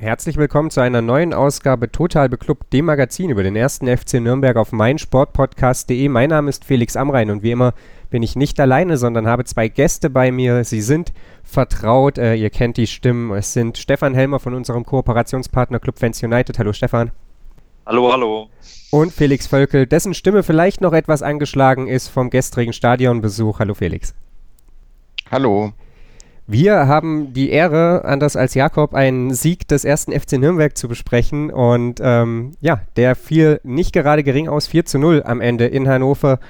Herzlich 0.00 0.38
willkommen 0.38 0.70
zu 0.70 0.80
einer 0.80 1.02
neuen 1.02 1.34
Ausgabe 1.34 1.92
Total 1.92 2.30
Beklubbt, 2.30 2.72
dem 2.72 2.86
Magazin 2.86 3.28
über 3.28 3.42
den 3.42 3.54
ersten 3.54 3.86
FC 3.86 4.14
Nürnberg 4.14 4.56
auf 4.56 4.72
meinsportpodcast.de. 4.72 6.08
Mein 6.08 6.30
Name 6.30 6.48
ist 6.48 6.64
Felix 6.64 6.96
Amrein 6.96 7.30
und 7.30 7.42
wie 7.42 7.50
immer 7.50 7.74
bin 8.08 8.22
ich 8.22 8.34
nicht 8.34 8.58
alleine, 8.60 8.96
sondern 8.96 9.26
habe 9.26 9.44
zwei 9.44 9.68
Gäste 9.68 10.08
bei 10.08 10.32
mir. 10.32 10.64
Sie 10.64 10.80
sind 10.80 11.12
vertraut, 11.42 12.16
äh, 12.16 12.34
ihr 12.34 12.48
kennt 12.48 12.78
die 12.78 12.86
Stimmen. 12.86 13.30
Es 13.36 13.52
sind 13.52 13.76
Stefan 13.76 14.14
Helmer 14.14 14.40
von 14.40 14.54
unserem 14.54 14.86
Kooperationspartner 14.86 15.80
Club 15.80 15.98
Fans 15.98 16.22
United. 16.22 16.58
Hallo 16.58 16.72
Stefan. 16.72 17.10
Hallo, 17.84 18.10
hallo. 18.10 18.48
Und 18.90 19.12
Felix 19.12 19.48
Völkel, 19.48 19.86
dessen 19.86 20.14
Stimme 20.14 20.42
vielleicht 20.42 20.80
noch 20.80 20.94
etwas 20.94 21.20
angeschlagen 21.20 21.88
ist 21.88 22.08
vom 22.08 22.30
gestrigen 22.30 22.72
Stadionbesuch. 22.72 23.58
Hallo 23.58 23.74
Felix. 23.74 24.14
Hallo. 25.30 25.74
Wir 26.52 26.88
haben 26.88 27.32
die 27.32 27.50
Ehre, 27.50 28.04
anders 28.04 28.34
als 28.34 28.54
Jakob, 28.54 28.92
einen 28.92 29.32
Sieg 29.32 29.68
des 29.68 29.84
ersten 29.84 30.10
FC 30.10 30.32
Nürnberg 30.32 30.76
zu 30.76 30.88
besprechen. 30.88 31.52
Und 31.52 32.00
ähm, 32.02 32.54
ja, 32.60 32.80
der 32.96 33.14
fiel 33.14 33.60
nicht 33.62 33.92
gerade 33.92 34.24
gering 34.24 34.48
aus, 34.48 34.66
4 34.66 34.84
zu 34.84 34.98
0 34.98 35.22
am 35.24 35.40
Ende 35.40 35.66
in 35.66 35.86
Hannover. 35.88 36.40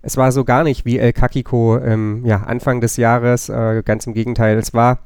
Es 0.00 0.16
war 0.16 0.32
so 0.32 0.44
gar 0.44 0.64
nicht 0.64 0.86
wie 0.86 0.96
El 0.96 1.12
Kakiko 1.12 1.76
ähm, 1.76 2.22
ja, 2.24 2.44
Anfang 2.44 2.80
des 2.80 2.96
Jahres, 2.96 3.50
äh, 3.50 3.82
ganz 3.84 4.06
im 4.06 4.14
Gegenteil. 4.14 4.56
Es 4.56 4.72
war 4.72 5.00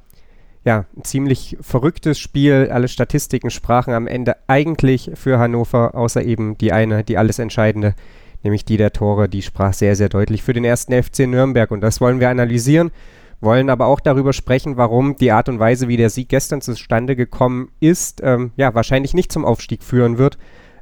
ja 0.65 0.85
ein 0.97 1.03
ziemlich 1.03 1.57
verrücktes 1.61 2.21
Spiel. 2.21 2.69
Alle 2.71 2.87
Statistiken 2.87 3.51
sprachen 3.51 3.93
am 3.95 4.07
Ende 4.07 4.37
eigentlich 4.47 5.11
für 5.15 5.41
Hannover, 5.41 5.97
außer 5.97 6.23
eben 6.23 6.57
die 6.57 6.73
eine, 6.73 7.03
die 7.03 7.19
alles 7.19 7.41
entscheidende, 7.41 7.97
nämlich 8.45 8.65
die 8.65 8.77
der 8.77 8.93
Tore, 8.93 9.29
die 9.29 9.43
sprach 9.43 9.73
sehr, 9.73 9.97
sehr 9.97 10.09
deutlich 10.09 10.45
für 10.45 10.53
den 10.53 10.65
ersten 10.65 10.93
FC 10.93 11.27
Nürnberg. 11.27 11.73
Und 11.73 11.81
das 11.81 12.01
wollen 12.01 12.21
wir 12.21 12.31
analysieren, 12.31 12.93
wollen 13.41 13.71
aber 13.71 13.87
auch 13.87 14.01
darüber 14.01 14.33
sprechen, 14.33 14.77
warum 14.77 15.17
die 15.17 15.33
Art 15.33 15.49
und 15.49 15.59
Weise, 15.59 15.89
wie 15.89 15.97
der 15.97 16.11
Sieg 16.11 16.29
gestern 16.29 16.61
zustande 16.61 17.17
gekommen 17.17 17.71
ist, 17.81 18.21
ähm, 18.23 18.53
ja, 18.57 18.75
wahrscheinlich 18.75 19.15
nicht 19.15 19.33
zum 19.33 19.45
Aufstieg 19.45 19.83
führen 19.83 20.19
wird. 20.19 20.39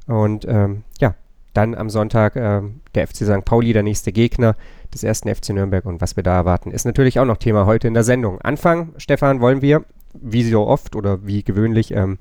Und 0.06 0.46
ähm, 0.48 0.84
ja, 1.00 1.14
dann 1.54 1.74
am 1.74 1.90
Sonntag 1.90 2.36
äh, 2.36 2.62
der 2.94 3.06
FC 3.06 3.16
St. 3.16 3.44
Pauli, 3.44 3.72
der 3.72 3.82
nächste 3.82 4.12
Gegner 4.12 4.56
des 4.92 5.02
ersten 5.02 5.32
FC 5.32 5.50
Nürnberg 5.50 5.84
und 5.84 6.00
was 6.00 6.16
wir 6.16 6.22
da 6.22 6.34
erwarten, 6.34 6.70
ist 6.70 6.84
natürlich 6.84 7.20
auch 7.20 7.24
noch 7.24 7.36
Thema 7.36 7.66
heute 7.66 7.88
in 7.88 7.94
der 7.94 8.04
Sendung. 8.04 8.40
Anfangen, 8.40 8.94
Stefan, 8.96 9.40
wollen 9.40 9.62
wir, 9.62 9.84
wie 10.14 10.42
so 10.42 10.66
oft 10.66 10.96
oder 10.96 11.26
wie 11.26 11.42
gewöhnlich, 11.42 11.92
ähm, 11.92 12.18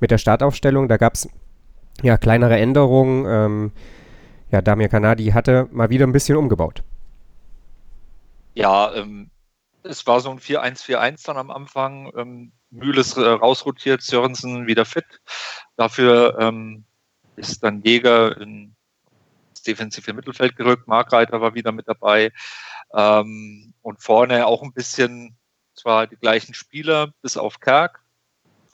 mit 0.00 0.10
der 0.10 0.18
Startaufstellung. 0.18 0.88
Da 0.88 0.96
gab 0.96 1.14
es 1.14 1.28
ja 2.02 2.16
kleinere 2.16 2.58
Änderungen. 2.58 3.26
Ähm, 3.28 3.72
ja, 4.50 4.60
Damir 4.60 4.88
Kanadi 4.88 5.26
hatte 5.26 5.68
mal 5.70 5.90
wieder 5.90 6.06
ein 6.06 6.12
bisschen 6.12 6.36
umgebaut. 6.36 6.82
Ja, 8.54 8.92
ähm, 8.94 9.30
es 9.82 10.06
war 10.06 10.20
so 10.20 10.30
ein 10.30 10.38
4-1-4-1 10.38 11.26
dann 11.26 11.36
am 11.36 11.50
Anfang. 11.50 12.10
Ähm, 12.16 12.52
Mühl 12.70 12.98
ist 12.98 13.16
äh, 13.16 13.22
rausrotiert, 13.22 14.02
Sörensen 14.02 14.66
wieder 14.66 14.84
fit. 14.84 15.06
Dafür 15.76 16.38
ähm, 16.38 16.84
ist 17.36 17.62
dann 17.64 17.82
Jäger 17.82 18.36
ins 18.40 18.72
defensive 19.66 20.12
Mittelfeld 20.12 20.56
gerückt, 20.56 20.88
Markreiter 20.88 21.40
war 21.40 21.54
wieder 21.54 21.72
mit 21.72 21.88
dabei 21.88 22.32
ähm, 22.94 23.74
und 23.82 24.02
vorne 24.02 24.46
auch 24.46 24.62
ein 24.62 24.72
bisschen, 24.72 25.36
zwar 25.74 26.06
die 26.06 26.16
gleichen 26.16 26.54
Spieler 26.54 27.12
bis 27.22 27.36
auf 27.36 27.60
Kerk, 27.60 28.02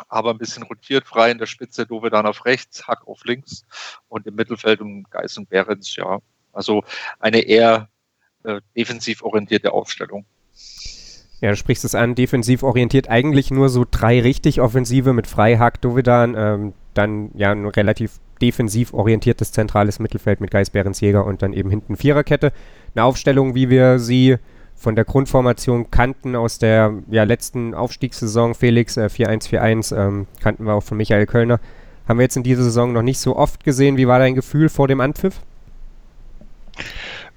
aber 0.09 0.31
ein 0.31 0.39
bisschen 0.39 0.63
rotiert, 0.65 1.07
frei 1.07 1.31
in 1.31 1.39
der 1.39 1.47
Spitze, 1.47 1.87
Dove 1.87 2.11
dann 2.11 2.27
auf 2.27 2.45
rechts, 2.45 2.87
Hack 2.87 3.07
auf 3.07 3.25
links 3.25 3.65
und 4.09 4.27
im 4.27 4.35
Mittelfeld 4.35 4.81
um 4.81 5.05
Geis 5.05 5.37
und 5.39 5.49
Behrens, 5.49 5.97
ja. 5.97 6.19
Also 6.53 6.85
eine 7.19 7.41
eher 7.41 7.89
äh, 8.45 8.61
defensiv 8.77 9.23
orientierte 9.23 9.73
Aufstellung. 9.73 10.27
Ja, 11.41 11.51
du 11.51 11.57
sprichst 11.57 11.85
es 11.85 11.95
an, 11.95 12.15
defensiv 12.15 12.63
orientiert 12.63 13.11
eigentlich 13.11 13.51
nur 13.51 13.69
so 13.69 13.85
drei 13.91 14.21
richtig 14.21 14.61
Offensive 14.61 15.13
mit 15.13 15.27
Freihack, 15.27 15.81
Dovedan, 15.83 16.35
ähm, 16.37 16.73
dann 16.95 17.31
ja 17.35 17.53
ein 17.53 17.67
relativ 17.67 18.21
defensiv 18.41 18.95
orientiertes 18.95 19.53
zentrales 19.53 19.99
Mittelfeld 19.99 20.41
mit 20.41 20.51
Geis 20.51 20.71
Behrens 20.71 21.01
Jäger 21.01 21.27
und 21.27 21.43
dann 21.43 21.53
eben 21.53 21.71
hinten 21.71 21.97
Viererkette. 21.97 22.53
Eine 22.95 23.05
Aufstellung, 23.05 23.55
wie 23.55 23.69
wir 23.69 23.99
sie 23.99 24.37
von 24.75 24.95
der 24.95 25.05
Grundformation 25.05 25.91
kannten 25.91 26.37
aus 26.37 26.59
der 26.59 26.95
ja, 27.11 27.25
letzten 27.25 27.75
Aufstiegssaison, 27.75 28.55
Felix 28.55 28.97
äh, 28.97 29.09
4-1-4-1, 29.11 29.97
ähm, 29.97 30.27
kannten 30.41 30.65
wir 30.65 30.75
auch 30.75 30.83
von 30.83 30.97
Michael 30.97 31.27
Kölner. 31.27 31.61
Haben 32.09 32.19
wir 32.19 32.25
jetzt 32.25 32.37
in 32.37 32.43
dieser 32.43 32.63
Saison 32.63 32.93
noch 32.93 33.03
nicht 33.03 33.19
so 33.19 33.37
oft 33.37 33.65
gesehen. 33.65 33.97
Wie 33.97 34.07
war 34.07 34.19
dein 34.19 34.35
Gefühl 34.35 34.69
vor 34.69 34.87
dem 34.87 35.01
Anpfiff? 35.01 35.41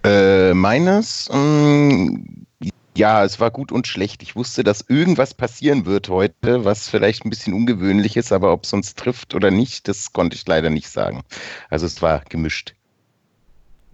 Äh, 0.03 0.53
meines, 0.53 1.29
mh, 1.31 1.39
mm, 1.39 2.38
ja, 2.99 3.23
es 3.23 3.39
war 3.39 3.49
gut 3.49 3.71
und 3.71 3.87
schlecht. 3.87 4.21
Ich 4.21 4.35
wusste, 4.35 4.61
dass 4.61 4.81
irgendwas 4.81 5.33
passieren 5.33 5.85
wird 5.85 6.09
heute, 6.09 6.65
was 6.65 6.89
vielleicht 6.89 7.25
ein 7.25 7.29
bisschen 7.29 7.53
ungewöhnlich 7.53 8.17
ist, 8.17 8.33
aber 8.33 8.51
ob 8.51 8.65
es 8.65 8.73
uns 8.73 8.93
trifft 8.93 9.33
oder 9.35 9.51
nicht, 9.51 9.87
das 9.87 10.11
konnte 10.11 10.35
ich 10.35 10.45
leider 10.45 10.69
nicht 10.69 10.89
sagen. 10.89 11.23
Also 11.69 11.85
es 11.85 12.01
war 12.01 12.23
gemischt. 12.27 12.75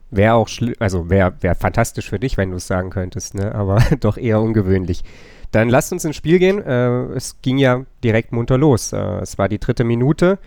Wäre 0.09 0.33
auch, 0.33 0.49
also 0.79 1.09
wäre 1.09 1.33
wär 1.41 1.53
fantastisch 1.53 2.09
für 2.09 2.19
dich, 2.19 2.35
wenn 2.37 2.49
du 2.49 2.57
es 2.57 2.65
sagen 2.65 2.89
könntest, 2.89 3.35
ne? 3.35 3.53
aber 3.53 3.77
doch 3.99 4.17
eher 4.17 4.41
ungewöhnlich. 4.41 5.03
Dann 5.51 5.69
lasst 5.69 5.93
uns 5.93 6.03
ins 6.03 6.15
Spiel 6.15 6.39
gehen. 6.39 6.59
Äh, 6.63 7.13
es 7.13 7.39
ging 7.43 7.59
ja 7.59 7.85
direkt 8.03 8.31
munter 8.31 8.57
los. 8.57 8.91
Äh, 8.91 8.97
es 9.21 9.37
war 9.37 9.49
die 9.49 9.59
dritte 9.59 9.83
Minute 9.83 10.39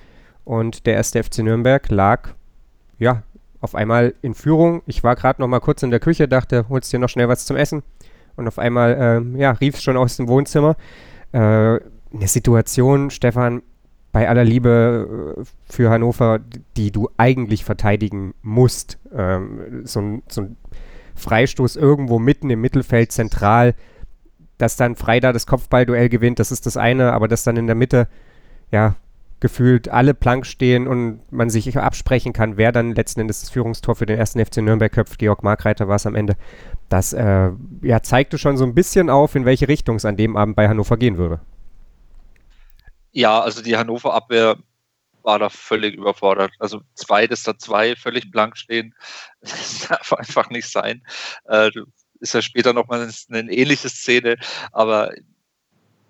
und 0.45 0.85
der 0.85 0.95
erste 0.95 1.23
FC 1.23 1.39
Nürnberg 1.39 1.89
lag, 1.91 2.31
ja, 2.99 3.23
auf 3.61 3.77
einmal 3.77 4.15
in 4.21 4.35
Führung. 4.35 4.83
Ich 4.87 5.05
war 5.05 5.15
gerade 5.15 5.41
noch 5.41 5.49
mal 5.49 5.61
kurz 5.61 5.85
in 5.85 5.91
der 5.91 6.01
Küche, 6.01 6.27
dachte, 6.27 6.67
holst 6.69 6.93
dir 6.93 6.99
noch 6.99 7.09
schnell 7.09 7.29
was 7.29 7.47
zum 7.47 7.57
Essen 7.57 7.85
und 8.39 8.49
auf 8.49 8.59
einmal 8.59 9.23
äh, 9.37 9.39
ja, 9.39 9.51
rief 9.53 9.77
es 9.77 9.83
schon 9.83 9.97
aus 9.97 10.17
dem 10.17 10.29
Wohnzimmer. 10.29 10.77
Äh, 11.33 11.39
eine 11.39 12.27
Situation, 12.27 13.11
Stefan, 13.11 13.63
bei 14.13 14.29
aller 14.29 14.45
Liebe 14.45 15.37
äh, 15.39 15.45
für 15.71 15.91
Hannover, 15.91 16.41
die 16.77 16.91
du 16.91 17.11
eigentlich 17.17 17.65
verteidigen 17.65 18.35
musst. 18.43 18.99
Ähm, 19.15 19.83
so, 19.85 20.01
ein, 20.01 20.23
so 20.29 20.43
ein 20.43 20.57
Freistoß 21.17 21.77
irgendwo 21.77 22.19
mitten 22.19 22.49
im 22.51 22.61
Mittelfeld 22.61 23.13
zentral, 23.13 23.75
dass 24.57 24.77
dann 24.77 24.97
Freida 24.97 25.33
das 25.33 25.47
Kopfballduell 25.47 26.09
gewinnt, 26.09 26.39
das 26.39 26.51
ist 26.51 26.67
das 26.67 26.77
eine, 26.77 27.13
aber 27.13 27.29
dass 27.29 27.45
dann 27.45 27.57
in 27.57 27.67
der 27.67 27.77
Mitte, 27.77 28.09
ja, 28.71 28.97
gefühlt 29.41 29.89
alle 29.89 30.15
Plank 30.15 30.47
stehen 30.47 30.89
und 30.89 31.21
man 31.31 31.51
sich 31.51 31.77
absprechen 31.77 32.33
kann, 32.33 32.57
wer 32.57 32.73
dann 32.73 32.95
letzten 32.95 33.21
Endes 33.21 33.41
das 33.41 33.51
Führungstor 33.51 33.95
für 33.95 34.07
den 34.07 34.19
ersten 34.19 34.45
FC 34.45 34.59
Nürnberg 34.59 34.93
köpft. 34.93 35.19
Georg 35.19 35.43
Markreiter 35.43 35.89
war 35.89 35.97
es 35.97 36.07
am 36.07 36.15
Ende. 36.15 36.37
Das 36.89 37.13
äh, 37.13 37.51
ja, 37.83 38.03
zeigte 38.03 38.39
schon 38.39 38.57
so 38.57 38.65
ein 38.65 38.75
bisschen 38.75 39.11
auf, 39.11 39.35
in 39.35 39.45
welche 39.45 39.69
Richtung 39.69 39.97
es 39.97 40.05
an 40.05 40.17
dem 40.17 40.37
Abend 40.37 40.57
bei 40.57 40.69
Hannover 40.69 40.97
gehen 40.97 41.19
würde. 41.19 41.41
Ja, 43.13 43.41
also 43.41 43.63
die 43.63 43.77
Hannover-Abwehr 43.77 44.57
war 45.23 45.39
da 45.39 45.51
völlig 45.51 45.95
überfordert. 45.95 46.53
Also 46.59 46.81
zwei, 46.95 47.27
dass 47.27 47.43
da 47.43 47.57
zwei 47.59 47.97
völlig 47.97 48.31
blank 48.31 48.57
stehen, 48.57 48.95
das 49.41 49.87
darf 49.89 50.13
einfach 50.15 50.51
nicht 50.51 50.69
sein. 50.69 51.03
Äh, 51.45 51.71
ist 52.21 52.35
ja 52.35 52.43
später 52.43 52.73
nochmal 52.73 53.09
eine 53.31 53.53
ähnliche 53.53 53.89
Szene, 53.89 54.37
aber 54.73 55.13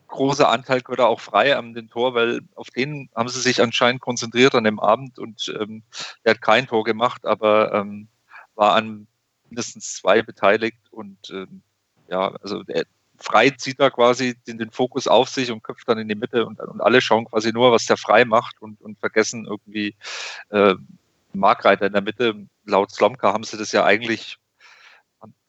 großer 0.09 0.49
Anteil 0.49 0.81
gehört 0.81 1.01
auch 1.01 1.21
frei 1.21 1.57
an 1.57 1.75
den 1.75 1.89
Tor, 1.89 2.15
weil 2.15 2.41
auf 2.55 2.71
den 2.71 3.09
haben 3.15 3.29
sie 3.29 3.41
sich 3.41 3.63
anscheinend 3.63 4.01
konzentriert 4.01 4.55
an 4.55 4.65
dem 4.65 4.81
Abend 4.81 5.19
und 5.19 5.55
ähm, 5.61 5.83
er 6.25 6.33
hat 6.33 6.43
kein 6.43 6.67
Tor 6.67 6.85
gemacht, 6.85 7.25
aber 7.27 7.73
ähm, 7.75 8.09
war 8.55 8.75
an 8.75 9.07
mindestens 9.49 9.95
zwei 9.95 10.23
beteiligt 10.23 10.81
und 10.91 11.31
ähm, 11.31 11.63
ja, 12.09 12.35
also 12.43 12.63
der, 12.63 12.85
frei 13.19 13.51
zieht 13.51 13.81
da 13.81 13.91
quasi 13.91 14.37
den, 14.47 14.59
den, 14.59 14.71
Fokus 14.71 15.09
auf 15.09 15.29
sich 15.29 15.51
und 15.51 15.63
köpft 15.63 15.89
dann 15.89 15.99
in 15.99 16.09
die 16.09 16.15
Mitte 16.15 16.47
und, 16.47 16.61
und 16.61 16.81
alle 16.81 17.01
schauen 17.01 17.25
quasi 17.25 17.53
nur, 17.53 17.73
was 17.73 17.87
der 17.87 17.97
frei 17.97 18.25
macht 18.25 18.61
und, 18.63 18.81
und 18.81 18.99
vergessen 18.99 19.47
irgendwie 19.47 19.95
äh, 20.51 20.75
Markreiter 21.33 21.87
in 21.87 21.93
der 21.93 22.03
Mitte. 22.03 22.47
Laut 22.65 22.91
Slomka 22.91 23.33
haben 23.33 23.45
sie 23.45 23.57
das 23.57 23.73
ja 23.73 23.85
eigentlich 23.85 24.39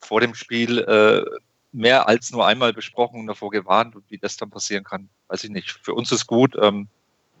vor 0.00 0.20
dem 0.20 0.34
Spiel 0.34 0.78
äh, 0.78 1.24
mehr 1.72 2.08
als 2.08 2.30
nur 2.32 2.46
einmal 2.46 2.72
besprochen 2.72 3.20
und 3.20 3.26
davor 3.26 3.50
gewarnt 3.50 3.94
und 3.96 4.04
wie 4.08 4.18
das 4.18 4.36
dann 4.36 4.50
passieren 4.50 4.84
kann, 4.84 5.08
weiß 5.28 5.44
ich 5.44 5.50
nicht. 5.50 5.70
Für 5.70 5.94
uns 5.94 6.10
ist 6.10 6.26
gut, 6.26 6.56
ähm, 6.60 6.88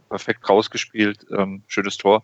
perfekt 0.08 0.48
rausgespielt, 0.48 1.26
ähm, 1.36 1.62
schönes 1.66 1.96
Tor. 1.96 2.22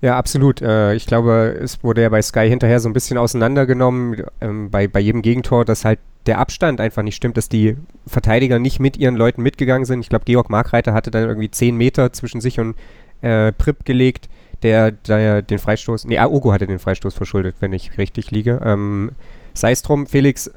Ja, 0.00 0.16
absolut. 0.16 0.62
Äh, 0.62 0.94
ich 0.94 1.06
glaube, 1.06 1.58
es 1.60 1.82
wurde 1.82 2.02
ja 2.02 2.08
bei 2.08 2.22
Sky 2.22 2.48
hinterher 2.48 2.78
so 2.78 2.88
ein 2.88 2.92
bisschen 2.92 3.18
auseinandergenommen, 3.18 4.24
ähm, 4.40 4.70
bei, 4.70 4.86
bei 4.86 5.00
jedem 5.00 5.22
Gegentor, 5.22 5.64
dass 5.64 5.84
halt 5.84 5.98
der 6.26 6.38
Abstand 6.38 6.80
einfach 6.80 7.02
nicht 7.02 7.16
stimmt, 7.16 7.36
dass 7.36 7.48
die 7.48 7.76
Verteidiger 8.06 8.58
nicht 8.58 8.78
mit 8.78 8.96
ihren 8.96 9.16
Leuten 9.16 9.42
mitgegangen 9.42 9.86
sind. 9.86 10.00
Ich 10.00 10.08
glaube, 10.08 10.26
Georg 10.26 10.50
Markreiter 10.50 10.92
hatte 10.92 11.10
dann 11.10 11.24
irgendwie 11.24 11.50
10 11.50 11.76
Meter 11.76 12.12
zwischen 12.12 12.40
sich 12.40 12.60
und 12.60 12.76
äh, 13.22 13.50
Prip 13.52 13.84
gelegt, 13.84 14.28
der, 14.62 14.92
der 14.92 15.42
den 15.42 15.58
Freistoß, 15.58 16.04
nee, 16.04 16.18
Aogo 16.18 16.52
hatte 16.52 16.66
den 16.66 16.78
Freistoß 16.78 17.14
verschuldet, 17.14 17.56
wenn 17.60 17.72
ich 17.72 17.98
richtig 17.98 18.30
liege. 18.30 18.60
Ähm, 18.64 19.12
Sei 19.58 19.72
es 19.72 19.82
drum, 19.82 20.06
Felix, 20.06 20.52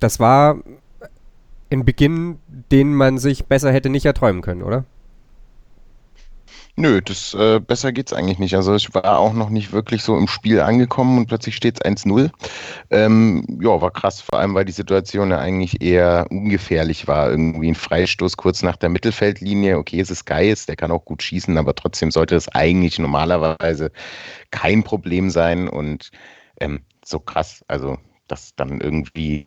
das 0.00 0.18
war 0.18 0.56
ein 1.70 1.84
Beginn, 1.84 2.38
den 2.72 2.94
man 2.94 3.18
sich 3.18 3.44
besser 3.44 3.70
hätte 3.70 3.90
nicht 3.90 4.06
erträumen 4.06 4.40
können, 4.40 4.62
oder? 4.62 4.86
Nö, 6.78 7.02
das 7.02 7.34
äh, 7.34 7.60
besser 7.60 7.92
geht's 7.92 8.14
eigentlich 8.14 8.38
nicht. 8.38 8.54
Also 8.54 8.74
ich 8.74 8.94
war 8.94 9.18
auch 9.18 9.34
noch 9.34 9.50
nicht 9.50 9.72
wirklich 9.72 10.02
so 10.02 10.16
im 10.16 10.26
Spiel 10.26 10.60
angekommen 10.60 11.18
und 11.18 11.26
plötzlich 11.26 11.54
steht's 11.54 11.82
1-0. 11.82 12.30
Ähm, 12.90 13.58
ja, 13.60 13.78
war 13.82 13.90
krass, 13.90 14.22
vor 14.22 14.38
allem 14.38 14.54
weil 14.54 14.64
die 14.64 14.72
Situation 14.72 15.30
ja 15.30 15.38
eigentlich 15.38 15.82
eher 15.82 16.26
ungefährlich 16.30 17.06
war. 17.08 17.30
Irgendwie 17.30 17.68
ein 17.68 17.74
Freistoß 17.74 18.38
kurz 18.38 18.62
nach 18.62 18.76
der 18.76 18.88
Mittelfeldlinie. 18.88 19.76
Okay, 19.76 20.00
es 20.00 20.10
ist 20.10 20.24
Geist, 20.24 20.70
der 20.70 20.76
kann 20.76 20.92
auch 20.92 21.04
gut 21.04 21.22
schießen, 21.22 21.58
aber 21.58 21.74
trotzdem 21.74 22.10
sollte 22.10 22.36
es 22.36 22.48
eigentlich 22.48 22.98
normalerweise 22.98 23.92
kein 24.50 24.82
Problem 24.82 25.28
sein 25.28 25.68
und 25.68 26.10
ähm, 26.58 26.80
so 27.04 27.20
krass, 27.20 27.62
also 27.68 27.98
dass 28.28 28.54
dann 28.54 28.80
irgendwie 28.80 29.46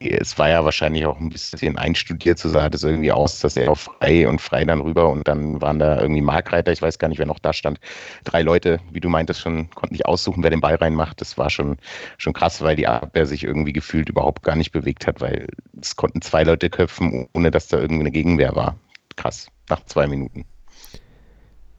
es 0.00 0.38
war 0.38 0.48
ja 0.48 0.64
wahrscheinlich 0.64 1.06
auch 1.06 1.18
ein 1.18 1.30
bisschen 1.30 1.78
einstudiert, 1.78 2.38
so 2.38 2.48
sah 2.48 2.68
das 2.68 2.82
irgendwie 2.82 3.12
aus, 3.12 3.40
dass 3.40 3.56
er 3.56 3.70
auf 3.70 3.80
frei 3.80 4.28
und 4.28 4.40
frei 4.40 4.64
dann 4.64 4.80
rüber 4.80 5.08
und 5.08 5.26
dann 5.28 5.60
waren 5.60 5.78
da 5.78 6.00
irgendwie 6.00 6.20
Markreiter, 6.20 6.72
ich 6.72 6.82
weiß 6.82 6.98
gar 6.98 7.08
nicht, 7.08 7.18
wer 7.18 7.26
noch 7.26 7.38
da 7.38 7.52
stand. 7.52 7.80
Drei 8.24 8.42
Leute, 8.42 8.80
wie 8.90 9.00
du 9.00 9.08
meintest, 9.08 9.40
schon 9.40 9.70
konnten 9.70 9.94
nicht 9.94 10.06
aussuchen, 10.06 10.42
wer 10.42 10.50
den 10.50 10.60
Ball 10.60 10.74
reinmacht. 10.74 11.20
Das 11.20 11.38
war 11.38 11.50
schon, 11.50 11.76
schon 12.18 12.32
krass, 12.32 12.60
weil 12.62 12.76
die 12.76 12.86
Abwehr 12.86 13.26
sich 13.26 13.44
irgendwie 13.44 13.72
gefühlt 13.72 14.08
überhaupt 14.08 14.42
gar 14.42 14.56
nicht 14.56 14.72
bewegt 14.72 15.06
hat, 15.06 15.20
weil 15.20 15.46
es 15.80 15.96
konnten 15.96 16.20
zwei 16.22 16.44
Leute 16.44 16.70
köpfen, 16.70 17.28
ohne 17.32 17.50
dass 17.50 17.68
da 17.68 17.78
irgendwie 17.78 18.00
eine 18.00 18.10
Gegenwehr 18.10 18.54
war. 18.56 18.76
Krass, 19.16 19.48
nach 19.68 19.84
zwei 19.86 20.06
Minuten. 20.06 20.44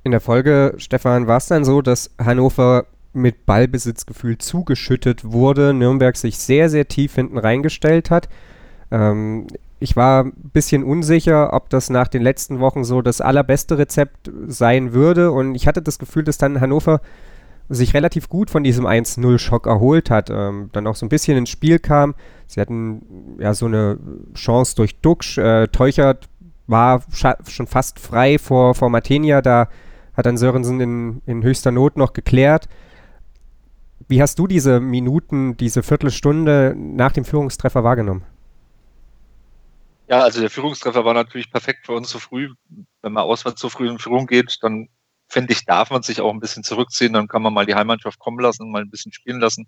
In 0.04 0.12
der 0.12 0.22
Folge, 0.22 0.76
Stefan, 0.78 1.28
war 1.28 1.38
es 1.38 1.48
dann 1.48 1.66
so, 1.66 1.82
dass 1.82 2.12
Hannover 2.24 2.86
mit 3.16 3.46
Ballbesitzgefühl 3.46 4.38
zugeschüttet 4.38 5.32
wurde, 5.32 5.74
Nürnberg 5.74 6.16
sich 6.18 6.38
sehr, 6.38 6.70
sehr 6.70 6.88
tief 6.88 7.16
hinten 7.16 7.38
reingestellt 7.38 8.12
hat. 8.12 8.30
Ähm, 8.92 9.48
ich 9.80 9.96
war 9.96 10.24
ein 10.24 10.34
bisschen 10.54 10.84
unsicher, 10.84 11.54
ob 11.54 11.70
das 11.70 11.90
nach 11.90 12.08
den 12.08 12.22
letzten 12.22 12.60
Wochen 12.60 12.84
so 12.84 13.02
das 13.02 13.22
allerbeste 13.22 13.78
Rezept 13.78 14.32
sein 14.48 14.94
würde. 14.94 15.32
Und 15.32 15.56
ich 15.56 15.68
hatte 15.68 15.82
das 15.82 16.00
Gefühl, 16.00 16.24
dass 16.24 16.38
dann 16.38 16.62
Hannover 16.62 17.02
sich 17.68 17.94
relativ 17.94 18.30
gut 18.30 18.50
von 18.50 18.64
diesem 18.64 18.86
1-0-Schock 18.86 19.68
erholt 19.68 20.10
hat, 20.10 20.30
ähm, 20.30 20.70
dann 20.72 20.88
auch 20.88 20.96
so 20.96 21.06
ein 21.06 21.10
bisschen 21.10 21.38
ins 21.38 21.50
Spiel 21.50 21.80
kam. 21.80 22.14
Sie 22.48 22.62
hatten 22.62 23.38
ja 23.40 23.54
so 23.54 23.66
eine 23.66 23.98
Chance 24.36 24.76
durch 24.76 25.00
Duxch. 25.02 25.38
Äh, 25.38 25.68
Teuchert 25.68 26.30
war 26.68 27.04
schon 27.48 27.68
fast 27.68 28.00
frei 28.00 28.38
vor, 28.38 28.76
vor 28.76 28.90
Matenia, 28.90 29.42
da 29.42 29.68
hat 30.16 30.26
dann 30.26 30.38
Sörensen 30.38 30.80
in, 30.80 31.22
in 31.26 31.44
höchster 31.44 31.72
Not 31.72 31.98
noch 31.98 32.14
geklärt. 32.14 32.68
Wie 34.08 34.22
hast 34.22 34.38
du 34.38 34.48
diese 34.48 34.80
Minuten, 34.80 35.58
diese 35.58 35.82
Viertelstunde 35.82 36.76
nach 36.78 37.12
dem 37.12 37.26
Führungstreffer 37.26 37.84
wahrgenommen? 37.84 38.24
Ja, 40.08 40.20
also 40.22 40.40
der 40.40 40.52
Führungstreffer 40.52 41.04
war 41.04 41.16
natürlich 41.16 41.50
perfekt 41.50 41.88
für 41.88 41.94
uns 41.94 42.10
so 42.12 42.20
früh. 42.20 42.50
Wenn 43.02 43.14
man 43.14 43.24
auswärts 43.24 43.60
so 43.60 43.70
früh 43.70 43.90
in 43.90 43.98
Führung 43.98 44.28
geht, 44.28 44.58
dann 44.62 44.90
finde 45.28 45.54
ich, 45.54 45.66
darf 45.66 45.90
man 45.90 46.04
sich 46.04 46.22
auch 46.22 46.32
ein 46.32 46.40
bisschen 46.40 46.64
zurückziehen. 46.64 47.14
Dann 47.14 47.28
kann 47.28 47.42
man 47.42 47.54
mal 47.54 47.66
die 47.66 47.74
Heimmannschaft 47.74 48.20
kommen 48.20 48.40
lassen, 48.40 48.70
mal 48.70 48.84
ein 48.84 48.92
bisschen 48.92 49.12
spielen 49.12 49.40
lassen 49.40 49.68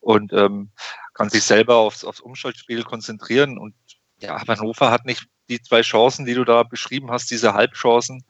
und 0.00 0.32
ähm, 0.32 0.70
kann 1.12 1.28
sich 1.28 1.44
selber 1.44 1.76
aufs, 1.76 2.04
aufs 2.04 2.20
Umschaltspiel 2.20 2.84
konzentrieren. 2.84 3.58
Und 3.58 3.74
ja, 4.18 4.46
Hannover 4.48 4.90
hat 4.90 5.04
nicht 5.04 5.26
die 5.50 5.60
zwei 5.60 5.82
Chancen, 5.82 6.24
die 6.24 6.34
du 6.34 6.44
da 6.44 6.62
beschrieben 6.62 7.10
hast, 7.10 7.30
diese 7.30 7.52
Halbchancen. 7.52 8.24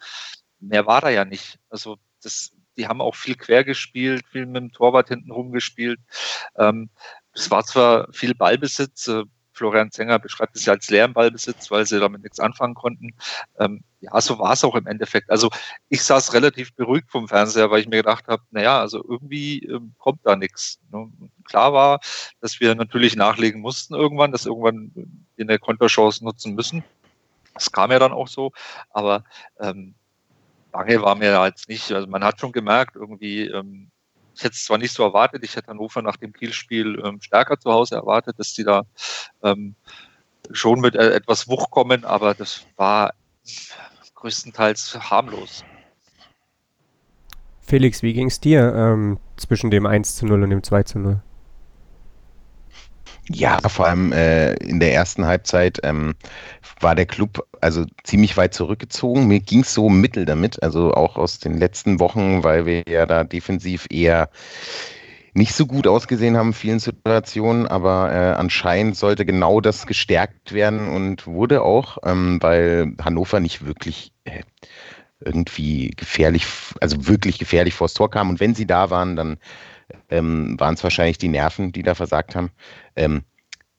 Mehr 0.59 0.87
war 0.87 1.01
da 1.01 1.11
ja 1.11 1.25
nicht. 1.25 1.61
Also 1.69 1.99
das 2.23 2.51
die 2.77 2.89
haben 2.89 3.01
auch 3.01 3.15
viel 3.15 3.37
quer 3.37 3.65
gespielt, 3.65 4.25
viel 4.31 4.47
mit 4.47 4.57
dem 4.57 4.73
Torwart 4.73 5.09
hinten 5.09 5.31
rumgespielt. 5.31 6.01
Ähm, 6.59 6.91
es 7.33 7.51
war 7.51 7.65
zwar 7.65 8.13
viel 8.13 8.35
Ballbesitz, 8.35 9.09
äh, 9.09 9.25
Florian 9.55 9.91
Zenger 9.91 10.19
beschreibt 10.19 10.57
es 10.57 10.67
ja 10.67 10.73
als 10.73 10.91
leeren 10.91 11.15
Ballbesitz, 11.15 11.71
weil 11.71 11.87
sie 11.87 12.01
damit 12.01 12.23
nichts 12.23 12.41
anfangen 12.41 12.75
konnten. 12.75 13.15
Ähm, 13.59 13.85
ja, 14.01 14.21
so 14.21 14.39
war 14.39 14.53
es 14.53 14.65
auch 14.65 14.75
im 14.75 14.87
Endeffekt. 14.87 15.31
Also 15.31 15.49
ich 15.89 16.03
saß 16.03 16.35
relativ 16.35 16.75
beruhigt 16.75 17.11
vom 17.11 17.29
Fernseher, 17.29 17.71
weil 17.71 17.81
ich 17.81 17.89
mir 17.89 17.99
gedacht 17.99 18.27
habe, 18.27 18.43
naja, 18.51 18.81
also 18.81 19.03
irgendwie 19.09 19.61
ähm, 19.61 19.95
kommt 19.99 20.21
da 20.25 20.37
nichts. 20.37 20.81
Ne? 20.93 21.11
Klar 21.45 21.73
war, 21.73 22.01
dass 22.41 22.61
wir 22.61 22.75
natürlich 22.75 23.17
nachlegen 23.17 23.61
mussten 23.61 23.95
irgendwann, 23.95 24.33
dass 24.33 24.47
irgendwann 24.47 24.91
wir 25.37 25.45
eine 25.45 25.59
Konterchance 25.59 26.25
nutzen 26.25 26.55
müssen. 26.55 26.85
Das 27.55 27.71
kam 27.71 27.93
ja 27.93 28.01
dann 28.01 28.13
auch 28.13 28.29
so, 28.29 28.53
aber 28.91 29.25
ähm, 29.61 29.95
bange 30.75 31.01
war 31.01 31.15
mir 31.15 31.43
jetzt 31.47 31.69
nicht. 31.69 31.91
Also 31.93 32.09
man 32.09 32.25
hat 32.25 32.41
schon 32.41 32.53
gemerkt, 32.53 32.97
irgendwie, 32.97 33.47
ähm, 33.47 33.91
ich 34.35 34.43
hätte 34.43 34.55
es 34.55 34.65
zwar 34.65 34.79
nicht 34.79 34.93
so 34.93 35.05
erwartet, 35.05 35.45
ich 35.45 35.55
hätte 35.55 35.69
Hannover 35.69 36.03
nach 36.03 36.17
dem 36.17 36.33
Kielspiel 36.33 37.01
ähm, 37.05 37.21
stärker 37.21 37.59
zu 37.59 37.73
Hause 37.73 37.95
erwartet, 37.95 38.39
dass 38.39 38.53
die 38.55 38.65
da 38.65 38.83
ähm, 39.43 39.77
schon 40.51 40.81
mit 40.81 40.97
äh, 40.97 41.15
etwas 41.15 41.49
Wucht 41.49 41.71
kommen, 41.71 42.05
aber 42.05 42.35
das 42.35 42.67
war 42.77 43.15
größtenteils 44.17 44.99
harmlos. 45.11 45.65
Felix, 47.61 48.03
wie 48.03 48.13
ging 48.13 48.27
es 48.27 48.41
dir 48.41 48.75
ähm, 48.75 49.19
zwischen 49.37 49.71
dem 49.71 49.87
1 49.87 50.17
zu 50.17 50.27
0 50.27 50.43
und 50.43 50.51
dem 50.51 50.63
2 50.63 50.83
zu 50.83 50.99
0? 50.99 51.23
Ja, 53.31 53.59
vor 53.69 53.87
allem 53.87 54.13
äh, 54.13 54.55
in 54.57 54.81
der 54.81 54.93
ersten 54.93 55.25
Halbzeit 55.25 55.81
ähm, 55.83 56.15
war 56.81 56.95
der 56.95 57.07
Club 57.07 57.47
also 57.61 57.87
ziemlich 58.03 58.37
weit 58.37 58.53
zurückgezogen. 58.53 59.27
Mir 59.27 59.41
ging 59.41 59.61
es 59.61 59.73
so 59.73 59.89
mittel 59.89 60.27
damit, 60.27 60.63
also 60.63 60.93
auch 60.93 61.17
aus 61.17 61.39
den 61.39 61.57
letzten 61.57 62.01
Wochen, 62.01 62.45
weil 62.45 62.67
wir 62.67 62.83
ja 62.87 63.07
da 63.07 63.25
defensiv 63.25 63.87
eher 63.91 64.29
nicht 65.33 65.55
so 65.55 65.67
gut 65.67 65.87
ausgesehen 65.87 66.37
haben 66.37 66.49
in 66.49 66.55
vielen 66.55 66.79
Situationen, 66.79 67.67
aber 67.67 68.13
äh, 68.13 68.35
anscheinend 68.39 68.97
sollte 68.97 69.25
genau 69.25 69.61
das 69.61 69.87
gestärkt 69.87 70.53
werden 70.53 70.89
und 70.89 71.27
wurde 71.27 71.63
auch, 71.63 71.99
ähm, 72.05 72.39
weil 72.41 72.95
Hannover 73.03 73.41
nicht 73.41 73.67
wirklich 73.67 74.13
äh, 74.25 74.43
irgendwie 75.21 75.91
gefährlich, 75.97 76.47
also 76.81 77.07
wirklich 77.09 77.39
gefährlich 77.39 77.75
vors 77.75 77.95
Tor 77.95 78.11
kam. 78.11 78.29
Und 78.31 78.39
wenn 78.39 78.55
sie 78.55 78.67
da 78.67 78.91
waren, 78.91 79.17
dann 79.17 79.39
ähm, 80.11 80.59
waren 80.59 80.75
es 80.75 80.83
wahrscheinlich 80.83 81.19
die 81.19 81.29
Nerven, 81.29 81.73
die 81.73 81.83
da 81.83 81.95
versagt 81.95 82.35
haben. 82.35 82.51
Ähm, 82.97 83.23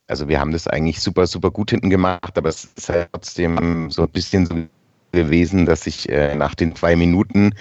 also 0.06 0.28
wir 0.28 0.38
haben 0.38 0.52
das 0.52 0.68
eigentlich 0.68 1.00
super, 1.00 1.26
super 1.26 1.50
gut 1.50 1.70
hinten 1.70 1.90
gemacht, 1.90 2.38
aber 2.38 2.48
es 2.48 2.64
ist 2.64 2.88
halt 2.88 3.08
trotzdem 3.12 3.90
so 3.90 4.02
ein 4.02 4.10
bisschen 4.10 4.46
so 4.46 4.54
gewesen, 5.12 5.66
dass 5.66 5.86
ich 5.86 6.08
äh, 6.08 6.34
nach 6.34 6.54
den 6.54 6.76
zwei 6.76 6.94
Minuten 6.94 7.54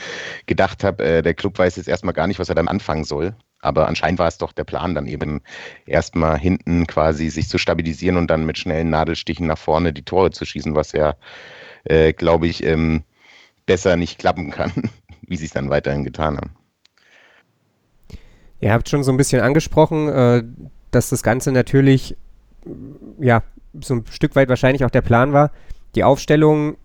gedacht 0.45 0.83
habe, 0.83 1.03
äh, 1.03 1.21
der 1.21 1.33
Club 1.33 1.57
weiß 1.57 1.77
jetzt 1.77 1.87
erstmal 1.87 2.13
gar 2.13 2.27
nicht, 2.27 2.39
was 2.39 2.49
er 2.49 2.55
dann 2.55 2.67
anfangen 2.67 3.03
soll. 3.03 3.35
Aber 3.61 3.87
anscheinend 3.87 4.19
war 4.19 4.27
es 4.27 4.37
doch 4.37 4.51
der 4.51 4.63
Plan, 4.63 4.93
dann 4.93 5.07
eben 5.07 5.41
erstmal 5.87 6.37
hinten 6.37 6.85
quasi 6.85 7.29
sich 7.29 7.49
zu 7.49 7.57
stabilisieren 7.57 8.17
und 8.17 8.27
dann 8.27 8.45
mit 8.45 8.59
schnellen 8.59 8.91
Nadelstichen 8.91 9.47
nach 9.47 9.57
vorne 9.57 9.91
die 9.91 10.03
Tore 10.03 10.29
zu 10.29 10.45
schießen, 10.45 10.75
was 10.75 10.91
ja, 10.91 11.15
äh, 11.85 12.13
glaube 12.13 12.47
ich, 12.47 12.63
ähm, 12.63 13.03
besser 13.65 13.97
nicht 13.97 14.19
klappen 14.19 14.51
kann, 14.51 14.71
wie 15.21 15.37
sie 15.37 15.45
es 15.45 15.51
dann 15.51 15.71
weiterhin 15.71 16.03
getan 16.03 16.37
haben. 16.37 16.64
Ihr 18.61 18.71
habt 18.71 18.89
schon 18.89 19.03
so 19.03 19.11
ein 19.11 19.17
bisschen 19.17 19.41
angesprochen, 19.41 20.07
äh, 20.09 20.43
dass 20.91 21.09
das 21.09 21.23
Ganze 21.23 21.51
natürlich, 21.51 22.15
ja, 23.19 23.43
so 23.81 23.95
ein 23.95 24.03
Stück 24.09 24.35
weit 24.35 24.49
wahrscheinlich 24.49 24.85
auch 24.85 24.89
der 24.89 25.01
Plan 25.01 25.33
war. 25.33 25.51
Die 25.95 26.03
Aufstellung, 26.03 26.77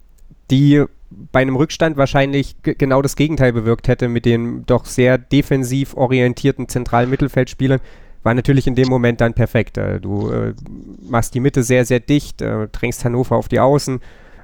die 0.50 0.85
bei 1.33 1.41
einem 1.41 1.57
Rückstand 1.57 1.97
wahrscheinlich 1.97 2.57
genau 2.62 3.03
das 3.03 3.17
Gegenteil 3.17 3.53
bewirkt 3.53 3.89
hätte 3.89 4.09
mit 4.09 4.25
den 4.25 4.65
doch 4.67 4.85
sehr 4.85 5.19
defensiv 5.19 5.97
orientierten 5.97 6.69
zentralen 6.69 7.11
Mittelfeldspielern, 7.11 7.81
war 8.23 8.35
natürlich 8.35 8.67
in 8.67 8.75
dem 8.75 8.89
Moment 8.89 9.21
dann 9.21 9.35
perfekt. 9.35 9.79
Äh, 9.79 10.00
du 10.00 10.31
äh, 10.31 10.55
machst 11.09 11.35
die 11.35 11.41
Mitte 11.41 11.62
sehr, 11.62 11.85
sehr 11.85 12.00
dicht, 12.00 12.43
äh, 12.43 12.69
drängst 12.69 13.05
Hannover 13.05 13.37
auf 13.37 13.49
die 13.49 13.61
Außen, 13.61 14.00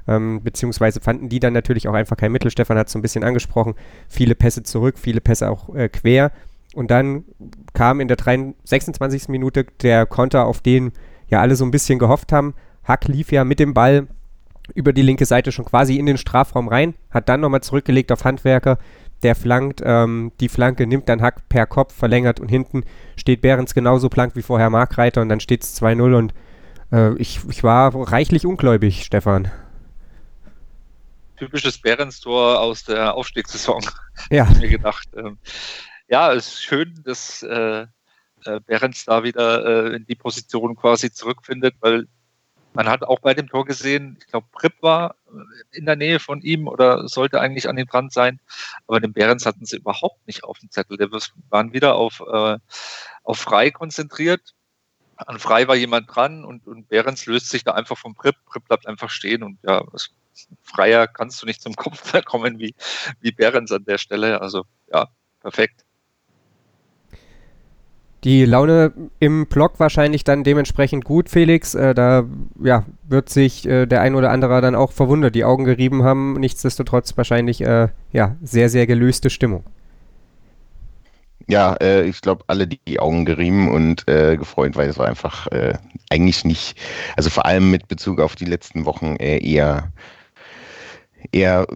ähm, 0.07 0.41
beziehungsweise 0.43 0.99
fanden 0.99 1.29
die 1.29 1.39
dann 1.39 1.53
natürlich 1.53 1.87
auch 1.87 1.93
einfach 1.93 2.17
kein 2.17 2.31
Mittel. 2.31 2.51
Stefan 2.51 2.77
hat 2.77 2.87
es 2.87 2.93
so 2.93 2.99
ein 2.99 3.01
bisschen 3.01 3.23
angesprochen. 3.23 3.75
Viele 4.07 4.35
Pässe 4.35 4.63
zurück, 4.63 4.97
viele 4.97 5.21
Pässe 5.21 5.49
auch 5.49 5.73
äh, 5.75 5.89
quer. 5.89 6.31
Und 6.77 6.91
dann 6.91 7.23
kam 7.73 7.99
in 7.99 8.07
der 8.07 8.17
26. 8.17 9.29
Minute 9.29 9.65
der 9.81 10.05
Konter, 10.05 10.45
auf 10.45 10.61
den 10.61 10.91
ja 11.27 11.41
alle 11.41 11.55
so 11.55 11.65
ein 11.65 11.71
bisschen 11.71 11.97
gehofft 11.97 12.31
haben. 12.31 12.53
Hack 12.83 13.07
lief 13.07 13.31
ja 13.31 13.43
mit 13.43 13.59
dem 13.59 13.73
Ball 13.73 14.05
über 14.75 14.93
die 14.93 15.01
linke 15.01 15.25
Seite 15.25 15.51
schon 15.51 15.65
quasi 15.65 15.95
in 15.95 16.05
den 16.05 16.19
Strafraum 16.19 16.67
rein, 16.67 16.93
hat 17.09 17.29
dann 17.29 17.39
nochmal 17.39 17.61
zurückgelegt 17.61 18.11
auf 18.11 18.25
Handwerker, 18.25 18.77
der 19.23 19.33
flankt, 19.33 19.81
ähm, 19.83 20.31
die 20.39 20.49
Flanke 20.49 20.85
nimmt 20.85 21.09
dann 21.09 21.23
Hack 21.23 21.49
per 21.49 21.65
Kopf, 21.65 21.95
verlängert 21.95 22.39
und 22.39 22.49
hinten 22.49 22.83
steht 23.15 23.41
Behrens 23.41 23.73
genauso 23.73 24.07
blank 24.07 24.35
wie 24.35 24.43
vorher 24.43 24.69
Markreiter 24.69 25.23
und 25.23 25.29
dann 25.29 25.39
steht 25.39 25.63
es 25.63 25.81
2-0 25.81 26.15
und 26.15 26.33
äh, 26.91 27.15
ich, 27.15 27.39
ich 27.49 27.63
war 27.63 27.95
reichlich 27.95 28.45
ungläubig, 28.45 29.03
Stefan. 29.03 29.49
Typisches 31.37 31.79
Behrens-Tor 31.79 32.59
aus 32.59 32.83
der 32.83 33.15
Aufstiegssaison, 33.15 33.83
ja. 34.29 34.43
habe 34.45 34.53
ich 34.53 34.61
mir 34.61 34.69
gedacht. 34.69 35.07
Ähm, 35.17 35.39
ja, 36.07 36.33
es 36.33 36.47
ist 36.47 36.63
schön, 36.63 37.01
dass 37.03 37.43
äh, 37.43 37.87
äh, 38.45 38.59
Behrens 38.65 39.05
da 39.05 39.23
wieder 39.23 39.91
äh, 39.91 39.95
in 39.95 40.05
die 40.05 40.15
Position 40.15 40.75
quasi 40.75 41.11
zurückfindet, 41.11 41.75
weil 41.79 42.07
man 42.73 42.87
hat 42.87 43.03
auch 43.03 43.19
bei 43.19 43.33
dem 43.33 43.47
Tor 43.47 43.65
gesehen, 43.65 44.17
ich 44.19 44.27
glaube, 44.27 44.47
Pripp 44.51 44.73
war 44.81 45.15
äh, 45.27 45.77
in 45.77 45.85
der 45.85 45.95
Nähe 45.95 46.19
von 46.19 46.41
ihm 46.41 46.67
oder 46.67 47.07
sollte 47.07 47.41
eigentlich 47.41 47.67
an 47.69 47.75
den 47.75 47.89
Rand 47.89 48.13
sein, 48.13 48.39
aber 48.87 48.99
den 48.99 49.13
Behrens 49.13 49.45
hatten 49.45 49.65
sie 49.65 49.77
überhaupt 49.77 50.25
nicht 50.27 50.43
auf 50.43 50.59
dem 50.59 50.69
Zettel. 50.71 50.97
Die 50.97 51.07
waren 51.49 51.73
wieder 51.73 51.95
auf, 51.95 52.21
äh, 52.21 52.57
auf 53.23 53.37
frei 53.39 53.71
konzentriert 53.71 54.53
an 55.17 55.39
Frei 55.39 55.67
war 55.67 55.75
jemand 55.75 56.13
dran 56.15 56.45
und, 56.45 56.67
und 56.67 56.89
Behrens 56.89 57.25
löst 57.25 57.49
sich 57.49 57.63
da 57.63 57.73
einfach 57.73 57.97
vom 57.97 58.15
Prip. 58.15 58.35
Prip 58.45 58.67
bleibt 58.67 58.87
einfach 58.87 59.09
stehen 59.09 59.43
und 59.43 59.57
ja, 59.63 59.83
es, 59.93 60.11
freier 60.61 61.07
kannst 61.07 61.41
du 61.41 61.47
nicht 61.47 61.61
zum 61.61 61.75
Kopf 61.75 62.13
kommen 62.25 62.59
wie, 62.59 62.75
wie 63.19 63.31
Behrens 63.31 63.71
an 63.71 63.85
der 63.85 63.97
Stelle. 63.97 64.41
Also 64.41 64.65
ja, 64.91 65.07
perfekt. 65.41 65.86
Die 68.27 68.43
Laune 68.43 68.91
im 69.19 69.45
Block 69.45 69.79
wahrscheinlich 69.79 70.25
dann 70.25 70.43
dementsprechend 70.43 71.05
gut, 71.05 71.29
Felix. 71.29 71.75
Äh, 71.75 71.93
da 71.93 72.25
ja, 72.61 72.83
wird 73.07 73.29
sich 73.29 73.65
äh, 73.65 73.85
der 73.85 74.01
ein 74.01 74.15
oder 74.15 74.31
andere 74.31 74.59
dann 74.59 74.75
auch 74.75 74.91
verwundert, 74.91 75.33
die 75.33 75.45
Augen 75.45 75.63
gerieben 75.63 76.03
haben. 76.03 76.33
Nichtsdestotrotz 76.33 77.15
wahrscheinlich 77.15 77.61
äh, 77.61 77.87
ja, 78.11 78.35
sehr, 78.43 78.67
sehr 78.67 78.85
gelöste 78.85 79.29
Stimmung. 79.29 79.63
Ja, 81.47 81.75
äh, 81.75 82.03
ich 82.03 82.19
glaube, 82.19 82.43
alle 82.47 82.67
die 82.67 82.99
Augen 82.99 83.23
gerieben 83.23 83.71
und 83.71 84.05
äh, 84.09 84.35
gefreut, 84.35 84.75
weil 84.75 84.89
es 84.89 84.97
war 84.97 85.07
einfach 85.07 85.47
äh, 85.47 85.75
eigentlich 86.09 86.43
nicht, 86.43 86.77
also 87.15 87.29
vor 87.29 87.45
allem 87.45 87.71
mit 87.71 87.87
Bezug 87.87 88.19
auf 88.19 88.35
die 88.35 88.43
letzten 88.43 88.83
Wochen 88.83 89.15
eher 89.15 89.93
eher 91.31 91.67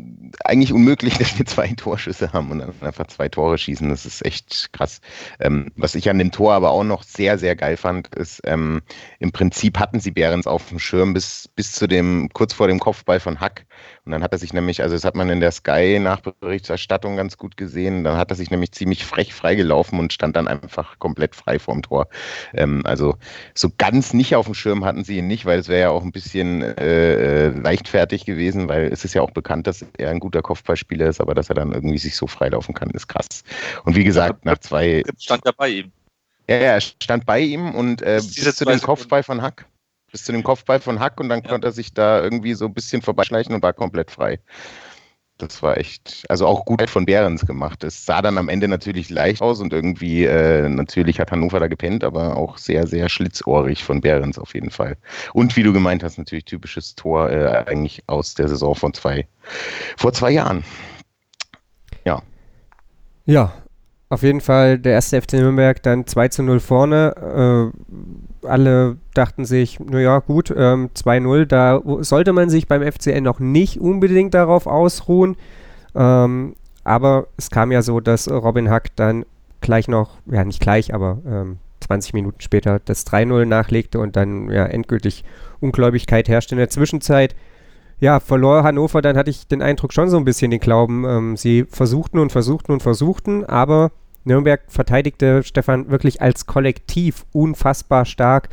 eigentlich 0.45 0.73
unmöglich, 0.73 1.17
dass 1.19 1.37
wir 1.37 1.45
zwei 1.45 1.67
Torschüsse 1.67 2.33
haben 2.33 2.51
und 2.51 2.59
dann 2.59 2.73
einfach 2.81 3.07
zwei 3.07 3.29
Tore 3.29 3.57
schießen. 3.57 3.89
Das 3.89 4.05
ist 4.05 4.25
echt 4.25 4.71
krass. 4.73 5.01
Ähm, 5.39 5.71
was 5.75 5.95
ich 5.95 6.09
an 6.09 6.19
dem 6.19 6.31
Tor 6.31 6.53
aber 6.53 6.71
auch 6.71 6.83
noch 6.83 7.03
sehr, 7.03 7.37
sehr 7.37 7.55
geil 7.55 7.77
fand, 7.77 8.13
ist, 8.15 8.41
ähm, 8.45 8.81
im 9.19 9.31
Prinzip 9.31 9.79
hatten 9.79 9.99
sie 9.99 10.11
Behrens 10.11 10.47
auf 10.47 10.69
dem 10.69 10.79
Schirm 10.79 11.13
bis, 11.13 11.47
bis 11.55 11.73
zu 11.73 11.87
dem, 11.87 12.29
kurz 12.33 12.53
vor 12.53 12.67
dem 12.67 12.79
Kopfball 12.79 13.19
von 13.19 13.39
Hack. 13.39 13.65
Und 14.03 14.13
dann 14.13 14.23
hat 14.23 14.31
er 14.31 14.39
sich 14.39 14.51
nämlich, 14.51 14.81
also 14.81 14.95
das 14.95 15.03
hat 15.03 15.15
man 15.15 15.29
in 15.29 15.41
der 15.41 15.51
Sky-Nachberichterstattung 15.51 17.17
ganz 17.17 17.37
gut 17.37 17.55
gesehen, 17.55 18.03
dann 18.03 18.17
hat 18.17 18.31
er 18.31 18.35
sich 18.35 18.49
nämlich 18.49 18.71
ziemlich 18.71 19.05
frech 19.05 19.31
freigelaufen 19.31 19.99
und 19.99 20.11
stand 20.11 20.35
dann 20.35 20.47
einfach 20.47 20.97
komplett 20.97 21.35
frei 21.35 21.59
vorm 21.59 21.83
Tor. 21.83 22.07
Ähm, 22.53 22.81
also 22.83 23.15
so 23.53 23.69
ganz 23.77 24.13
nicht 24.13 24.35
auf 24.35 24.45
dem 24.47 24.55
Schirm 24.55 24.85
hatten 24.85 25.03
sie 25.03 25.17
ihn 25.17 25.27
nicht, 25.27 25.45
weil 25.45 25.59
es 25.59 25.67
wäre 25.67 25.81
ja 25.81 25.89
auch 25.91 26.03
ein 26.03 26.11
bisschen 26.11 26.63
äh, 26.63 27.45
äh 27.45 27.47
leichtfertig 27.49 28.25
gewesen, 28.25 28.67
weil 28.69 28.91
es 28.91 29.05
ist 29.05 29.13
ja 29.13 29.21
auch 29.21 29.31
bekannt, 29.31 29.67
dass 29.67 29.85
er 29.99 30.09
ein 30.09 30.19
guter 30.19 30.41
Kopfballspieler 30.41 31.07
ist, 31.07 31.21
aber 31.21 31.35
dass 31.35 31.49
er 31.49 31.55
dann 31.55 31.71
irgendwie 31.71 31.99
sich 31.99 32.15
so 32.15 32.25
freilaufen 32.25 32.73
kann, 32.73 32.89
ist 32.89 33.07
krass. 33.07 33.43
Und 33.85 33.95
wie 33.95 34.03
gesagt, 34.03 34.45
nach 34.45 34.57
zwei. 34.57 35.03
Stand 35.19 35.45
er 35.45 35.53
bei 35.53 35.69
ihm. 35.69 35.91
Ja, 36.49 36.55
ja, 36.55 36.73
er 36.73 36.81
stand 36.81 37.27
bei 37.27 37.39
ihm 37.39 37.75
und 37.75 38.01
äh, 38.01 38.15
bis 38.15 38.55
zu 38.55 38.65
dem 38.65 38.81
Kopfball 38.81 39.21
von 39.21 39.43
Hack. 39.43 39.67
Bis 40.11 40.23
zu 40.25 40.31
dem 40.31 40.43
Kopfball 40.43 40.79
von 40.79 40.99
Hack 40.99 41.19
und 41.19 41.29
dann 41.29 41.41
ja. 41.43 41.49
konnte 41.49 41.67
er 41.67 41.71
sich 41.71 41.93
da 41.93 42.21
irgendwie 42.21 42.53
so 42.53 42.65
ein 42.65 42.73
bisschen 42.73 43.01
vorbeischleichen 43.01 43.55
und 43.55 43.63
war 43.63 43.73
komplett 43.73 44.11
frei. 44.11 44.39
Das 45.41 45.63
war 45.63 45.77
echt, 45.77 46.23
also 46.29 46.45
auch 46.45 46.65
gut 46.65 46.87
von 46.89 47.05
Behrens 47.05 47.45
gemacht. 47.45 47.83
Es 47.83 48.05
sah 48.05 48.21
dann 48.21 48.37
am 48.37 48.47
Ende 48.47 48.67
natürlich 48.67 49.09
leicht 49.09 49.41
aus 49.41 49.59
und 49.59 49.73
irgendwie, 49.73 50.25
äh, 50.25 50.69
natürlich 50.69 51.19
hat 51.19 51.31
Hannover 51.31 51.59
da 51.59 51.67
gepennt, 51.67 52.03
aber 52.03 52.37
auch 52.37 52.57
sehr, 52.57 52.85
sehr 52.85 53.09
schlitzohrig 53.09 53.83
von 53.83 54.01
Behrens 54.01 54.37
auf 54.37 54.53
jeden 54.53 54.69
Fall. 54.69 54.97
Und 55.33 55.55
wie 55.55 55.63
du 55.63 55.73
gemeint 55.73 56.03
hast, 56.03 56.19
natürlich 56.19 56.45
typisches 56.45 56.95
Tor 56.95 57.31
äh, 57.31 57.63
eigentlich 57.65 58.03
aus 58.07 58.35
der 58.35 58.49
Saison 58.49 58.75
von 58.75 58.93
zwei, 58.93 59.27
vor 59.97 60.13
zwei 60.13 60.31
Jahren. 60.31 60.63
Ja. 62.05 62.21
Ja, 63.25 63.53
auf 64.09 64.23
jeden 64.23 64.41
Fall 64.41 64.77
der 64.77 64.93
erste 64.93 65.21
FC 65.21 65.33
Nürnberg 65.33 65.81
dann 65.81 66.05
2 66.05 66.27
zu 66.27 66.43
0 66.43 66.59
vorne. 66.59 67.71
Äh, 67.73 68.30
alle 68.43 68.97
dachten 69.13 69.45
sich, 69.45 69.79
naja 69.79 70.19
gut, 70.19 70.53
ähm, 70.55 70.89
2-0, 70.95 71.45
da 71.45 71.81
sollte 71.99 72.33
man 72.33 72.49
sich 72.49 72.67
beim 72.67 72.81
FCN 72.81 73.23
noch 73.23 73.39
nicht 73.39 73.79
unbedingt 73.79 74.33
darauf 74.33 74.67
ausruhen. 74.67 75.35
Ähm, 75.95 76.55
aber 76.83 77.27
es 77.37 77.49
kam 77.51 77.71
ja 77.71 77.81
so, 77.81 77.99
dass 77.99 78.29
Robin 78.29 78.69
Hack 78.69 78.95
dann 78.95 79.25
gleich 79.61 79.87
noch, 79.87 80.17
ja 80.25 80.43
nicht 80.43 80.61
gleich, 80.61 80.93
aber 80.93 81.19
ähm, 81.27 81.57
20 81.81 82.13
Minuten 82.13 82.41
später 82.41 82.79
das 82.83 83.05
3-0 83.05 83.45
nachlegte 83.45 83.99
und 83.99 84.15
dann 84.15 84.49
ja 84.49 84.65
endgültig 84.65 85.23
Ungläubigkeit 85.59 86.27
herrschte 86.27 86.55
in 86.55 86.59
der 86.59 86.69
Zwischenzeit 86.69 87.35
ja, 88.01 88.19
verlor 88.19 88.63
Hannover, 88.63 89.01
dann 89.03 89.15
hatte 89.15 89.29
ich 89.29 89.47
den 89.47 89.61
Eindruck 89.61 89.93
schon 89.93 90.09
so 90.09 90.17
ein 90.17 90.25
bisschen 90.25 90.49
den 90.49 90.59
Glauben. 90.59 91.05
Ähm, 91.05 91.37
sie 91.37 91.65
versuchten 91.69 92.17
und 92.17 92.31
versuchten 92.31 92.71
und 92.73 92.81
versuchten, 92.81 93.45
aber 93.45 93.91
Nürnberg 94.23 94.61
verteidigte 94.67 95.43
Stefan 95.43 95.89
wirklich 95.89 96.21
als 96.21 96.45
Kollektiv 96.45 97.25
unfassbar 97.31 98.05
stark. 98.05 98.49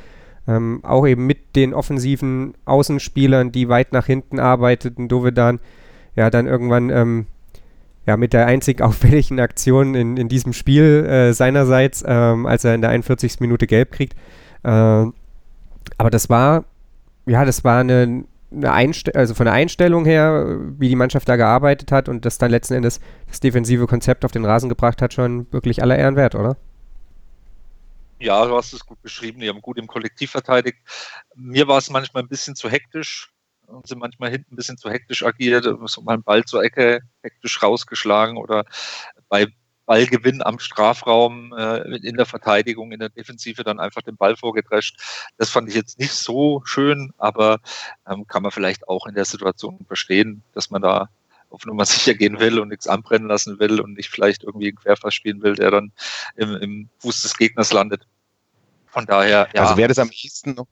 Ähm, 0.46 0.80
auch 0.82 1.06
eben 1.06 1.26
mit 1.26 1.56
den 1.56 1.74
offensiven 1.74 2.54
Außenspielern, 2.64 3.52
die 3.52 3.68
weit 3.68 3.92
nach 3.92 4.06
hinten 4.06 4.40
arbeiteten. 4.40 5.08
Dovedan, 5.08 5.60
ja, 6.16 6.30
dann 6.30 6.46
irgendwann 6.46 6.88
ähm, 6.88 7.26
ja, 8.06 8.16
mit 8.16 8.32
der 8.32 8.46
einzig 8.46 8.80
auffälligen 8.82 9.38
Aktion 9.38 9.94
in, 9.94 10.16
in 10.16 10.28
diesem 10.28 10.54
Spiel 10.54 11.04
äh, 11.04 11.32
seinerseits, 11.34 12.02
ähm, 12.06 12.46
als 12.46 12.64
er 12.64 12.74
in 12.74 12.80
der 12.80 12.90
41. 12.90 13.40
Minute 13.40 13.66
gelb 13.66 13.92
kriegt. 13.92 14.14
Äh, 14.62 14.68
aber 15.98 16.10
das 16.10 16.30
war, 16.30 16.64
ja, 17.26 17.44
das 17.44 17.64
war 17.64 17.80
eine, 17.80 18.24
eine 18.50 18.72
Einste 18.72 19.14
also 19.14 19.34
von 19.34 19.44
der 19.44 19.54
Einstellung 19.54 20.04
her, 20.04 20.58
wie 20.78 20.88
die 20.88 20.96
Mannschaft 20.96 21.28
da 21.28 21.36
gearbeitet 21.36 21.92
hat 21.92 22.08
und 22.08 22.24
das 22.24 22.38
dann 22.38 22.50
letzten 22.50 22.74
Endes 22.74 23.00
das 23.26 23.40
defensive 23.40 23.86
Konzept 23.86 24.24
auf 24.24 24.32
den 24.32 24.44
Rasen 24.44 24.68
gebracht 24.68 25.02
hat, 25.02 25.12
schon 25.12 25.50
wirklich 25.52 25.82
aller 25.82 25.98
Ehren 25.98 26.16
wert, 26.16 26.34
oder? 26.34 26.56
Ja, 28.20 28.44
du 28.46 28.56
hast 28.56 28.72
es 28.72 28.84
gut 28.84 29.00
beschrieben. 29.02 29.40
Die 29.40 29.48
haben 29.48 29.60
gut 29.60 29.78
im 29.78 29.86
Kollektiv 29.86 30.30
verteidigt. 30.30 30.78
Mir 31.36 31.68
war 31.68 31.78
es 31.78 31.90
manchmal 31.90 32.24
ein 32.24 32.28
bisschen 32.28 32.56
zu 32.56 32.68
hektisch 32.68 33.32
und 33.66 33.86
sind 33.86 33.98
manchmal 33.98 34.30
hinten 34.30 34.54
ein 34.54 34.56
bisschen 34.56 34.78
zu 34.78 34.90
hektisch 34.90 35.22
agiert, 35.22 35.64
so 35.84 36.02
mal 36.02 36.14
einen 36.14 36.22
Ball 36.22 36.44
zur 36.44 36.64
Ecke 36.64 37.00
hektisch 37.22 37.62
rausgeschlagen 37.62 38.36
oder 38.36 38.64
bei 39.28 39.46
Ballgewinn 39.88 40.42
am 40.42 40.58
Strafraum 40.58 41.54
äh, 41.56 41.96
in 42.06 42.16
der 42.16 42.26
Verteidigung, 42.26 42.92
in 42.92 43.00
der 43.00 43.08
Defensive 43.08 43.64
dann 43.64 43.80
einfach 43.80 44.02
den 44.02 44.18
Ball 44.18 44.36
vorgedrescht. 44.36 45.00
Das 45.38 45.48
fand 45.48 45.70
ich 45.70 45.74
jetzt 45.74 45.98
nicht 45.98 46.12
so 46.12 46.60
schön, 46.66 47.14
aber 47.16 47.58
ähm, 48.06 48.26
kann 48.26 48.42
man 48.42 48.52
vielleicht 48.52 48.86
auch 48.86 49.06
in 49.06 49.14
der 49.14 49.24
Situation 49.24 49.86
verstehen, 49.86 50.42
dass 50.52 50.68
man 50.68 50.82
da 50.82 51.08
auf 51.48 51.64
Nummer 51.64 51.86
sicher 51.86 52.12
gehen 52.12 52.38
will 52.38 52.58
und 52.58 52.68
nichts 52.68 52.86
anbrennen 52.86 53.28
lassen 53.28 53.58
will 53.60 53.80
und 53.80 53.94
nicht 53.94 54.10
vielleicht 54.10 54.44
irgendwie 54.44 54.68
einen 54.68 54.76
Querpass 54.76 55.14
spielen 55.14 55.40
will, 55.40 55.54
der 55.54 55.70
dann 55.70 55.92
im, 56.36 56.54
im 56.56 56.88
Fuß 56.98 57.22
des 57.22 57.38
Gegners 57.38 57.72
landet. 57.72 58.06
Von 58.88 59.06
daher, 59.06 59.48
ja. 59.54 59.62
Also 59.62 59.78
wäre 59.78 59.88
das 59.88 59.98
am 59.98 60.10
ehesten 60.10 60.52
noch 60.52 60.66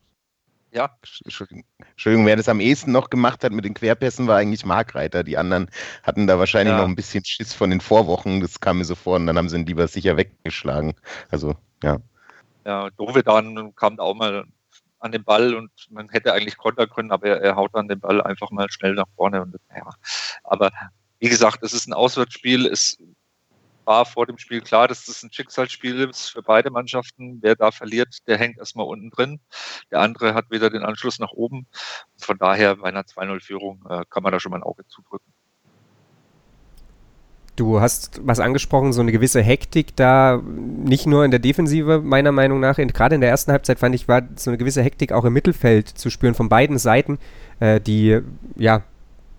ja. 0.73 0.90
Entschuldigung, 1.25 2.26
wer 2.26 2.37
das 2.37 2.49
am 2.49 2.61
ehesten 2.61 2.92
noch 2.92 3.11
gemacht 3.11 3.44
hat 3.44 3.52
mit 3.52 3.64
den 3.64 3.75
Querpässen, 3.75 4.26
war 4.26 4.37
eigentlich 4.37 4.64
Markreiter. 4.64 5.25
Die 5.25 5.38
anderen 5.38 5.70
hatten 6.02 6.26
da 6.26 6.38
wahrscheinlich 6.38 6.73
ja. 6.73 6.78
noch 6.78 6.88
ein 6.88 6.96
bisschen 6.96 7.25
Schiss 7.25 7.54
von 7.54 7.70
den 7.70 7.80
Vorwochen. 7.80 8.40
Das 8.40 8.61
kam 8.61 8.78
mir 8.78 8.85
so 8.85 8.94
vor 8.94 9.16
und 9.16 9.26
dann 9.26 9.38
haben 9.38 9.49
sie 9.49 9.56
ihn 9.56 9.66
lieber 9.66 9.88
sicher 9.88 10.16
weggeschlagen. 10.16 10.94
Also, 11.30 11.54
ja. 11.82 11.99
Ja, 12.64 12.90
Dovedan 12.90 13.75
kam 13.76 13.99
auch 14.00 14.14
mal 14.14 14.44
an 14.99 15.12
den 15.12 15.25
Ball 15.25 15.54
und 15.54 15.70
man 15.90 16.08
hätte 16.08 16.32
eigentlich 16.32 16.56
kontern 16.56 16.88
können, 16.88 17.12
aber 17.12 17.26
er, 17.26 17.40
er 17.40 17.56
haut 17.56 17.75
dann 17.75 17.88
den 17.88 18.00
Ball 18.00 18.20
einfach 18.23 18.50
mal 18.50 18.70
schnell 18.70 18.94
nach 18.94 19.08
vorne. 19.14 19.42
Und, 19.42 19.56
ja. 19.75 19.88
Aber 20.42 20.70
wie 21.18 21.28
gesagt, 21.28 21.62
es 21.62 21.73
ist 21.73 21.87
ein 21.87 21.92
Auswärtsspiel. 21.92 22.66
Es 22.66 22.99
war 23.87 24.05
vor 24.05 24.26
dem 24.26 24.38
Spiel 24.38 24.61
klar, 24.61 24.88
dass 24.88 25.07
das 25.07 25.23
ein 25.23 25.33
Schicksalsspiel 25.33 26.09
ist 26.09 26.28
für 26.28 26.43
beide 26.43 26.71
Mannschaften. 26.71 27.38
Wer 27.40 27.55
da 27.55 27.71
verliert, 27.71 28.19
der 28.26 28.38
hängt 28.38 28.59
erstmal 28.59 28.87
unten 28.87 29.11
drin. 29.11 29.40
Der 29.90 30.00
andere 30.00 30.35
hat 30.35 30.50
wieder 30.50 30.69
den 30.71 30.83
Anschluss 30.83 31.19
nach 31.19 31.33
oben. 31.33 31.66
Von 32.19 32.37
daher 32.38 32.76
bei 32.76 32.88
einer 32.88 33.02
2-0-Führung 33.02 33.85
äh, 33.88 34.05
kann 34.11 34.23
man 34.23 34.33
da 34.33 34.40
schon 34.40 34.50
mal 34.50 34.59
ein 34.59 34.64
Auge 34.64 34.87
zudrücken. 34.88 35.33
Du 37.55 37.81
hast 37.81 38.21
was 38.23 38.38
angesprochen, 38.38 38.93
so 38.93 39.00
eine 39.00 39.12
gewisse 39.12 39.40
Hektik 39.40 39.97
da, 39.97 40.43
nicht 40.45 41.07
nur 41.07 41.25
in 41.25 41.31
der 41.31 41.40
Defensive, 41.40 42.02
meiner 42.02 42.31
Meinung 42.31 42.61
nach, 42.61 42.76
gerade 42.76 43.14
in 43.14 43.23
der 43.23 43.31
ersten 43.31 43.50
Halbzeit 43.50 43.78
fand 43.78 43.95
ich, 43.95 44.09
war 44.09 44.23
so 44.37 44.50
eine 44.50 44.59
gewisse 44.59 44.83
Hektik 44.83 45.11
auch 45.11 45.25
im 45.25 45.33
Mittelfeld 45.33 45.88
zu 45.88 46.11
spüren 46.11 46.35
von 46.35 46.50
beiden 46.50 46.76
Seiten, 46.76 47.19
äh, 47.61 47.81
die, 47.81 48.21
ja, 48.57 48.83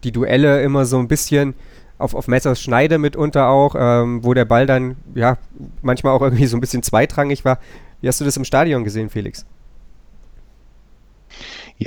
die 0.04 0.12
Duelle 0.12 0.64
immer 0.64 0.86
so 0.86 0.98
ein 0.98 1.08
bisschen 1.08 1.54
auf, 1.98 2.14
auf 2.14 2.28
Messers 2.28 2.62
Schneide 2.62 2.98
mitunter 2.98 3.50
auch, 3.50 3.76
ähm, 3.78 4.24
wo 4.24 4.34
der 4.34 4.46
Ball 4.46 4.66
dann 4.66 4.98
ja 5.16 5.38
manchmal 5.82 6.14
auch 6.14 6.22
irgendwie 6.22 6.46
so 6.46 6.58
ein 6.58 6.62
bisschen 6.62 6.84
zweitrangig 6.84 7.46
war. 7.46 7.60
Wie 8.02 8.08
hast 8.08 8.22
du 8.22 8.26
das 8.26 8.38
im 8.38 8.46
Stadion 8.46 8.84
gesehen, 8.84 9.10
Felix? 9.10 9.46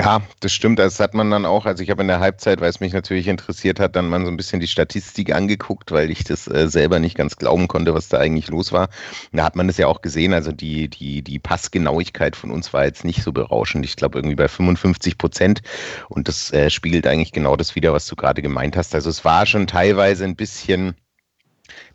Ja, 0.03 0.23
das 0.41 0.53
stimmt. 0.53 0.79
Das 0.79 0.99
hat 0.99 1.13
man 1.13 1.31
dann 1.31 1.45
auch, 1.45 1.67
also 1.67 1.83
ich 1.83 1.91
habe 1.91 2.01
in 2.01 2.09
der 2.09 2.21
Halbzeit, 2.21 2.63
weil 2.63 2.71
es 2.71 2.81
mich 2.81 2.95
natürlich 2.95 3.29
interessiert 3.29 3.79
hat, 3.79 3.97
dann 3.97 4.09
mal 4.09 4.25
so 4.25 4.29
ein 4.31 4.37
bisschen 4.39 4.59
die 4.59 4.67
Statistik 4.67 5.35
angeguckt, 5.35 5.93
weil 5.93 6.11
ich 6.11 6.25
das 6.25 6.49
äh, 6.49 6.69
selber 6.71 6.99
nicht 6.99 7.19
ganz 7.19 7.37
glauben 7.37 7.69
konnte, 7.69 7.93
was 7.93 8.09
da 8.09 8.17
eigentlich 8.19 8.49
los 8.49 8.73
war. 8.73 8.89
Da 9.33 9.45
hat 9.45 9.57
man 9.57 9.67
das 9.67 9.77
ja 9.77 9.89
auch 9.89 10.01
gesehen, 10.01 10.33
also 10.33 10.53
die, 10.53 10.89
die, 10.89 11.21
die 11.21 11.39
Passgenauigkeit 11.39 12.35
von 12.35 12.51
uns 12.51 12.73
war 12.73 12.87
jetzt 12.87 13.05
nicht 13.05 13.23
so 13.23 13.31
berauschend. 13.31 13.85
Ich 13.85 13.95
glaube 13.97 14.19
irgendwie 14.19 14.37
bei 14.37 14.49
55 14.49 15.19
Prozent. 15.19 15.61
Und 16.09 16.29
das 16.29 16.51
äh, 16.51 16.71
spiegelt 16.71 17.07
eigentlich 17.07 17.33
genau 17.33 17.57
das 17.57 17.75
wieder, 17.75 17.93
was 17.93 18.07
du 18.07 18.17
gerade 18.17 18.41
gemeint 18.41 18.79
hast. 18.79 18.95
Also 18.95 19.11
es 19.11 19.27
war 19.27 19.45
schon 19.45 19.67
teilweise 19.67 20.25
ein 20.25 20.35
bisschen 20.37 20.95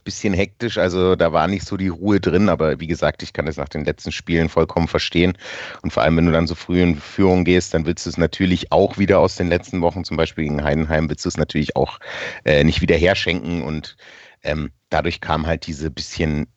bisschen 0.06 0.34
hektisch, 0.34 0.78
also 0.78 1.18
da 1.18 1.34
war 1.34 1.48
nicht 1.48 1.66
so 1.66 1.76
die 1.76 1.90
Ruhe 1.90 2.22
drin, 2.22 2.48
aber 2.48 2.80
wie 2.80 2.88
gesagt, 2.88 3.24
ich 3.24 3.34
kann 3.34 3.48
es 3.48 3.58
nach 3.58 3.68
den 3.68 3.84
letzten 3.84 4.14
Spielen 4.14 4.48
vollkommen 4.48 4.88
verstehen. 4.88 5.38
Und 5.82 5.92
vor 5.92 6.04
allem, 6.04 6.16
wenn 6.16 6.28
du 6.28 6.32
dann 6.32 6.48
so 6.48 6.56
früh 6.56 6.82
in 6.82 6.96
Führung 6.96 7.44
gehst, 7.44 7.74
dann 7.74 7.86
willst 7.86 8.06
du 8.06 8.12
es 8.12 8.18
natürlich 8.18 8.72
auch 8.72 8.98
wieder 8.98 9.20
aus 9.20 9.36
den 9.36 9.50
letzten 9.50 9.82
Wochen, 9.82 10.06
zum 10.06 10.16
Beispiel 10.16 10.46
gegen 10.46 10.64
Heidenheim, 10.64 11.10
willst 11.10 11.26
du 11.26 11.30
es 11.30 11.38
natürlich 11.38 11.76
auch 11.76 12.00
äh, 12.46 12.64
nicht 12.64 12.80
wieder 12.80 12.96
herschenken 12.96 13.64
und 13.64 13.98
ähm, 14.44 14.72
dadurch 14.90 15.20
kam 15.20 15.48
halt 15.48 15.68
diese 15.68 15.92
bisschen 15.92 16.48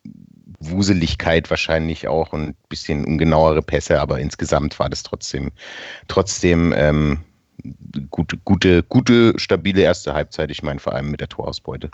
Wuseligkeit 0.61 1.51
wahrscheinlich 1.51 2.07
auch 2.07 2.33
und 2.33 2.43
ein 2.43 2.57
bisschen 2.69 3.05
ungenauere 3.05 3.63
Pässe, 3.63 4.01
aber 4.01 4.21
insgesamt 4.21 4.79
war 4.79 4.91
das 4.91 5.03
trotzdem, 5.03 5.51
trotzdem 6.07 6.75
ähm, 6.77 7.21
gute, 8.11 8.37
gute, 8.39 8.83
gute, 8.83 9.35
stabile 9.39 9.83
erste 9.83 10.15
Halbzeit. 10.15 10.51
Ich 10.51 10.63
meine 10.63 10.81
vor 10.81 10.95
allem 10.95 11.11
mit 11.11 11.21
der 11.21 11.29
Torausbeute. 11.29 11.91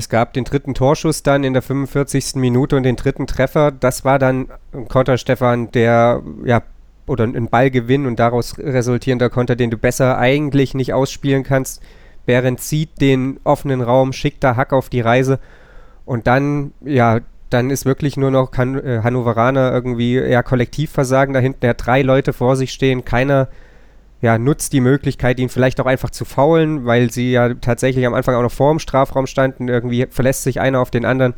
Es 0.00 0.08
gab 0.08 0.32
den 0.32 0.44
dritten 0.44 0.72
Torschuss 0.72 1.22
dann 1.22 1.44
in 1.44 1.52
der 1.52 1.60
45. 1.60 2.36
Minute 2.36 2.74
und 2.74 2.84
den 2.84 2.96
dritten 2.96 3.26
Treffer. 3.26 3.70
Das 3.70 4.02
war 4.02 4.18
dann 4.18 4.48
ein 4.72 4.88
Konter, 4.88 5.18
Stefan, 5.18 5.70
der 5.72 6.22
ja 6.42 6.62
oder 7.06 7.24
ein 7.24 7.50
Ballgewinn 7.50 8.06
und 8.06 8.18
daraus 8.18 8.58
resultierender 8.58 9.28
Konter, 9.28 9.56
den 9.56 9.70
du 9.70 9.76
besser 9.76 10.16
eigentlich 10.16 10.72
nicht 10.72 10.94
ausspielen 10.94 11.42
kannst. 11.42 11.82
Behrens 12.24 12.66
zieht 12.66 12.98
den 13.02 13.40
offenen 13.44 13.82
Raum, 13.82 14.14
schickt 14.14 14.42
da 14.42 14.56
Hack 14.56 14.72
auf 14.72 14.88
die 14.88 15.02
Reise 15.02 15.38
und 16.06 16.26
dann, 16.26 16.72
ja, 16.82 17.20
dann 17.50 17.68
ist 17.68 17.84
wirklich 17.84 18.16
nur 18.16 18.30
noch 18.30 18.54
äh, 18.54 19.02
Hannoveraner 19.02 19.70
irgendwie 19.70 20.14
ja, 20.14 20.42
Kollektivversagen 20.42 21.34
da 21.34 21.40
hinten. 21.40 21.66
Er 21.66 21.70
hat 21.70 21.86
drei 21.86 22.00
Leute 22.00 22.32
vor 22.32 22.56
sich 22.56 22.72
stehen, 22.72 23.04
keiner 23.04 23.48
ja, 24.22 24.38
nutzt 24.38 24.72
die 24.72 24.80
Möglichkeit, 24.80 25.38
ihn 25.38 25.48
vielleicht 25.48 25.80
auch 25.80 25.86
einfach 25.86 26.10
zu 26.10 26.24
faulen, 26.24 26.84
weil 26.84 27.10
sie 27.10 27.32
ja 27.32 27.54
tatsächlich 27.54 28.06
am 28.06 28.14
Anfang 28.14 28.34
auch 28.34 28.42
noch 28.42 28.52
vor 28.52 28.70
dem 28.72 28.78
Strafraum 28.78 29.26
standen. 29.26 29.68
Irgendwie 29.68 30.06
verlässt 30.10 30.42
sich 30.42 30.60
einer 30.60 30.80
auf 30.80 30.90
den 30.90 31.04
anderen. 31.04 31.34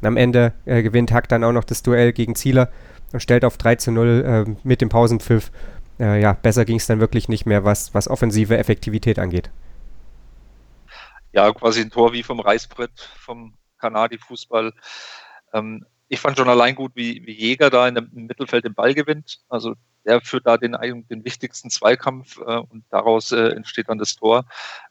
Und 0.00 0.06
am 0.06 0.16
Ende 0.16 0.52
äh, 0.66 0.82
gewinnt 0.82 1.12
Hack 1.12 1.28
dann 1.28 1.44
auch 1.44 1.52
noch 1.52 1.64
das 1.64 1.82
Duell 1.82 2.12
gegen 2.12 2.34
Zieler 2.34 2.70
und 3.12 3.20
stellt 3.20 3.44
auf 3.44 3.56
3 3.56 3.76
zu 3.76 3.90
0 3.90 4.46
äh, 4.48 4.54
mit 4.62 4.82
dem 4.82 4.90
Pausenpfiff. 4.90 5.50
Äh, 5.98 6.20
ja, 6.20 6.34
besser 6.34 6.66
ging 6.66 6.76
es 6.76 6.86
dann 6.86 7.00
wirklich 7.00 7.30
nicht 7.30 7.46
mehr, 7.46 7.64
was, 7.64 7.94
was 7.94 8.08
offensive 8.08 8.58
Effektivität 8.58 9.18
angeht. 9.18 9.50
Ja, 11.32 11.50
quasi 11.52 11.80
ein 11.80 11.90
Tor 11.90 12.12
wie 12.12 12.22
vom 12.22 12.40
Reißbrett 12.40 13.10
vom 13.18 13.54
Kanadi-Fußball. 13.78 14.72
Ähm, 15.54 15.86
ich 16.08 16.20
fand 16.20 16.36
schon 16.36 16.48
allein 16.48 16.74
gut, 16.74 16.92
wie, 16.94 17.26
wie 17.26 17.32
Jäger 17.32 17.70
da 17.70 17.88
in 17.88 17.96
dem, 17.96 18.10
im 18.14 18.26
Mittelfeld 18.26 18.64
den 18.64 18.74
Ball 18.74 18.94
gewinnt. 18.94 19.40
Also 19.48 19.74
der 20.04 20.20
führt 20.20 20.46
da 20.46 20.56
den, 20.56 20.76
den 21.10 21.24
wichtigsten 21.24 21.70
Zweikampf 21.70 22.38
äh, 22.38 22.58
und 22.58 22.84
daraus 22.90 23.32
äh, 23.32 23.48
entsteht 23.48 23.88
dann 23.88 23.98
das 23.98 24.14
Tor. 24.14 24.44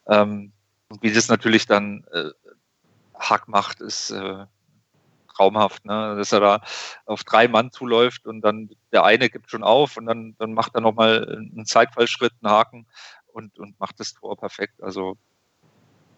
Ähm, 0.08 0.52
und 0.90 1.02
wie 1.02 1.14
das 1.14 1.30
natürlich 1.30 1.66
dann 1.66 2.06
äh, 2.12 2.30
Hack 3.18 3.48
macht, 3.48 3.80
ist 3.80 4.12
äh, 4.12 4.46
traumhaft, 5.36 5.86
ne? 5.86 6.16
dass 6.18 6.32
er 6.32 6.40
da 6.40 6.62
auf 7.06 7.24
drei 7.24 7.48
Mann 7.48 7.72
zuläuft 7.72 8.26
und 8.26 8.42
dann 8.42 8.70
der 8.92 9.04
eine 9.04 9.30
gibt 9.30 9.50
schon 9.50 9.64
auf 9.64 9.98
und 9.98 10.06
dann, 10.06 10.36
dann 10.38 10.54
macht 10.54 10.76
er 10.76 10.82
nochmal 10.82 11.28
einen 11.30 11.66
Zeitfallschritt, 11.66 12.34
einen 12.42 12.52
Haken 12.52 12.88
und, 13.28 13.58
und 13.60 13.80
macht 13.80 14.00
das 14.00 14.14
Tor 14.14 14.38
perfekt. 14.38 14.82
Also 14.82 15.18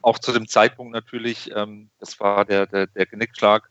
auch 0.01 0.19
zu 0.19 0.31
dem 0.31 0.47
Zeitpunkt 0.47 0.93
natürlich, 0.93 1.51
ähm, 1.55 1.89
das 1.99 2.19
war 2.19 2.45
der, 2.45 2.67
der, 2.67 2.87
der 2.87 3.05
Genickschlag 3.05 3.69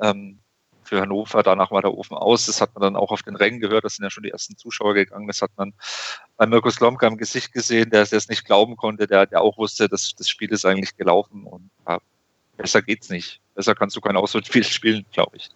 ähm, 0.00 0.40
für 0.86 1.00
Hannover, 1.00 1.42
danach 1.42 1.70
war 1.70 1.82
der 1.82 1.92
Ofen 1.92 2.16
aus. 2.16 2.46
Das 2.46 2.60
hat 2.60 2.74
man 2.74 2.82
dann 2.82 2.96
auch 2.96 3.10
auf 3.10 3.22
den 3.22 3.36
Rängen 3.36 3.60
gehört, 3.60 3.84
das 3.84 3.96
sind 3.96 4.04
ja 4.04 4.10
schon 4.10 4.22
die 4.22 4.30
ersten 4.30 4.56
Zuschauer 4.56 4.94
gegangen. 4.94 5.26
Das 5.26 5.42
hat 5.42 5.50
man 5.56 5.72
bei 6.36 6.46
Mirko 6.46 6.70
Slomka 6.70 7.06
im 7.06 7.16
Gesicht 7.16 7.52
gesehen, 7.52 7.90
der 7.90 8.02
es 8.02 8.28
nicht 8.28 8.44
glauben 8.44 8.76
konnte, 8.76 9.06
der, 9.06 9.26
der 9.26 9.40
auch 9.40 9.58
wusste, 9.58 9.88
dass 9.88 10.14
das 10.16 10.28
Spiel 10.28 10.52
ist 10.52 10.64
eigentlich 10.64 10.96
gelaufen 10.96 11.44
und 11.44 11.70
ja, 11.86 11.98
besser 12.56 12.82
geht's 12.82 13.10
nicht. 13.10 13.40
Besser 13.54 13.74
kannst 13.74 13.96
du 13.96 14.00
kein 14.00 14.16
Auswärtsspiel 14.16 14.64
spielen, 14.64 15.04
glaube 15.12 15.36
ich. 15.36 15.50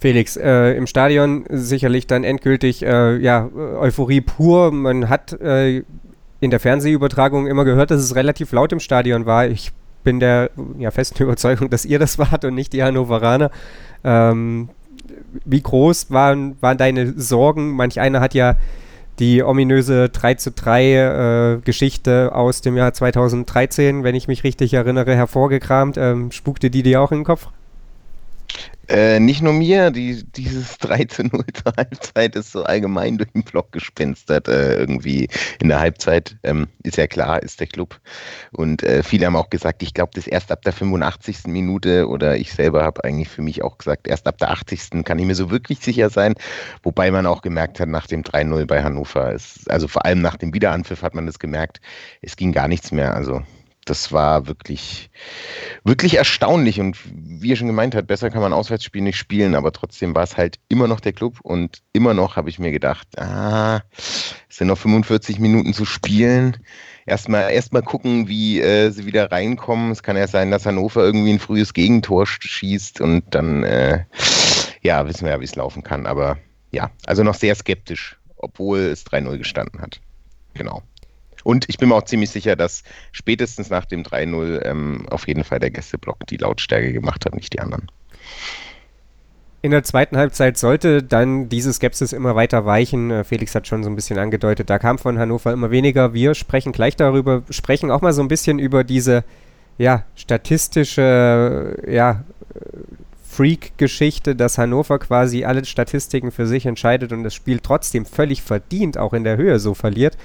Felix, 0.00 0.36
äh, 0.36 0.72
im 0.72 0.86
Stadion 0.86 1.44
sicherlich 1.50 2.06
dann 2.06 2.24
endgültig 2.24 2.82
äh, 2.82 3.16
ja, 3.18 3.50
Euphorie 3.52 4.22
pur. 4.22 4.70
Man 4.72 5.10
hat 5.10 5.32
äh, 5.34 5.82
in 6.40 6.50
der 6.50 6.58
Fernsehübertragung 6.58 7.46
immer 7.46 7.66
gehört, 7.66 7.90
dass 7.90 8.00
es 8.00 8.14
relativ 8.14 8.52
laut 8.52 8.72
im 8.72 8.80
Stadion 8.80 9.26
war. 9.26 9.46
Ich 9.46 9.72
bin 10.04 10.20
der 10.20 10.50
ja, 10.78 10.90
festen 10.90 11.22
Überzeugung, 11.22 11.70
dass 11.70 11.84
ihr 11.84 11.98
das 11.98 12.18
wart 12.18 12.44
und 12.44 12.54
nicht 12.54 12.72
die 12.72 12.82
Hannoveraner. 12.82 13.50
Ähm, 14.04 14.70
wie 15.44 15.60
groß 15.60 16.10
waren, 16.10 16.56
waren 16.60 16.78
deine 16.78 17.12
Sorgen? 17.18 17.70
Manch 17.70 18.00
einer 18.00 18.20
hat 18.20 18.34
ja 18.34 18.56
die 19.18 19.42
ominöse 19.42 20.08
3 20.08 20.34
zu 20.34 20.50
3 20.50 20.94
äh, 20.94 21.60
Geschichte 21.62 22.34
aus 22.34 22.62
dem 22.62 22.76
Jahr 22.76 22.94
2013, 22.94 24.02
wenn 24.02 24.14
ich 24.14 24.28
mich 24.28 24.44
richtig 24.44 24.72
erinnere, 24.72 25.14
hervorgekramt. 25.14 25.96
Ähm, 25.98 26.32
spukte 26.32 26.70
die 26.70 26.82
dir 26.82 27.02
auch 27.02 27.12
in 27.12 27.18
den 27.18 27.24
Kopf? 27.24 27.48
Äh, 28.90 29.20
nicht 29.20 29.40
nur 29.40 29.52
mir, 29.52 29.92
die, 29.92 30.24
dieses 30.24 30.78
3 30.78 31.04
zu 31.04 31.22
0 31.22 31.44
zur 31.54 31.72
Halbzeit 31.76 32.34
ist 32.34 32.50
so 32.50 32.64
allgemein 32.64 33.18
durch 33.18 33.30
den 33.30 33.44
Block 33.44 33.70
gespenstert. 33.70 34.48
Äh, 34.48 34.78
irgendwie 34.78 35.28
in 35.60 35.68
der 35.68 35.78
Halbzeit 35.78 36.36
ähm, 36.42 36.66
ist 36.82 36.96
ja 36.96 37.06
klar, 37.06 37.40
ist 37.40 37.60
der 37.60 37.68
Club. 37.68 38.00
Und 38.50 38.82
äh, 38.82 39.04
viele 39.04 39.26
haben 39.26 39.36
auch 39.36 39.48
gesagt, 39.48 39.84
ich 39.84 39.94
glaube, 39.94 40.10
das 40.14 40.26
erst 40.26 40.50
ab 40.50 40.62
der 40.62 40.72
85. 40.72 41.46
Minute 41.46 42.08
oder 42.08 42.36
ich 42.36 42.52
selber 42.52 42.82
habe 42.82 43.04
eigentlich 43.04 43.28
für 43.28 43.42
mich 43.42 43.62
auch 43.62 43.78
gesagt, 43.78 44.08
erst 44.08 44.26
ab 44.26 44.38
der 44.38 44.50
80. 44.50 45.04
kann 45.04 45.20
ich 45.20 45.26
mir 45.26 45.36
so 45.36 45.52
wirklich 45.52 45.78
sicher 45.78 46.10
sein. 46.10 46.34
Wobei 46.82 47.12
man 47.12 47.26
auch 47.26 47.42
gemerkt 47.42 47.78
hat, 47.78 47.88
nach 47.88 48.08
dem 48.08 48.22
3-0 48.22 48.66
bei 48.66 48.82
Hannover, 48.82 49.32
ist, 49.32 49.70
also 49.70 49.86
vor 49.86 50.04
allem 50.04 50.20
nach 50.20 50.36
dem 50.36 50.52
Wiederanpfiff 50.52 51.02
hat 51.02 51.14
man 51.14 51.26
das 51.26 51.38
gemerkt, 51.38 51.80
es 52.22 52.34
ging 52.34 52.50
gar 52.50 52.66
nichts 52.66 52.90
mehr. 52.90 53.14
Also 53.14 53.42
das 53.90 54.12
war 54.12 54.46
wirklich, 54.46 55.10
wirklich 55.82 56.16
erstaunlich. 56.16 56.80
Und 56.80 56.96
wie 57.12 57.48
ihr 57.48 57.56
schon 57.56 57.66
gemeint 57.66 57.94
habt, 57.94 58.06
besser 58.06 58.30
kann 58.30 58.40
man 58.40 58.52
Auswärtsspiel 58.52 59.02
nicht 59.02 59.18
spielen, 59.18 59.56
aber 59.56 59.72
trotzdem 59.72 60.14
war 60.14 60.22
es 60.22 60.36
halt 60.36 60.60
immer 60.68 60.86
noch 60.86 61.00
der 61.00 61.12
Club 61.12 61.40
und 61.42 61.82
immer 61.92 62.14
noch 62.14 62.36
habe 62.36 62.48
ich 62.48 62.60
mir 62.60 62.70
gedacht, 62.70 63.08
ah, 63.18 63.82
es 64.48 64.56
sind 64.56 64.68
noch 64.68 64.78
45 64.78 65.40
Minuten 65.40 65.74
zu 65.74 65.84
spielen. 65.84 66.56
Erstmal 67.04 67.50
erstmal 67.50 67.82
gucken, 67.82 68.28
wie 68.28 68.60
äh, 68.60 68.90
sie 68.90 69.06
wieder 69.06 69.32
reinkommen. 69.32 69.90
Es 69.90 70.04
kann 70.04 70.16
ja 70.16 70.28
sein, 70.28 70.52
dass 70.52 70.66
Hannover 70.66 71.02
irgendwie 71.02 71.32
ein 71.32 71.40
frühes 71.40 71.74
Gegentor 71.74 72.26
schießt 72.26 73.00
und 73.00 73.34
dann, 73.34 73.64
äh, 73.64 74.04
ja, 74.82 75.04
wissen 75.06 75.24
wir 75.24 75.32
ja, 75.32 75.40
wie 75.40 75.44
es 75.44 75.56
laufen 75.56 75.82
kann. 75.82 76.06
Aber 76.06 76.38
ja, 76.70 76.92
also 77.06 77.24
noch 77.24 77.34
sehr 77.34 77.56
skeptisch, 77.56 78.16
obwohl 78.36 78.78
es 78.78 79.04
3-0 79.04 79.38
gestanden 79.38 79.80
hat. 79.80 80.00
Genau. 80.54 80.82
Und 81.44 81.68
ich 81.68 81.78
bin 81.78 81.88
mir 81.88 81.94
auch 81.94 82.04
ziemlich 82.04 82.30
sicher, 82.30 82.56
dass 82.56 82.82
spätestens 83.12 83.70
nach 83.70 83.84
dem 83.84 84.02
3-0 84.02 84.64
ähm, 84.64 85.06
auf 85.10 85.26
jeden 85.28 85.44
Fall 85.44 85.58
der 85.58 85.70
Gästeblock 85.70 86.26
die 86.26 86.36
Lautstärke 86.36 86.92
gemacht 86.92 87.24
hat, 87.26 87.34
nicht 87.34 87.52
die 87.52 87.60
anderen. 87.60 87.90
In 89.62 89.72
der 89.72 89.82
zweiten 89.82 90.16
Halbzeit 90.16 90.56
sollte 90.56 91.02
dann 91.02 91.50
diese 91.50 91.72
Skepsis 91.72 92.14
immer 92.14 92.34
weiter 92.34 92.64
weichen. 92.64 93.10
Äh, 93.10 93.24
Felix 93.24 93.54
hat 93.54 93.66
schon 93.66 93.82
so 93.84 93.90
ein 93.90 93.96
bisschen 93.96 94.18
angedeutet, 94.18 94.70
da 94.70 94.78
kam 94.78 94.98
von 94.98 95.18
Hannover 95.18 95.52
immer 95.52 95.70
weniger. 95.70 96.14
Wir 96.14 96.34
sprechen 96.34 96.72
gleich 96.72 96.96
darüber, 96.96 97.42
sprechen 97.50 97.90
auch 97.90 98.00
mal 98.00 98.12
so 98.12 98.22
ein 98.22 98.28
bisschen 98.28 98.58
über 98.58 98.84
diese 98.84 99.24
ja, 99.76 100.04
statistische 100.14 101.76
ja, 101.86 102.24
Freak-Geschichte, 103.30 104.34
dass 104.34 104.58
Hannover 104.58 104.98
quasi 104.98 105.44
alle 105.44 105.64
Statistiken 105.64 106.32
für 106.32 106.46
sich 106.46 106.66
entscheidet 106.66 107.12
und 107.12 107.22
das 107.22 107.34
Spiel 107.34 107.60
trotzdem 107.60 108.04
völlig 108.04 108.42
verdient 108.42 108.98
auch 108.98 109.14
in 109.14 109.24
der 109.24 109.36
Höhe 109.36 109.60
so 109.60 109.74
verliert. 109.74 110.16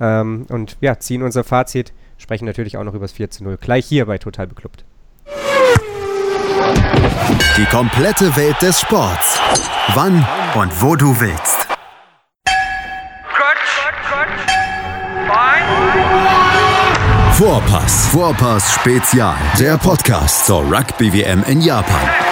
Ähm, 0.00 0.46
und 0.48 0.76
ja, 0.80 0.98
ziehen 0.98 1.22
unser 1.22 1.44
Fazit, 1.44 1.92
sprechen 2.18 2.44
natürlich 2.44 2.76
auch 2.76 2.84
noch 2.84 2.94
über 2.94 3.04
das 3.04 3.12
4 3.12 3.30
zu 3.30 3.44
0. 3.44 3.58
Gleich 3.60 3.86
hier 3.86 4.06
bei 4.06 4.18
Total 4.18 4.46
Beklubbt. 4.46 4.84
Die 7.56 7.64
komplette 7.66 8.36
Welt 8.36 8.60
des 8.62 8.80
Sports. 8.80 9.40
Wann 9.94 10.24
und 10.54 10.82
wo 10.82 10.96
du 10.96 11.18
willst. 11.20 11.68
Vorpass. 17.32 18.06
Vorpass 18.06 18.74
Spezial. 18.74 19.36
Der 19.60 19.78
Podcast 19.78 20.46
zur 20.46 20.62
Rugby 20.62 21.12
WM 21.12 21.44
in 21.44 21.60
Japan. 21.60 22.27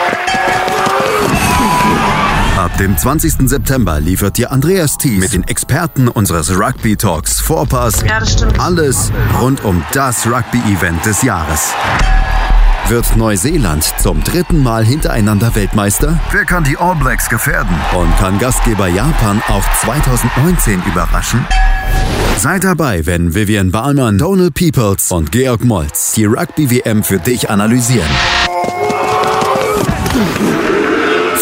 Ab 2.66 2.76
dem 2.78 2.98
20. 2.98 3.48
September 3.48 4.00
liefert 4.00 4.38
dir 4.38 4.50
Andreas 4.50 4.98
Thies 4.98 5.20
mit 5.20 5.32
den 5.32 5.44
Experten 5.44 6.08
unseres 6.08 6.50
Rugby 6.50 6.96
Talks 6.96 7.38
Vorpass 7.38 8.02
ja, 8.04 8.20
alles 8.58 9.12
rund 9.40 9.64
um 9.64 9.84
das 9.92 10.26
Rugby-Event 10.26 11.06
des 11.06 11.22
Jahres. 11.22 11.72
Wird 12.88 13.16
Neuseeland 13.16 13.84
zum 14.00 14.20
dritten 14.24 14.64
Mal 14.64 14.84
hintereinander 14.84 15.54
Weltmeister? 15.54 16.18
Wer 16.32 16.44
kann 16.44 16.64
die 16.64 16.76
All 16.76 16.96
Blacks 16.96 17.28
gefährden? 17.28 17.76
Und 17.96 18.16
kann 18.18 18.40
Gastgeber 18.40 18.88
Japan 18.88 19.40
auch 19.46 19.64
2019 19.82 20.82
überraschen? 20.86 21.46
Sei 22.36 22.58
dabei, 22.58 23.06
wenn 23.06 23.32
Vivian 23.32 23.70
Bahlmann, 23.70 24.18
Donald 24.18 24.54
Peoples 24.54 25.12
und 25.12 25.30
Georg 25.30 25.64
Moltz 25.64 26.14
die 26.14 26.24
Rugby-WM 26.24 27.04
für 27.04 27.20
dich 27.20 27.48
analysieren. 27.48 28.10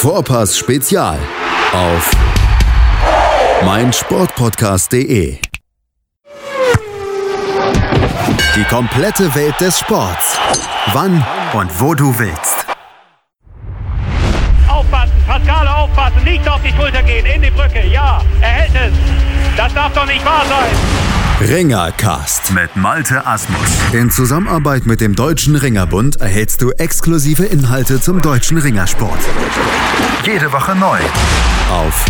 Vorpass 0.04 0.58
Spezial 0.58 1.18
auf 1.72 2.10
meinsportpodcast.de. 3.64 5.38
Die 8.54 8.64
komplette 8.64 9.34
Welt 9.34 9.58
des 9.62 9.78
Sports. 9.78 10.38
Wann 10.92 11.24
und 11.54 11.80
wo 11.80 11.94
du 11.94 12.18
willst. 12.18 12.66
Aufpassen, 14.68 15.14
Pascale 15.26 15.74
aufpassen, 15.74 16.22
nicht 16.22 16.46
auf 16.50 16.60
die 16.60 16.72
Schulter 16.76 17.02
gehen, 17.02 17.24
in 17.24 17.40
die 17.40 17.50
Brücke, 17.50 17.86
ja, 17.86 18.20
er 18.42 18.48
hält 18.48 18.74
es. 18.74 19.43
Das 19.56 19.72
darf 19.72 19.92
doch 19.92 20.06
nicht 20.06 20.24
wahr 20.24 20.44
sein! 20.46 21.48
Ringercast 21.48 22.52
mit 22.52 22.74
Malte 22.74 23.24
Asmus. 23.24 23.58
In 23.92 24.10
Zusammenarbeit 24.10 24.84
mit 24.84 25.00
dem 25.00 25.14
Deutschen 25.14 25.54
Ringerbund 25.54 26.20
erhältst 26.20 26.60
du 26.60 26.72
exklusive 26.72 27.44
Inhalte 27.44 28.00
zum 28.00 28.20
deutschen 28.20 28.58
Ringersport. 28.58 29.18
Jede 30.26 30.52
Woche 30.52 30.74
neu. 30.74 30.98
Auf 31.70 32.04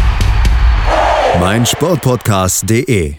meinsportpodcast.de. 1.38 3.14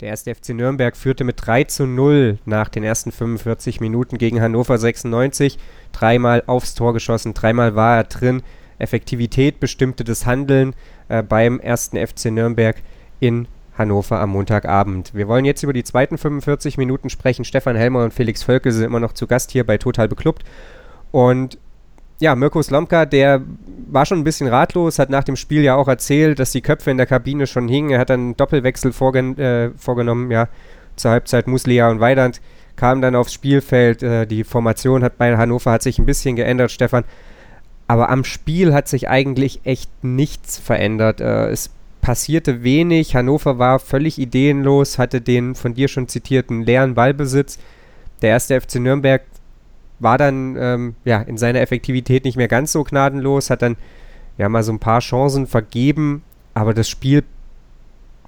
Der 0.00 0.08
erste 0.08 0.34
FC 0.34 0.50
Nürnberg 0.50 0.96
führte 0.96 1.24
mit 1.24 1.36
3 1.46 1.64
zu 1.64 1.86
0 1.86 2.38
nach 2.46 2.70
den 2.70 2.82
ersten 2.82 3.12
45 3.12 3.80
Minuten 3.80 4.16
gegen 4.16 4.40
Hannover 4.40 4.78
96. 4.78 5.58
Dreimal 5.92 6.42
aufs 6.46 6.74
Tor 6.74 6.94
geschossen, 6.94 7.34
dreimal 7.34 7.74
war 7.76 7.96
er 7.96 8.04
drin. 8.04 8.42
Effektivität 8.78 9.60
bestimmte 9.60 10.04
das 10.04 10.24
Handeln 10.24 10.74
äh, 11.08 11.22
beim 11.22 11.60
ersten 11.60 11.98
FC 11.98 12.26
Nürnberg 12.26 12.76
in 13.20 13.48
Hannover 13.76 14.20
am 14.20 14.30
Montagabend. 14.30 15.14
Wir 15.14 15.28
wollen 15.28 15.44
jetzt 15.44 15.62
über 15.62 15.72
die 15.72 15.84
zweiten 15.84 16.18
45 16.18 16.78
Minuten 16.78 17.10
sprechen. 17.10 17.44
Stefan 17.44 17.76
Helmer 17.76 18.04
und 18.04 18.14
Felix 18.14 18.42
Völkel 18.42 18.72
sind 18.72 18.84
immer 18.84 19.00
noch 19.00 19.12
zu 19.12 19.26
Gast 19.26 19.50
hier 19.50 19.64
bei 19.64 19.78
Total 19.78 20.08
Beklubbt. 20.08 20.44
Und 21.10 21.58
ja, 22.18 22.34
Mirko 22.34 22.62
Slomka, 22.62 23.04
der 23.04 23.42
war 23.88 24.06
schon 24.06 24.18
ein 24.18 24.24
bisschen 24.24 24.48
ratlos, 24.48 24.98
hat 24.98 25.10
nach 25.10 25.24
dem 25.24 25.36
Spiel 25.36 25.62
ja 25.62 25.74
auch 25.74 25.88
erzählt, 25.88 26.38
dass 26.38 26.52
die 26.52 26.62
Köpfe 26.62 26.90
in 26.90 26.96
der 26.96 27.06
Kabine 27.06 27.46
schon 27.46 27.68
hingen. 27.68 27.90
Er 27.90 28.00
hat 28.00 28.10
dann 28.10 28.20
einen 28.20 28.36
Doppelwechsel 28.36 28.92
vorgen 28.92 29.38
äh, 29.38 29.70
vorgenommen, 29.76 30.30
ja, 30.30 30.48
zur 30.96 31.10
Halbzeit 31.10 31.46
Muslia 31.46 31.90
und 31.90 32.00
Weidand 32.00 32.40
kamen 32.76 33.02
dann 33.02 33.16
aufs 33.16 33.32
Spielfeld. 33.32 34.02
Äh, 34.02 34.26
die 34.26 34.44
Formation 34.44 35.02
hat 35.02 35.18
bei 35.18 35.36
Hannover 35.36 35.72
hat 35.72 35.82
sich 35.82 35.98
ein 35.98 36.06
bisschen 36.06 36.36
geändert, 36.36 36.70
Stefan. 36.70 37.04
Aber 37.88 38.10
am 38.10 38.24
Spiel 38.24 38.74
hat 38.74 38.88
sich 38.88 39.08
eigentlich 39.08 39.60
echt 39.64 39.90
nichts 40.02 40.58
verändert. 40.58 41.20
Äh, 41.20 41.48
es 41.48 41.70
passierte 42.06 42.62
wenig. 42.62 43.16
Hannover 43.16 43.58
war 43.58 43.80
völlig 43.80 44.20
ideenlos, 44.20 44.96
hatte 44.96 45.20
den 45.20 45.56
von 45.56 45.74
dir 45.74 45.88
schon 45.88 46.06
zitierten 46.06 46.62
leeren 46.62 46.94
Ballbesitz. 46.94 47.58
Der 48.22 48.30
erste 48.30 48.60
FC 48.60 48.76
Nürnberg 48.76 49.22
war 49.98 50.16
dann 50.16 50.56
ähm, 50.56 50.94
ja, 51.04 51.20
in 51.20 51.36
seiner 51.36 51.60
Effektivität 51.60 52.24
nicht 52.24 52.36
mehr 52.36 52.46
ganz 52.46 52.70
so 52.70 52.84
gnadenlos, 52.84 53.50
hat 53.50 53.62
dann 53.62 53.76
ja 54.38 54.48
mal 54.48 54.62
so 54.62 54.70
ein 54.70 54.78
paar 54.78 55.00
Chancen 55.00 55.48
vergeben, 55.48 56.22
aber 56.54 56.74
das 56.74 56.88
Spiel, 56.88 57.24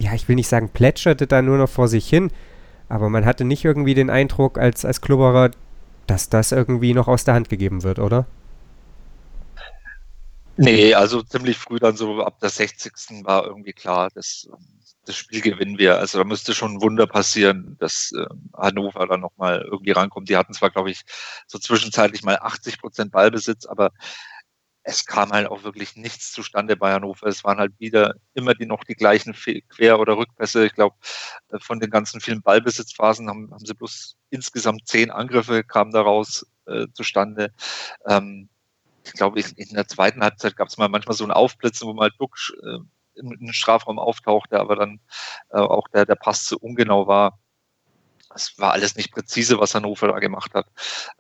ja, 0.01 0.13
ich 0.13 0.27
will 0.27 0.35
nicht 0.35 0.49
sagen, 0.49 0.71
plätscherte 0.71 1.29
da 1.29 1.41
nur 1.41 1.59
noch 1.59 1.69
vor 1.69 1.87
sich 1.87 2.09
hin, 2.09 2.33
aber 2.89 3.09
man 3.09 3.25
hatte 3.25 3.45
nicht 3.45 3.65
irgendwie 3.65 3.95
den 3.95 4.11
Eindruck 4.11 4.59
als, 4.59 4.85
als 4.85 5.01
Klubberer, 5.01 5.53
dass 6.09 6.29
das 6.29 6.51
irgendwie 6.51 6.95
noch 6.95 7.07
aus 7.07 7.23
der 7.23 7.35
Hand 7.35 7.49
gegeben 7.49 7.85
wird, 7.85 8.01
oder? 8.01 8.27
Nee, 10.61 10.93
also 10.95 11.23
ziemlich 11.23 11.57
früh 11.57 11.79
dann 11.79 11.97
so 11.97 12.21
ab 12.25 12.41
der 12.41 12.51
60. 12.51 13.25
war 13.25 13.47
irgendwie 13.47 13.73
klar, 13.73 14.11
dass 14.13 14.49
das 15.05 15.17
Spiel 15.17 15.41
gewinnen 15.41 15.79
wir. 15.79 15.99
Also 15.99 16.19
da 16.19 16.25
müsste 16.25 16.53
schon 16.53 16.75
ein 16.75 16.83
Wunder 16.83 17.07
passieren, 17.07 17.77
dass 17.79 18.11
äh, 18.13 18.27
Hannover 18.57 19.07
dann 19.07 19.21
nochmal 19.21 19.63
irgendwie 19.63 19.93
rankommt. 19.93 20.29
Die 20.29 20.37
hatten 20.37 20.55
zwar, 20.55 20.71
glaube 20.71 20.91
ich, 20.91 21.03
so 21.47 21.59
zwischenzeitlich 21.61 22.25
mal 22.25 22.39
80 22.41 22.81
Prozent 22.81 23.13
Ballbesitz, 23.13 23.67
aber 23.67 23.93
es 24.83 25.07
kam 25.07 25.31
halt 25.31 25.49
auch 25.49 25.63
wirklich 25.63 25.95
nichts 25.95 26.33
zustande 26.33 26.77
bei 26.77 26.93
Hannover. 26.93 27.29
Es 27.29 27.45
waren 27.45 27.59
halt 27.59 27.79
wieder 27.79 28.15
immer 28.35 28.55
die 28.55 28.67
noch 28.67 28.83
die 28.83 28.95
gleichen 28.95 29.35
Quer- 29.35 30.01
oder 30.01 30.17
Rückpässe. 30.17 30.67
Ich 30.67 30.75
glaube, 30.75 30.97
äh, 31.51 31.59
von 31.61 31.79
den 31.79 31.91
ganzen 31.91 32.21
vielen 32.21 32.43
Ballbesitzphasen 32.43 33.29
haben, 33.29 33.53
haben 33.53 33.65
sie 33.65 33.75
bloß 33.75 34.17
insgesamt 34.31 34.89
zehn 34.89 35.13
Angriffe 35.13 35.63
kamen 35.63 35.93
daraus 35.93 36.47
äh, 36.67 36.87
zustande. 36.95 37.53
Ähm, 38.09 38.49
ich 39.09 39.15
glaube, 39.15 39.41
in 39.41 39.75
der 39.75 39.89
zweiten 39.89 40.23
Halbzeit 40.23 40.57
gab 40.57 40.69
es 40.69 40.77
mal 40.77 40.89
manchmal 40.89 41.17
so 41.17 41.25
ein 41.25 41.31
Aufblitzen, 41.31 41.89
wo 41.89 41.95
mal 41.95 42.11
Duck 42.19 42.37
äh, 42.63 42.79
im, 43.15 43.53
Strafraum 43.53 43.99
auftauchte, 43.99 44.61
aber 44.61 44.77
dann 44.77 45.01
äh, 45.51 45.59
auch 45.59 45.89
der, 45.89 46.07
der 46.07 46.15
Pass 46.15 46.45
zu 46.45 46.59
ungenau 46.59 47.07
war. 47.07 47.39
Es 48.35 48.59
war 48.59 48.73
alles 48.73 48.95
nicht 48.97 49.13
präzise, 49.13 49.59
was 49.59 49.75
Hannover 49.75 50.09
da 50.09 50.19
gemacht 50.19 50.55
hat. 50.55 50.67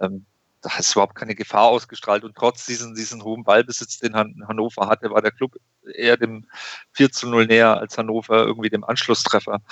Ähm, 0.01 0.27
da 0.61 0.77
ist 0.79 0.93
überhaupt 0.93 1.15
keine 1.15 1.35
Gefahr 1.35 1.69
ausgestrahlt 1.69 2.25
und 2.25 2.37
trotz 2.37 2.67
diesen, 2.67 2.95
diesen 2.95 3.23
hohen 3.23 3.45
Ballbesitz, 3.45 3.99
den 3.99 4.15
Hannover 4.15 4.89
hatte, 4.89 5.11
war 5.11 5.23
der 5.23 5.31
Club 5.31 5.57
eher 5.95 6.17
dem 6.17 6.47
4 6.93 7.11
zu 7.11 7.29
0 7.29 7.47
näher 7.47 7.79
als 7.79 7.97
Hannover 7.97 8.45
irgendwie 8.45 8.69
dem 8.69 8.85
Anschlusstreffer. 8.85 9.63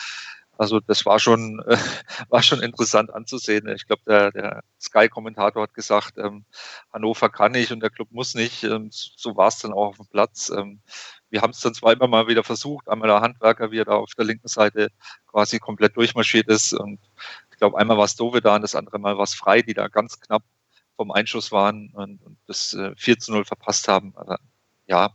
Also 0.58 0.80
das 0.80 1.04
war 1.06 1.18
schon, 1.18 1.60
äh, 1.66 1.76
war 2.30 2.42
schon 2.42 2.60
interessant 2.62 3.12
anzusehen. 3.12 3.68
Ich 3.68 3.86
glaube, 3.86 4.02
der, 4.06 4.30
der 4.32 4.62
Sky-Kommentator 4.80 5.62
hat 5.62 5.74
gesagt, 5.74 6.18
ähm, 6.18 6.44
Hannover 6.92 7.28
kann 7.28 7.52
nicht 7.52 7.72
und 7.72 7.80
der 7.80 7.90
Club 7.90 8.08
muss 8.10 8.34
nicht. 8.34 8.64
Ähm, 8.64 8.88
so 8.90 9.36
war 9.36 9.48
es 9.48 9.58
dann 9.58 9.72
auch 9.72 9.88
auf 9.88 9.96
dem 9.96 10.06
Platz. 10.06 10.50
Ähm, 10.50 10.80
wir 11.28 11.42
haben 11.42 11.50
es 11.50 11.60
dann 11.60 11.74
zweimal 11.74 12.08
mal 12.08 12.28
wieder 12.28 12.44
versucht. 12.44 12.88
Einmal 12.88 13.08
der 13.08 13.20
Handwerker, 13.20 13.70
wie 13.70 13.78
er 13.78 13.84
da 13.84 13.96
auf 13.96 14.14
der 14.16 14.24
linken 14.24 14.48
Seite 14.48 14.90
quasi 15.26 15.58
komplett 15.58 15.96
durchmarschiert 15.96 16.48
ist. 16.48 16.72
Und 16.72 17.00
ich 17.50 17.58
glaube, 17.58 17.78
einmal 17.78 17.98
war 17.98 18.04
es 18.04 18.16
Dove 18.16 18.40
da 18.40 18.56
und 18.56 18.62
das 18.62 18.74
andere 18.74 18.98
Mal 18.98 19.16
war 19.16 19.24
es 19.24 19.34
frei, 19.34 19.62
die 19.62 19.74
da 19.74 19.88
ganz 19.88 20.20
knapp 20.20 20.42
vom 20.96 21.10
Einschuss 21.10 21.52
waren 21.52 21.90
und, 21.92 22.22
und 22.22 22.38
das 22.46 22.72
äh, 22.74 22.94
4 22.96 23.18
zu 23.18 23.32
0 23.32 23.44
verpasst 23.44 23.88
haben. 23.88 24.14
Aber 24.16 24.38
ja, 24.86 25.10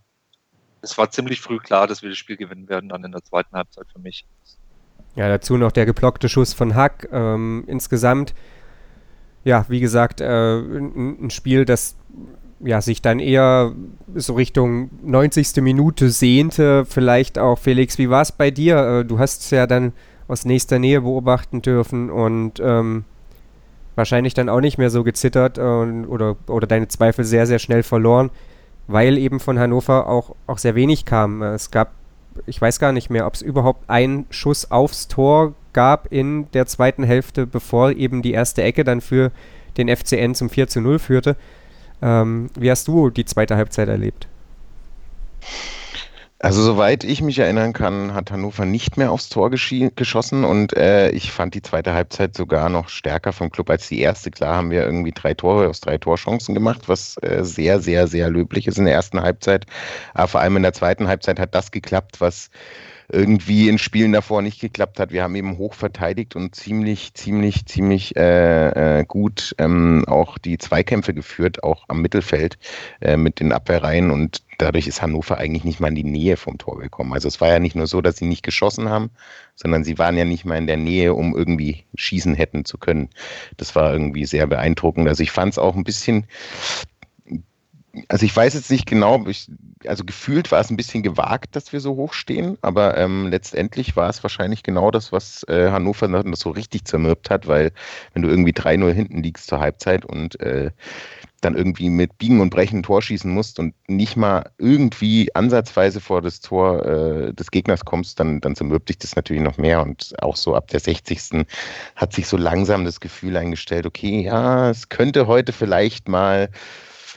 es 0.81 0.97
war 0.97 1.09
ziemlich 1.11 1.41
früh 1.41 1.59
klar, 1.59 1.87
dass 1.87 2.01
wir 2.01 2.09
das 2.09 2.17
Spiel 2.17 2.37
gewinnen 2.37 2.69
werden, 2.69 2.89
dann 2.89 3.03
in 3.03 3.11
der 3.11 3.23
zweiten 3.23 3.55
Halbzeit 3.55 3.87
für 3.91 3.99
mich. 3.99 4.25
Ja, 5.15 5.27
dazu 5.27 5.57
noch 5.57 5.71
der 5.71 5.85
geblockte 5.85 6.29
Schuss 6.29 6.53
von 6.53 6.75
Hack. 6.75 7.09
Ähm, 7.11 7.63
insgesamt, 7.67 8.33
ja, 9.43 9.65
wie 9.67 9.79
gesagt, 9.79 10.21
äh, 10.21 10.59
ein, 10.59 11.29
Spiel, 11.29 11.65
das 11.65 11.95
ja, 12.63 12.81
sich 12.81 13.01
dann 13.01 13.19
eher 13.19 13.73
so 14.15 14.33
Richtung 14.33 14.89
90. 15.03 15.57
Minute 15.61 16.09
sehnte. 16.09 16.85
Vielleicht 16.85 17.39
auch, 17.39 17.57
Felix, 17.57 17.97
wie 17.97 18.09
war 18.09 18.21
es 18.21 18.31
bei 18.31 18.51
dir? 18.51 18.77
Äh, 18.77 19.05
du 19.05 19.19
hast 19.19 19.41
es 19.41 19.49
ja 19.51 19.67
dann 19.67 19.93
aus 20.27 20.45
nächster 20.45 20.79
Nähe 20.79 21.01
beobachten 21.01 21.61
dürfen 21.61 22.09
und 22.09 22.61
ähm, 22.63 23.03
wahrscheinlich 23.95 24.33
dann 24.33 24.47
auch 24.47 24.61
nicht 24.61 24.77
mehr 24.77 24.89
so 24.89 25.03
gezittert 25.03 25.57
äh, 25.57 25.61
oder, 25.61 26.37
oder 26.47 26.67
deine 26.67 26.87
Zweifel 26.87 27.25
sehr, 27.25 27.47
sehr 27.47 27.59
schnell 27.59 27.83
verloren, 27.83 28.31
weil 28.87 29.17
eben 29.17 29.39
von 29.39 29.59
Hannover 29.59 30.07
auch, 30.07 30.35
auch 30.47 30.57
sehr 30.57 30.75
wenig 30.75 31.03
kam. 31.05 31.41
Es 31.41 31.71
gab, 31.71 31.91
ich 32.45 32.61
weiß 32.61 32.79
gar 32.79 32.91
nicht 32.91 33.09
mehr, 33.09 33.25
ob 33.27 33.33
es 33.33 33.41
überhaupt 33.41 33.89
einen 33.89 34.25
Schuss 34.29 34.69
aufs 34.71 35.07
Tor 35.07 35.53
gab 35.73 36.11
in 36.11 36.49
der 36.51 36.65
zweiten 36.65 37.03
Hälfte, 37.03 37.47
bevor 37.47 37.91
eben 37.91 38.21
die 38.21 38.31
erste 38.31 38.63
Ecke 38.63 38.83
dann 38.83 39.01
für 39.01 39.31
den 39.77 39.95
FCN 39.95 40.35
zum 40.35 40.49
4 40.49 40.67
zu 40.67 40.81
0 40.81 40.99
führte. 40.99 41.35
Ähm, 42.01 42.49
wie 42.57 42.69
hast 42.69 42.87
du 42.87 43.09
die 43.09 43.25
zweite 43.25 43.55
Halbzeit 43.55 43.87
erlebt? 43.87 44.27
Also 46.43 46.63
soweit 46.63 47.03
ich 47.03 47.21
mich 47.21 47.37
erinnern 47.37 47.71
kann, 47.71 48.15
hat 48.15 48.31
Hannover 48.31 48.65
nicht 48.65 48.97
mehr 48.97 49.11
aufs 49.11 49.29
Tor 49.29 49.51
geschossen 49.51 50.43
und 50.43 50.75
äh, 50.75 51.11
ich 51.11 51.31
fand 51.31 51.53
die 51.53 51.61
zweite 51.61 51.93
Halbzeit 51.93 52.35
sogar 52.35 52.67
noch 52.69 52.89
stärker 52.89 53.31
vom 53.31 53.51
Club 53.51 53.69
als 53.69 53.87
die 53.89 53.99
erste. 53.99 54.31
Klar 54.31 54.55
haben 54.55 54.71
wir 54.71 54.83
irgendwie 54.83 55.11
drei 55.11 55.35
Tore 55.35 55.69
aus 55.69 55.81
drei 55.81 55.99
Torchancen 55.99 56.55
gemacht, 56.55 56.89
was 56.89 57.17
äh, 57.21 57.43
sehr, 57.43 57.79
sehr, 57.79 58.07
sehr 58.07 58.31
löblich 58.31 58.65
ist 58.65 58.79
in 58.79 58.85
der 58.85 58.95
ersten 58.95 59.21
Halbzeit. 59.21 59.67
Aber 60.15 60.29
vor 60.29 60.41
allem 60.41 60.57
in 60.57 60.63
der 60.63 60.73
zweiten 60.73 61.07
Halbzeit 61.07 61.39
hat 61.39 61.53
das 61.53 61.69
geklappt, 61.69 62.19
was 62.21 62.49
irgendwie 63.11 63.67
in 63.67 63.77
Spielen 63.77 64.13
davor 64.13 64.41
nicht 64.41 64.61
geklappt 64.61 64.99
hat. 64.99 65.11
Wir 65.11 65.23
haben 65.23 65.35
eben 65.35 65.57
hoch 65.57 65.73
verteidigt 65.73 66.35
und 66.35 66.55
ziemlich, 66.55 67.13
ziemlich, 67.13 67.65
ziemlich 67.65 68.15
äh, 68.15 68.99
äh, 68.99 69.05
gut 69.05 69.53
ähm, 69.57 70.05
auch 70.07 70.37
die 70.37 70.57
Zweikämpfe 70.57 71.13
geführt, 71.13 71.63
auch 71.63 71.85
am 71.89 72.01
Mittelfeld 72.01 72.57
äh, 73.01 73.17
mit 73.17 73.39
den 73.39 73.51
Abwehrreihen 73.51 74.11
und 74.11 74.43
dadurch 74.57 74.87
ist 74.87 75.01
Hannover 75.01 75.37
eigentlich 75.37 75.65
nicht 75.65 75.79
mal 75.79 75.89
in 75.89 75.95
die 75.95 76.03
Nähe 76.03 76.37
vom 76.37 76.57
Tor 76.57 76.79
gekommen. 76.79 77.13
Also 77.13 77.27
es 77.27 77.41
war 77.41 77.49
ja 77.49 77.59
nicht 77.59 77.75
nur 77.75 77.87
so, 77.87 78.01
dass 78.01 78.17
sie 78.17 78.25
nicht 78.25 78.43
geschossen 78.43 78.89
haben, 78.89 79.09
sondern 79.55 79.83
sie 79.83 79.97
waren 79.97 80.17
ja 80.17 80.25
nicht 80.25 80.45
mal 80.45 80.57
in 80.57 80.67
der 80.67 80.77
Nähe, 80.77 81.13
um 81.13 81.35
irgendwie 81.35 81.83
schießen 81.95 82.35
hätten 82.35 82.63
zu 82.63 82.77
können. 82.77 83.09
Das 83.57 83.75
war 83.75 83.91
irgendwie 83.91 84.25
sehr 84.25 84.47
beeindruckend. 84.47 85.07
Also 85.07 85.23
ich 85.23 85.31
fand 85.31 85.53
es 85.53 85.57
auch 85.57 85.75
ein 85.75 85.83
bisschen 85.83 86.27
also 88.07 88.25
ich 88.25 88.35
weiß 88.35 88.53
jetzt 88.53 88.71
nicht 88.71 88.85
genau, 88.85 89.25
ich, 89.27 89.49
also 89.87 90.03
gefühlt 90.03 90.51
war 90.51 90.59
es 90.59 90.69
ein 90.69 90.77
bisschen 90.77 91.03
gewagt, 91.03 91.55
dass 91.55 91.73
wir 91.73 91.79
so 91.79 91.95
hoch 91.95 92.13
stehen, 92.13 92.57
aber 92.61 92.97
ähm, 92.97 93.27
letztendlich 93.27 93.95
war 93.95 94.09
es 94.09 94.23
wahrscheinlich 94.23 94.63
genau 94.63 94.91
das, 94.91 95.11
was 95.11 95.43
äh, 95.47 95.71
Hannover 95.71 96.07
das 96.07 96.39
so 96.39 96.51
richtig 96.51 96.85
zermürbt 96.85 97.29
hat, 97.29 97.47
weil 97.47 97.71
wenn 98.13 98.21
du 98.21 98.29
irgendwie 98.29 98.53
3-0 98.53 98.91
hinten 98.91 99.23
liegst 99.23 99.47
zur 99.47 99.59
Halbzeit 99.59 100.05
und 100.05 100.39
äh, 100.39 100.71
dann 101.41 101.55
irgendwie 101.55 101.89
mit 101.89 102.17
Biegen 102.19 102.39
und 102.39 102.51
Brechen 102.51 102.79
ein 102.79 102.83
Tor 102.83 103.01
schießen 103.01 103.31
musst 103.31 103.59
und 103.59 103.73
nicht 103.87 104.15
mal 104.15 104.51
irgendwie 104.57 105.33
ansatzweise 105.35 105.99
vor 105.99 106.21
das 106.21 106.39
Tor 106.39 106.85
äh, 106.85 107.33
des 107.33 107.51
Gegners 107.51 107.83
kommst, 107.83 108.19
dann, 108.19 108.39
dann 108.41 108.55
zermürbt 108.55 108.89
dich 108.89 108.99
das 108.99 109.15
natürlich 109.15 109.41
noch 109.41 109.57
mehr. 109.57 109.81
Und 109.81 110.13
auch 110.21 110.35
so 110.35 110.55
ab 110.55 110.67
der 110.67 110.79
60. 110.79 111.45
hat 111.95 112.13
sich 112.13 112.27
so 112.27 112.37
langsam 112.37 112.85
das 112.85 112.99
Gefühl 112.99 113.35
eingestellt, 113.35 113.85
okay, 113.85 114.21
ja, 114.21 114.69
es 114.69 114.89
könnte 114.89 115.27
heute 115.27 115.51
vielleicht 115.51 116.07
mal 116.07 116.49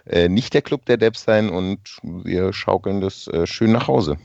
äh, 0.07 0.29
nicht 0.29 0.55
der 0.55 0.63
Club 0.63 0.85
der 0.87 0.97
Debs 0.97 1.25
sein 1.25 1.51
und 1.51 1.79
wir 2.03 2.53
schaukeln 2.53 3.01
das 3.01 3.27
äh, 3.29 3.47
schön 3.47 3.73
nach 3.73 3.89
Hause. 3.89 4.19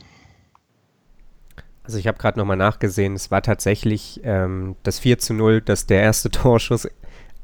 Also 1.84 1.98
ich 1.98 2.08
habe 2.08 2.20
gerade 2.20 2.38
nochmal 2.38 2.58
nachgesehen, 2.58 3.16
es 3.16 3.32
war 3.32 3.42
tatsächlich 3.42 4.22
ähm, 4.24 4.76
das 4.84 5.00
4 5.00 5.18
zu 5.18 5.34
0, 5.34 5.62
dass 5.62 5.88
der 5.88 6.02
erste 6.02 6.30
Torschuss 6.32 6.88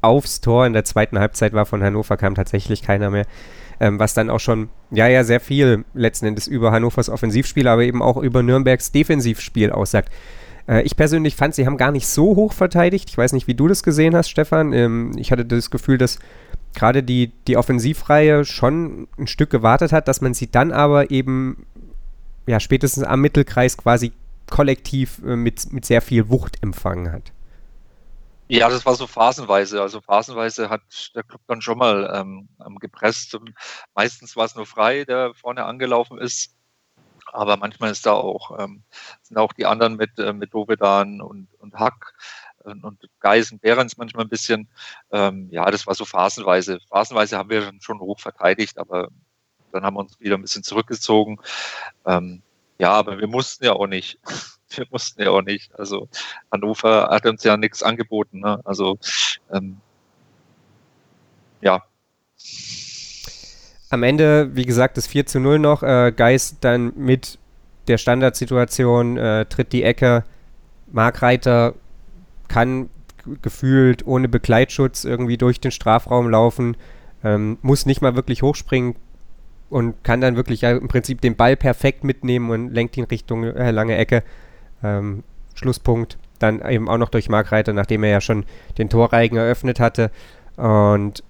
aufs 0.02 0.40
Tor 0.40 0.66
in 0.66 0.72
der 0.72 0.84
zweiten 0.84 1.18
Halbzeit 1.18 1.52
war 1.52 1.66
von 1.66 1.82
Hannover, 1.82 2.16
kam 2.16 2.34
tatsächlich 2.34 2.82
keiner 2.82 3.10
mehr. 3.10 3.26
Ähm, 3.78 3.98
was 3.98 4.14
dann 4.14 4.30
auch 4.30 4.40
schon, 4.40 4.70
ja, 4.90 5.06
ja, 5.06 5.22
sehr 5.24 5.40
viel 5.40 5.84
letzten 5.92 6.26
Endes 6.26 6.46
über 6.46 6.72
Hannovers 6.72 7.10
Offensivspiel, 7.10 7.68
aber 7.68 7.82
eben 7.82 8.00
auch 8.02 8.16
über 8.16 8.42
Nürnbergs 8.42 8.90
Defensivspiel 8.92 9.70
aussagt. 9.70 10.10
Äh, 10.68 10.82
ich 10.82 10.96
persönlich 10.96 11.36
fand, 11.36 11.54
sie 11.54 11.66
haben 11.66 11.76
gar 11.76 11.92
nicht 11.92 12.06
so 12.06 12.36
hoch 12.36 12.52
verteidigt. 12.52 13.10
Ich 13.10 13.18
weiß 13.18 13.32
nicht, 13.32 13.48
wie 13.48 13.54
du 13.54 13.68
das 13.68 13.82
gesehen 13.82 14.14
hast, 14.14 14.30
Stefan. 14.30 14.72
Ähm, 14.72 15.12
ich 15.16 15.30
hatte 15.32 15.44
das 15.44 15.70
Gefühl, 15.70 15.98
dass 15.98 16.18
gerade 16.76 17.02
die, 17.02 17.32
die 17.48 17.56
Offensivreihe 17.56 18.44
schon 18.44 19.08
ein 19.18 19.26
Stück 19.26 19.50
gewartet 19.50 19.90
hat, 19.90 20.06
dass 20.06 20.20
man 20.20 20.34
sie 20.34 20.48
dann 20.48 20.70
aber 20.70 21.10
eben 21.10 21.66
ja 22.46 22.60
spätestens 22.60 23.02
am 23.02 23.20
Mittelkreis 23.20 23.76
quasi 23.76 24.12
kollektiv 24.48 25.20
äh, 25.24 25.34
mit, 25.34 25.72
mit 25.72 25.84
sehr 25.84 26.02
viel 26.02 26.28
Wucht 26.28 26.62
empfangen 26.62 27.10
hat. 27.10 27.32
Ja, 28.48 28.68
das 28.68 28.86
war 28.86 28.94
so 28.94 29.08
phasenweise. 29.08 29.82
Also 29.82 30.00
phasenweise 30.00 30.70
hat 30.70 30.82
der 31.16 31.24
Club 31.24 31.40
dann 31.48 31.60
schon 31.60 31.78
mal 31.78 32.08
ähm, 32.14 32.78
gepresst. 32.78 33.36
Meistens 33.94 34.36
war 34.36 34.44
es 34.44 34.54
nur 34.54 34.66
frei, 34.66 35.04
der 35.04 35.34
vorne 35.34 35.64
angelaufen 35.64 36.18
ist. 36.18 36.52
Aber 37.32 37.56
manchmal 37.56 37.90
ist 37.90 38.06
da 38.06 38.12
auch, 38.12 38.56
ähm, 38.60 38.84
sind 39.22 39.36
auch 39.36 39.52
die 39.52 39.66
anderen 39.66 39.96
mit, 39.96 40.16
äh, 40.20 40.32
mit 40.32 40.54
Dovedan 40.54 41.20
und, 41.20 41.48
und 41.58 41.74
Hack 41.74 42.14
und, 42.66 42.84
und 42.84 43.08
Geisen, 43.20 43.58
Behrens 43.58 43.96
manchmal 43.96 44.24
ein 44.24 44.28
bisschen. 44.28 44.68
Ähm, 45.10 45.48
ja, 45.50 45.70
das 45.70 45.86
war 45.86 45.94
so 45.94 46.04
phasenweise. 46.04 46.80
Phasenweise 46.88 47.38
haben 47.38 47.50
wir 47.50 47.72
schon 47.80 48.00
hoch 48.00 48.20
verteidigt, 48.20 48.78
aber 48.78 49.08
dann 49.72 49.84
haben 49.84 49.94
wir 49.94 50.00
uns 50.00 50.18
wieder 50.20 50.36
ein 50.36 50.42
bisschen 50.42 50.62
zurückgezogen. 50.62 51.38
Ähm, 52.04 52.42
ja, 52.78 52.92
aber 52.92 53.18
wir 53.18 53.28
mussten 53.28 53.64
ja 53.64 53.72
auch 53.72 53.86
nicht. 53.86 54.18
Wir 54.68 54.84
mussten 54.90 55.22
ja 55.22 55.30
auch 55.30 55.42
nicht. 55.42 55.72
Also 55.78 56.08
Hannover 56.50 57.08
hat 57.08 57.24
uns 57.24 57.44
ja 57.44 57.56
nichts 57.56 57.84
angeboten. 57.84 58.40
Ne? 58.40 58.60
Also 58.64 58.98
ähm, 59.52 59.76
ja. 61.60 61.84
Am 63.90 64.02
Ende, 64.02 64.56
wie 64.56 64.64
gesagt, 64.64 64.96
das 64.96 65.06
4 65.06 65.26
zu 65.26 65.38
0 65.38 65.60
noch. 65.60 65.84
Äh, 65.84 66.10
Geist 66.10 66.56
dann 66.62 66.92
mit 66.96 67.38
der 67.86 67.96
Standardsituation 67.96 69.16
äh, 69.16 69.46
tritt 69.46 69.72
die 69.72 69.84
Ecke. 69.84 70.24
Mark 70.88 71.22
Reiter 71.22 71.74
kann 72.56 72.88
gefühlt 73.42 74.06
ohne 74.06 74.30
Begleitschutz 74.30 75.04
irgendwie 75.04 75.36
durch 75.36 75.60
den 75.60 75.72
Strafraum 75.72 76.30
laufen, 76.30 76.74
ähm, 77.22 77.58
muss 77.60 77.84
nicht 77.84 78.00
mal 78.00 78.16
wirklich 78.16 78.40
hochspringen, 78.40 78.94
und 79.68 80.02
kann 80.04 80.22
dann 80.22 80.36
wirklich 80.36 80.62
ja, 80.62 80.70
im 80.70 80.88
Prinzip 80.88 81.20
den 81.20 81.36
Ball 81.36 81.54
perfekt 81.54 82.02
mitnehmen 82.02 82.48
und 82.48 82.72
lenkt 82.72 82.96
ihn 82.96 83.04
Richtung 83.04 83.44
äh, 83.44 83.70
lange 83.72 83.96
Ecke. 83.96 84.22
Ähm, 84.82 85.22
Schlusspunkt. 85.54 86.16
Dann 86.38 86.66
eben 86.66 86.88
auch 86.88 86.96
noch 86.96 87.10
durch 87.10 87.28
Mark 87.28 87.52
Reiter, 87.52 87.74
nachdem 87.74 88.04
er 88.04 88.10
ja 88.10 88.20
schon 88.22 88.44
den 88.78 88.88
Torreigen 88.88 89.36
eröffnet 89.36 89.78
hatte. 89.78 90.10
Und 90.56 91.22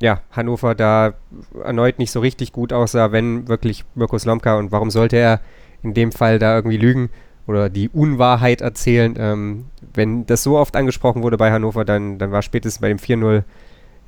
ja, 0.00 0.22
Hannover 0.32 0.74
da 0.74 1.14
erneut 1.62 2.00
nicht 2.00 2.10
so 2.10 2.18
richtig 2.18 2.52
gut 2.52 2.72
aussah, 2.72 3.12
wenn 3.12 3.46
wirklich 3.46 3.84
Mirko 3.94 4.18
Slomka 4.18 4.56
und 4.56 4.72
warum 4.72 4.90
sollte 4.90 5.16
er 5.16 5.40
in 5.84 5.94
dem 5.94 6.10
Fall 6.10 6.40
da 6.40 6.56
irgendwie 6.56 6.76
lügen 6.76 7.10
oder 7.46 7.68
die 7.68 7.88
Unwahrheit 7.88 8.60
erzählen. 8.60 9.14
Ähm, 9.18 9.66
wenn 9.94 10.26
das 10.26 10.42
so 10.42 10.58
oft 10.58 10.76
angesprochen 10.76 11.22
wurde 11.22 11.36
bei 11.36 11.50
Hannover, 11.50 11.84
dann, 11.84 12.18
dann 12.18 12.32
war 12.32 12.42
spätestens 12.42 12.80
bei 12.80 12.88
dem 12.88 12.98
4-0 12.98 13.44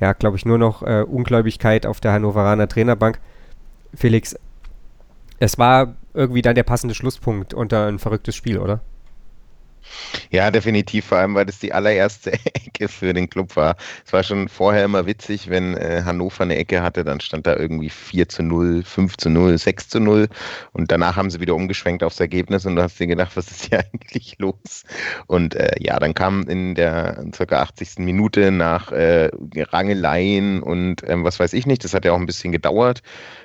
ja, 0.00 0.12
glaube 0.12 0.36
ich, 0.36 0.44
nur 0.44 0.58
noch 0.58 0.82
äh, 0.82 1.02
Ungläubigkeit 1.02 1.86
auf 1.86 2.00
der 2.00 2.12
Hannoveraner 2.12 2.68
Trainerbank. 2.68 3.20
Felix, 3.94 4.36
es 5.38 5.58
war 5.58 5.94
irgendwie 6.14 6.42
dann 6.42 6.54
der 6.54 6.62
passende 6.62 6.94
Schlusspunkt 6.94 7.54
unter 7.54 7.86
ein 7.86 7.98
verrücktes 7.98 8.34
Spiel, 8.34 8.58
oder? 8.58 8.80
Ja, 10.30 10.50
definitiv, 10.50 11.06
vor 11.06 11.18
allem, 11.18 11.34
weil 11.34 11.46
das 11.46 11.58
die 11.58 11.72
allererste 11.72 12.32
Ecke 12.54 12.88
für 12.88 13.12
den 13.12 13.28
Club 13.30 13.56
war. 13.56 13.76
Es 14.04 14.12
war 14.12 14.22
schon 14.22 14.48
vorher 14.48 14.84
immer 14.84 15.06
witzig, 15.06 15.48
wenn 15.50 15.76
äh, 15.76 16.02
Hannover 16.04 16.42
eine 16.42 16.56
Ecke 16.56 16.82
hatte, 16.82 17.04
dann 17.04 17.20
stand 17.20 17.46
da 17.46 17.56
irgendwie 17.56 17.90
4 17.90 18.28
zu 18.28 18.42
0, 18.42 18.82
5 18.82 19.16
zu 19.16 19.30
0, 19.30 19.58
6 19.58 19.88
zu 19.88 20.00
0 20.00 20.28
und 20.72 20.90
danach 20.90 21.16
haben 21.16 21.30
sie 21.30 21.40
wieder 21.40 21.54
umgeschwenkt 21.54 22.02
aufs 22.02 22.20
Ergebnis 22.20 22.66
und 22.66 22.76
du 22.76 22.82
hast 22.82 22.98
dir 22.98 23.06
gedacht, 23.06 23.36
was 23.36 23.50
ist 23.50 23.66
hier 23.66 23.80
eigentlich 23.92 24.36
los? 24.38 24.84
Und 25.26 25.54
äh, 25.54 25.72
ja, 25.78 25.98
dann 25.98 26.14
kam 26.14 26.42
in 26.48 26.74
der 26.74 27.24
ca. 27.32 27.62
80. 27.62 27.98
Minute 27.98 28.50
nach 28.50 28.92
äh, 28.92 29.30
Rangeleien 29.56 30.62
und 30.62 31.02
ähm, 31.06 31.24
was 31.24 31.38
weiß 31.38 31.52
ich 31.52 31.66
nicht, 31.66 31.84
das 31.84 31.94
hat 31.94 32.04
ja 32.04 32.12
auch 32.12 32.18
ein 32.18 32.26
bisschen 32.26 32.52
gedauert, 32.52 33.02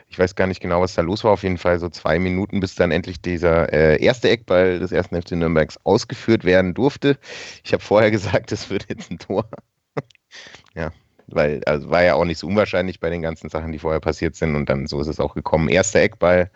ich 0.09 0.17
weiß 0.17 0.35
gar 0.35 0.47
nicht 0.47 0.59
genau, 0.59 0.81
was 0.81 0.95
da 0.95 1.01
los 1.01 1.23
war. 1.23 1.31
Auf 1.31 1.43
jeden 1.43 1.59
Fall 1.59 1.79
so 1.79 1.87
zwei 1.89 2.17
Minuten, 2.19 2.59
bis 2.59 2.75
dann 2.75 2.91
endlich 2.91 3.21
dieser 3.21 3.71
äh, 3.71 4.03
erste 4.03 4.29
Eckball 4.29 4.79
des 4.79 4.91
ersten 4.91 5.21
FC 5.21 5.33
Nürnbergs 5.33 5.79
ausgeführt 5.83 6.43
werden 6.43 6.73
durfte. 6.73 7.17
Ich 7.63 7.73
habe 7.73 7.83
vorher 7.83 8.11
gesagt, 8.11 8.51
es 8.51 8.69
wird 8.69 8.87
jetzt 8.89 9.11
ein 9.11 9.19
Tor. 9.19 9.47
ja, 10.75 10.91
weil 11.27 11.61
also 11.65 11.91
war 11.91 12.03
ja 12.03 12.15
auch 12.15 12.25
nicht 12.25 12.39
so 12.39 12.47
unwahrscheinlich 12.47 12.99
bei 12.99 13.11
den 13.11 13.21
ganzen 13.21 13.49
Sachen, 13.49 13.71
die 13.71 13.77
vorher 13.77 13.99
passiert 13.99 14.35
sind. 14.35 14.55
Und 14.55 14.67
dann 14.67 14.87
so 14.87 14.99
ist 14.99 15.07
es 15.07 15.19
auch 15.19 15.35
gekommen. 15.35 15.69
Erster 15.69 15.99
Eckball, 15.99 16.49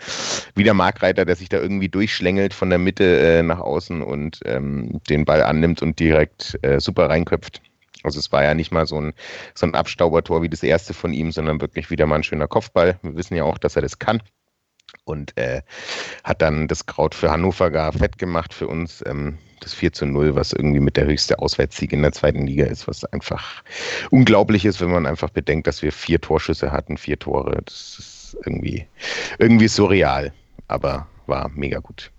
wieder 0.56 0.74
Markreiter, 0.74 1.24
der 1.24 1.36
sich 1.36 1.50
da 1.50 1.60
irgendwie 1.60 1.89
durchschlängelt 1.89 2.56
von 2.56 2.72
der 2.72 2.80
Mitte 2.80 3.20
äh, 3.20 3.44
nach 3.44 3.60
außen 3.60 4.02
und 4.02 4.39
ähm, 4.46 5.00
den 5.10 5.26
Ball 5.26 5.44
annimmt 5.44 5.84
und 5.84 6.00
direkt 6.00 6.58
äh, 6.63 6.80
super 6.80 7.08
reinköpft. 7.10 7.62
Also 8.04 8.20
es 8.20 8.32
war 8.32 8.44
ja 8.44 8.54
nicht 8.54 8.72
mal 8.72 8.86
so 8.86 9.00
ein, 9.00 9.13
so 9.56 9.66
ein 9.66 9.76
Abstaubertor 9.76 10.42
wie 10.42 10.50
das 10.50 10.63
erste 10.63 10.94
von 10.94 11.13
ihm, 11.13 11.32
sondern 11.32 11.62
wirklich 11.62 11.89
wieder 11.89 12.06
mal 12.06 12.16
ein 12.16 12.24
schöner 12.24 12.48
Kopfball. 12.48 13.00
Wir 13.02 13.16
wissen 13.16 13.36
ja 13.36 13.44
auch, 13.44 13.58
dass 13.58 13.76
er 13.76 13.82
das 13.82 14.00
kann. 14.00 14.22
Und 15.06 15.36
äh, 15.38 15.62
hat 16.24 16.42
dann 16.42 16.68
das 16.68 16.86
Kraut 16.86 17.16
für 17.16 17.32
Hannover 17.32 17.72
gar 17.72 17.92
fett 17.94 18.18
gemacht 18.18 18.54
für 18.54 18.68
uns. 18.68 19.04
Ähm, 19.06 19.38
das 19.63 19.74
4 19.74 19.94
zu 19.94 20.06
0, 20.06 20.36
was 20.36 20.54
irgendwie 20.54 20.80
mit 20.80 20.98
der 20.98 21.06
höchste 21.06 21.39
Auswärtssieg 21.39 21.94
in 21.94 22.02
der 22.02 22.12
zweiten 22.12 22.46
Liga 22.46 22.66
ist, 22.66 22.88
was 22.88 23.06
einfach 23.06 23.63
unglaublich 24.12 24.66
ist, 24.66 24.82
wenn 24.82 24.92
man 24.92 25.06
einfach 25.06 25.30
bedenkt, 25.30 25.68
dass 25.68 25.82
wir 25.82 25.92
vier 25.92 26.20
Torschüsse 26.20 26.72
hatten, 26.72 26.98
vier 26.98 27.18
Tore. 27.18 27.62
Das 27.66 27.98
ist 28.00 28.38
irgendwie, 28.46 28.86
irgendwie 29.39 29.68
surreal, 29.68 30.34
aber 30.68 31.08
war 31.28 31.50
mega 31.50 31.80
gut. 31.80 32.12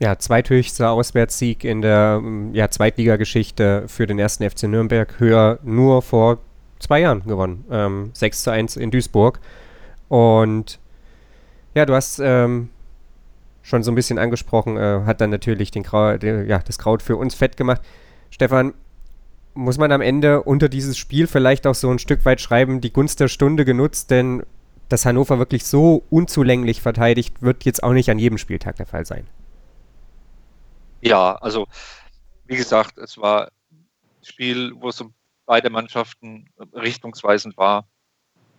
Ja, 0.00 0.18
zweithöchster 0.18 0.90
Auswärtssieg 0.90 1.62
in 1.62 1.82
der 1.82 2.20
mm, 2.20 2.54
ja, 2.54 2.70
Zweitligageschichte 2.70 3.84
für 3.86 4.06
den 4.06 4.18
ersten 4.18 4.48
FC 4.48 4.62
Nürnberg. 4.62 5.20
Höher 5.20 5.58
nur 5.62 6.00
vor 6.00 6.38
zwei 6.78 7.00
Jahren 7.00 7.22
gewonnen. 7.26 7.66
Ähm, 7.70 8.10
6 8.14 8.44
zu 8.44 8.50
1 8.50 8.76
in 8.76 8.90
Duisburg. 8.90 9.40
Und 10.08 10.80
ja, 11.74 11.84
du 11.84 11.94
hast 11.94 12.18
ähm, 12.18 12.70
schon 13.60 13.82
so 13.82 13.92
ein 13.92 13.94
bisschen 13.94 14.18
angesprochen, 14.18 14.78
äh, 14.78 15.02
hat 15.04 15.20
dann 15.20 15.28
natürlich 15.28 15.70
den 15.70 15.82
Grau, 15.82 16.16
den, 16.16 16.48
ja, 16.48 16.60
das 16.60 16.78
Kraut 16.78 17.02
für 17.02 17.16
uns 17.16 17.34
fett 17.34 17.58
gemacht. 17.58 17.82
Stefan, 18.30 18.72
muss 19.52 19.76
man 19.76 19.92
am 19.92 20.00
Ende 20.00 20.42
unter 20.42 20.70
dieses 20.70 20.96
Spiel 20.96 21.26
vielleicht 21.26 21.66
auch 21.66 21.74
so 21.74 21.90
ein 21.90 21.98
Stück 21.98 22.24
weit 22.24 22.40
schreiben, 22.40 22.80
die 22.80 22.92
Gunst 22.92 23.20
der 23.20 23.28
Stunde 23.28 23.66
genutzt, 23.66 24.10
denn 24.10 24.44
dass 24.88 25.04
Hannover 25.04 25.38
wirklich 25.38 25.66
so 25.66 26.04
unzulänglich 26.08 26.80
verteidigt, 26.80 27.42
wird 27.42 27.64
jetzt 27.64 27.82
auch 27.82 27.92
nicht 27.92 28.10
an 28.10 28.18
jedem 28.18 28.38
Spieltag 28.38 28.76
der 28.76 28.86
Fall 28.86 29.04
sein. 29.04 29.26
Ja, 31.00 31.34
also 31.36 31.66
wie 32.46 32.56
gesagt, 32.56 32.98
es 32.98 33.18
war 33.18 33.50
ein 33.70 33.86
Spiel, 34.22 34.72
wo 34.76 34.88
es 34.88 35.00
um 35.00 35.14
beide 35.46 35.70
Mannschaften 35.70 36.48
richtungsweisend 36.74 37.56
war. 37.56 37.88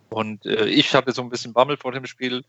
Und 0.08 0.44
äh, 0.44 0.66
ich 0.66 0.94
hatte 0.94 1.12
so 1.12 1.22
ein 1.22 1.30
bisschen 1.30 1.52
Bammel 1.52 1.76
vor 1.76 1.92
dem 1.92 2.06
Spiel. 2.06 2.44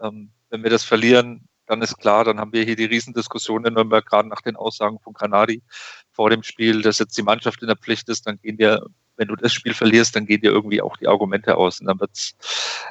Ähm, 0.00 0.30
wenn 0.50 0.62
wir 0.62 0.70
das 0.70 0.84
verlieren, 0.84 1.48
dann 1.66 1.82
ist 1.82 1.98
klar, 1.98 2.24
dann 2.24 2.40
haben 2.40 2.52
wir 2.52 2.64
hier 2.64 2.76
die 2.76 2.84
Riesendiskussion 2.84 3.64
in 3.64 3.74
Nürnberg, 3.74 4.04
gerade 4.04 4.28
nach 4.28 4.42
den 4.42 4.56
Aussagen 4.56 4.98
von 4.98 5.14
Kanadi 5.14 5.62
vor 6.10 6.28
dem 6.28 6.42
Spiel, 6.42 6.82
dass 6.82 6.98
jetzt 6.98 7.16
die 7.16 7.22
Mannschaft 7.22 7.62
in 7.62 7.68
der 7.68 7.76
Pflicht 7.76 8.08
ist, 8.08 8.26
dann 8.26 8.40
gehen 8.40 8.56
dir, 8.56 8.84
wenn 9.16 9.28
du 9.28 9.36
das 9.36 9.52
Spiel 9.52 9.74
verlierst, 9.74 10.16
dann 10.16 10.26
gehen 10.26 10.40
dir 10.40 10.50
irgendwie 10.50 10.82
auch 10.82 10.96
die 10.96 11.06
Argumente 11.06 11.56
aus. 11.56 11.80
Und 11.80 11.86
dann 11.86 12.00
wird's 12.00 12.34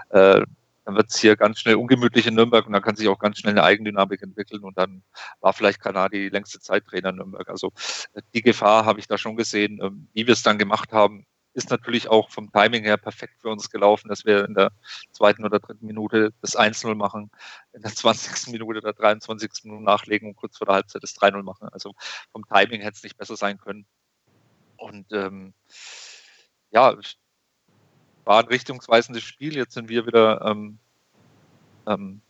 äh, 0.10 0.42
dann 0.90 0.96
wird 0.96 1.12
es 1.12 1.20
hier 1.20 1.36
ganz 1.36 1.60
schnell 1.60 1.76
ungemütlich 1.76 2.26
in 2.26 2.34
Nürnberg 2.34 2.66
und 2.66 2.74
dann 2.74 2.82
kann 2.82 2.96
sich 2.96 3.08
auch 3.08 3.20
ganz 3.20 3.38
schnell 3.38 3.54
eine 3.54 3.64
Eigendynamik 3.64 4.24
entwickeln 4.24 4.64
und 4.64 4.76
dann 4.76 5.04
war 5.40 5.54
vielleicht 5.54 5.80
Kanadi 5.80 6.18
die 6.18 6.30
längste 6.30 6.60
Zeit 6.60 6.84
Trainer 6.86 7.10
in 7.10 7.18
Nürnberg. 7.18 7.48
Also 7.48 7.72
die 8.34 8.42
Gefahr 8.42 8.86
habe 8.86 9.00
ich 9.00 9.06
da 9.06 9.20
schon 9.20 9.36
gesehen. 9.38 9.80
Ähm, 9.84 10.08
wie 10.14 10.26
wir 10.26 10.34
es 10.34 10.42
dann 10.42 10.58
gemacht 10.58 10.92
haben, 10.92 11.28
ist 11.54 11.70
natürlich 11.70 12.08
auch 12.10 12.32
vom 12.32 12.52
Timing 12.52 12.86
her 12.86 12.98
perfekt 12.98 13.36
für 13.40 13.50
uns 13.50 13.70
gelaufen, 13.70 14.08
dass 14.10 14.26
wir 14.26 14.46
in 14.46 14.56
der 14.56 14.72
zweiten 15.12 15.46
oder 15.46 15.60
dritten 15.60 15.86
Minute 15.86 16.34
das 16.42 16.58
1-0 16.58 16.96
machen, 16.96 17.30
in 17.74 17.84
der 17.84 17.94
20. 17.94 18.52
Minute 18.52 18.80
oder 18.80 18.94
23. 18.94 19.66
Minute 19.66 19.84
nachlegen 19.84 20.30
und 20.30 20.38
kurz 20.38 20.58
vor 20.58 20.66
der 20.66 20.74
Halbzeit 20.74 21.04
das 21.04 21.16
3-0 21.16 21.44
machen. 21.44 21.70
Also 21.72 21.94
vom 22.32 22.46
Timing 22.48 22.82
hätte 22.82 22.96
es 22.96 23.04
nicht 23.04 23.18
besser 23.18 23.36
sein 23.36 23.60
können. 23.60 23.86
Und 24.78 25.06
ähm, 25.12 25.54
ja, 26.72 26.98
war 28.30 28.44
ein 28.44 28.48
richtungsweisendes 28.48 29.24
Spiel. 29.24 29.58
Jetzt 29.58 29.74
sind 29.74 29.90
wir 29.90 30.06
wieder, 30.06 30.46
ähm, 30.46 30.78
ähm, 31.88 32.22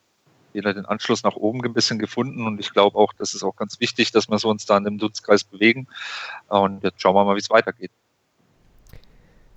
wieder 0.54 0.74
den 0.74 0.86
Anschluss 0.86 1.24
nach 1.24 1.36
oben 1.36 1.64
ein 1.66 1.74
bisschen 1.74 2.00
gefunden 2.00 2.48
und 2.48 2.58
ich 2.60 2.72
glaube 2.72 2.98
auch, 2.98 3.12
das 3.14 3.34
ist 3.34 3.44
auch 3.44 3.58
ganz 3.58 3.82
wichtig, 3.82 4.12
dass 4.12 4.30
wir 4.30 4.44
uns 4.46 4.66
da 4.66 4.78
in 4.78 4.86
dem 4.86 4.98
Dutzkreis 4.98 5.44
bewegen. 5.44 5.88
Und 6.48 6.86
jetzt 6.86 7.02
schauen 7.02 7.16
wir 7.16 7.26
mal, 7.26 7.36
wie 7.36 7.42
es 7.42 7.50
weitergeht. 7.50 7.92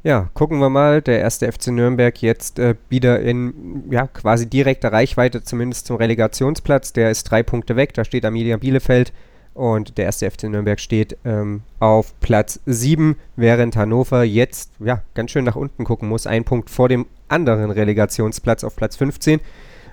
Ja, 0.03 0.31
gucken 0.35 0.59
wir 0.59 0.69
mal. 0.69 1.01
Der 1.01 1.21
erste 1.21 1.51
FC 1.51 1.69
Nürnberg 1.69 2.21
jetzt 2.21 2.59
äh, 2.59 2.75
wieder 2.89 3.21
in 3.21 3.85
ja, 3.93 4.09
quasi 4.09 4.51
direkter 4.51 4.93
Reichweite, 4.93 5.45
zumindest 5.45 5.87
zum 5.87 5.97
Relegationsplatz. 5.97 6.93
Der 6.93 7.13
ist 7.13 7.23
drei 7.23 7.45
Punkte 7.45 7.77
weg. 7.77 7.95
Da 7.95 8.05
steht 8.05 8.25
Amelia 8.25 8.57
Bielefeld 8.57 9.13
und 9.55 9.99
der 9.99 10.07
erste 10.07 10.31
FC 10.31 10.45
Nürnberg 10.45 10.81
steht 10.81 11.19
ähm, 11.25 11.63
auf 11.79 12.19
Platz 12.21 12.61
7, 12.67 13.17
während 13.37 13.77
Hannover 13.77 14.25
jetzt 14.25 14.73
ja, 14.81 15.03
ganz 15.15 15.31
schön 15.31 15.45
nach 15.45 15.57
unten 15.57 15.85
gucken 15.85 16.09
muss. 16.09 16.27
Ein 16.27 16.45
Punkt 16.45 16.71
vor 16.71 16.89
dem 16.89 17.07
anderen 17.29 17.71
Relegationsplatz 17.71 18.65
auf 18.65 18.77
Platz 18.77 18.97
15. 18.97 19.41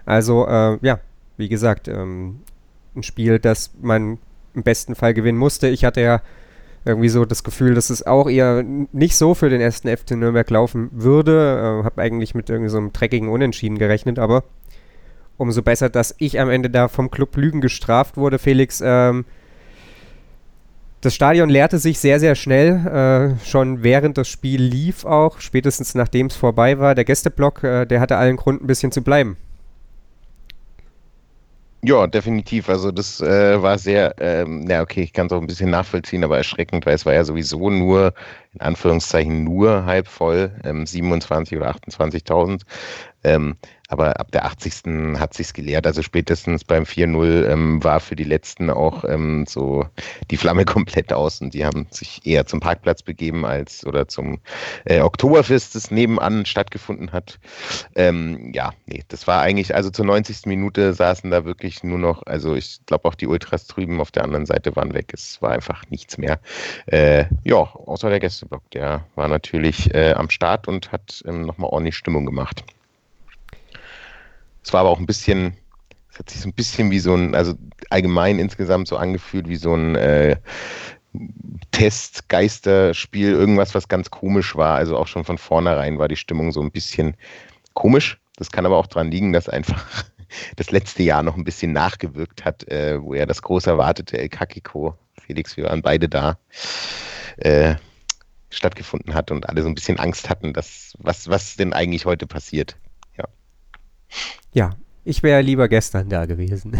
Also, 0.05 0.47
äh, 0.47 0.77
ja, 0.81 0.99
wie 1.37 1.49
gesagt, 1.49 1.87
ähm, 1.87 2.39
ein 2.95 3.03
Spiel, 3.03 3.39
das 3.39 3.71
man 3.81 4.17
im 4.53 4.63
besten 4.63 4.95
Fall 4.95 5.13
gewinnen 5.13 5.37
musste. 5.37 5.67
Ich 5.67 5.85
hatte 5.85 6.01
ja 6.01 6.21
irgendwie 6.85 7.09
so 7.09 7.25
das 7.25 7.43
Gefühl, 7.43 7.73
dass 7.73 7.89
es 7.89 8.07
auch 8.07 8.29
eher 8.29 8.63
nicht 8.63 9.17
so 9.17 9.33
für 9.33 9.49
den 9.49 9.61
ersten 9.61 9.89
FC 9.89 10.11
Nürnberg 10.11 10.49
laufen 10.49 10.89
würde. 10.91 11.81
Äh, 11.81 11.83
habe 11.83 12.01
eigentlich 12.01 12.33
mit 12.33 12.49
irgendwie 12.49 12.69
so 12.69 12.77
einem 12.77 12.93
dreckigen 12.93 13.29
Unentschieden 13.29 13.77
gerechnet, 13.77 14.19
aber 14.19 14.43
umso 15.37 15.61
besser, 15.61 15.89
dass 15.89 16.15
ich 16.17 16.39
am 16.39 16.49
Ende 16.49 16.69
da 16.69 16.87
vom 16.87 17.11
Club 17.11 17.35
Lügen 17.35 17.61
gestraft 17.61 18.17
wurde. 18.17 18.39
Felix, 18.39 18.81
ähm, 18.83 19.25
das 21.01 21.15
Stadion 21.15 21.49
leerte 21.49 21.79
sich 21.79 21.99
sehr, 21.99 22.19
sehr 22.19 22.35
schnell, 22.35 23.35
äh, 23.39 23.45
schon 23.45 23.83
während 23.83 24.17
das 24.17 24.27
Spiel 24.27 24.61
lief 24.61 25.05
auch, 25.05 25.39
spätestens 25.39 25.95
nachdem 25.95 26.27
es 26.27 26.35
vorbei 26.35 26.77
war. 26.79 26.95
Der 26.95 27.05
Gästeblock, 27.05 27.63
äh, 27.63 27.85
der 27.85 28.01
hatte 28.01 28.17
allen 28.17 28.35
Grund, 28.35 28.61
ein 28.61 28.67
bisschen 28.67 28.91
zu 28.91 29.01
bleiben. 29.01 29.37
Ja, 31.81 32.07
definitiv. 32.07 32.67
Also 32.67 32.91
das 32.91 33.21
äh, 33.21 33.61
war 33.61 33.77
sehr, 33.77 34.13
ähm, 34.19 34.67
ja 34.69 34.81
okay, 34.81 35.01
ich 35.01 35.13
kann 35.13 35.27
es 35.27 35.31
auch 35.31 35.39
ein 35.39 35.47
bisschen 35.47 35.69
nachvollziehen, 35.69 36.25
aber 36.25 36.35
erschreckend, 36.37 36.85
weil 36.85 36.95
es 36.95 37.05
war 37.05 37.13
ja 37.13 37.23
sowieso 37.23 37.69
nur, 37.69 38.13
in 38.53 38.59
Anführungszeichen 38.59 39.45
nur 39.45 39.85
halb 39.85 40.09
voll, 40.09 40.51
ähm, 40.65 40.85
27 40.85 41.57
oder 41.57 41.69
28.000. 41.69 42.63
Ähm, 43.23 43.55
aber 43.89 44.19
ab 44.19 44.31
der 44.31 44.45
80. 44.45 45.19
hat 45.19 45.33
sich's 45.33 45.53
gelehrt. 45.53 45.85
Also 45.87 46.03
spätestens 46.03 46.63
beim 46.63 46.83
4-0 46.83 47.49
ähm, 47.51 47.83
war 47.83 47.99
für 47.99 48.15
die 48.15 48.23
letzten 48.23 48.69
auch 48.69 49.03
ähm, 49.03 49.45
so 49.47 49.85
die 50.29 50.37
Flamme 50.37 50.63
komplett 50.79 51.11
aus 51.11 51.41
und 51.41 51.55
die 51.55 51.65
haben 51.65 51.87
sich 51.89 52.21
eher 52.23 52.45
zum 52.45 52.59
Parkplatz 52.59 53.01
begeben 53.01 53.45
als 53.45 53.85
oder 53.85 54.07
zum 54.07 54.39
äh, 54.85 55.01
Oktoberfest, 55.01 55.73
das 55.73 55.89
nebenan 55.89 56.45
stattgefunden 56.45 57.11
hat. 57.11 57.39
Ähm, 57.95 58.51
ja, 58.53 58.73
nee, 58.85 59.03
das 59.07 59.25
war 59.25 59.41
eigentlich, 59.41 59.73
also 59.73 59.89
zur 59.89 60.05
90. 60.05 60.45
Minute 60.45 60.93
saßen 60.93 61.31
da 61.31 61.43
wirklich 61.43 61.83
nur 61.83 61.97
noch, 61.97 62.21
also 62.27 62.55
ich 62.55 62.79
glaube 62.85 63.09
auch 63.09 63.15
die 63.15 63.27
Ultras 63.27 63.65
drüben 63.65 64.01
auf 64.01 64.11
der 64.11 64.23
anderen 64.23 64.45
Seite 64.45 64.75
waren 64.75 64.93
weg. 64.93 65.11
Es 65.13 65.41
war 65.41 65.51
einfach 65.51 65.83
nichts 65.89 66.19
mehr. 66.19 66.39
Äh, 66.85 67.25
ja, 67.43 67.57
außer 67.57 68.11
der 68.11 68.19
Gästeblock, 68.19 68.69
der 68.69 69.05
war 69.15 69.27
natürlich 69.27 69.95
äh, 69.95 70.13
am 70.13 70.29
Start 70.29 70.67
und 70.67 70.91
hat 70.91 71.23
ähm, 71.25 71.41
nochmal 71.41 71.71
ordentlich 71.71 71.97
Stimmung 71.97 72.27
gemacht. 72.27 72.63
Es 74.69 74.73
war 74.73 74.81
aber 74.81 74.91
auch 74.91 74.99
ein 74.99 75.07
bisschen, 75.07 75.57
es 76.11 76.19
hat 76.19 76.29
sich 76.29 76.41
so 76.41 76.47
ein 76.47 76.53
bisschen 76.53 76.91
wie 76.91 76.99
so 76.99 77.15
ein, 77.15 77.33
also 77.33 77.55
allgemein 77.89 78.37
insgesamt 78.37 78.87
so 78.87 78.97
angefühlt 78.97 79.49
wie 79.49 79.55
so 79.55 79.73
ein 79.73 79.95
äh, 79.95 80.35
Test-Geisterspiel, 81.71 83.31
irgendwas, 83.31 83.73
was 83.73 83.87
ganz 83.87 84.11
komisch 84.11 84.55
war. 84.55 84.75
Also 84.75 84.95
auch 84.95 85.07
schon 85.07 85.25
von 85.25 85.39
vornherein 85.39 85.97
war 85.97 86.07
die 86.07 86.17
Stimmung 86.17 86.51
so 86.51 86.61
ein 86.61 86.69
bisschen 86.69 87.17
komisch. 87.73 88.21
Das 88.35 88.51
kann 88.51 88.67
aber 88.67 88.77
auch 88.77 88.85
daran 88.85 89.09
liegen, 89.09 89.33
dass 89.33 89.49
einfach 89.49 90.05
das 90.55 90.69
letzte 90.69 91.01
Jahr 91.01 91.23
noch 91.23 91.35
ein 91.35 91.45
bisschen 91.45 91.73
nachgewirkt 91.73 92.45
hat, 92.45 92.67
äh, 92.67 93.01
wo 93.01 93.15
ja 93.15 93.25
das 93.25 93.41
groß 93.41 93.65
erwartete 93.65 94.19
El 94.19 94.29
Kakiko, 94.29 94.95
Felix, 95.19 95.57
wir 95.57 95.63
waren 95.63 95.81
beide 95.81 96.07
da, 96.07 96.37
äh, 97.37 97.73
stattgefunden 98.51 99.15
hat 99.15 99.31
und 99.31 99.49
alle 99.49 99.63
so 99.63 99.67
ein 99.67 99.73
bisschen 99.73 99.97
Angst 99.97 100.29
hatten, 100.29 100.53
dass 100.53 100.93
was, 100.99 101.27
was 101.27 101.55
denn 101.55 101.73
eigentlich 101.73 102.05
heute 102.05 102.27
passiert. 102.27 102.77
Ja. 104.53 104.71
Ich 105.05 105.23
wäre 105.23 105.41
lieber 105.41 105.69
gestern 105.69 106.09
da 106.09 106.25
gewesen. 106.25 106.77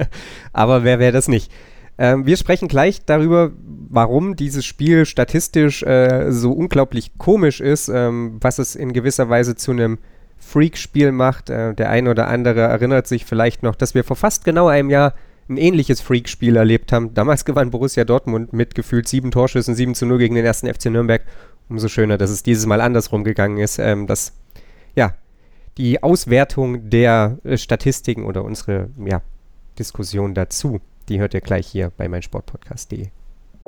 Aber 0.52 0.84
wer 0.84 0.98
wäre 0.98 1.12
das 1.12 1.28
nicht? 1.28 1.50
Ähm, 1.96 2.26
wir 2.26 2.36
sprechen 2.36 2.68
gleich 2.68 3.04
darüber, 3.04 3.52
warum 3.88 4.36
dieses 4.36 4.66
Spiel 4.66 5.06
statistisch 5.06 5.82
äh, 5.82 6.32
so 6.32 6.52
unglaublich 6.52 7.16
komisch 7.18 7.60
ist, 7.60 7.88
ähm, 7.88 8.38
was 8.40 8.58
es 8.58 8.74
in 8.74 8.92
gewisser 8.92 9.28
Weise 9.28 9.54
zu 9.54 9.70
einem 9.70 9.98
Freak-Spiel 10.38 11.12
macht. 11.12 11.50
Äh, 11.50 11.74
der 11.74 11.90
ein 11.90 12.08
oder 12.08 12.28
andere 12.28 12.60
erinnert 12.60 13.06
sich 13.06 13.24
vielleicht 13.24 13.62
noch, 13.62 13.74
dass 13.74 13.94
wir 13.94 14.04
vor 14.04 14.16
fast 14.16 14.44
genau 14.44 14.68
einem 14.68 14.90
Jahr 14.90 15.14
ein 15.48 15.56
ähnliches 15.56 16.00
Freak-Spiel 16.00 16.56
erlebt 16.56 16.92
haben. 16.92 17.14
Damals 17.14 17.44
gewann 17.44 17.70
Borussia 17.70 18.04
Dortmund 18.04 18.52
mit 18.52 18.74
gefühlt 18.74 19.08
sieben 19.08 19.30
Torschüssen, 19.30 19.74
7 19.74 19.94
zu 19.94 20.06
0 20.06 20.18
gegen 20.18 20.34
den 20.34 20.44
ersten 20.44 20.72
FC 20.72 20.86
Nürnberg. 20.86 21.22
Umso 21.68 21.88
schöner, 21.88 22.18
dass 22.18 22.30
es 22.30 22.42
dieses 22.42 22.66
Mal 22.66 22.80
andersrum 22.80 23.24
gegangen 23.24 23.58
ist. 23.58 23.78
Ähm, 23.78 24.06
dass 24.06 24.32
ja, 24.94 25.14
die 25.78 26.02
Auswertung 26.02 26.90
der 26.90 27.38
äh, 27.44 27.56
Statistiken 27.56 28.24
oder 28.24 28.44
unsere 28.44 28.90
ja, 29.04 29.22
Diskussion 29.78 30.34
dazu, 30.34 30.80
die 31.08 31.20
hört 31.20 31.34
ihr 31.34 31.40
gleich 31.40 31.66
hier 31.66 31.92
bei 31.96 32.08
meinsportpodcast.de. 32.08 33.08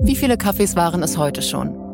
Wie 0.00 0.16
viele 0.16 0.36
Kaffees 0.36 0.76
waren 0.76 1.02
es 1.02 1.16
heute 1.16 1.40
schon? 1.40 1.93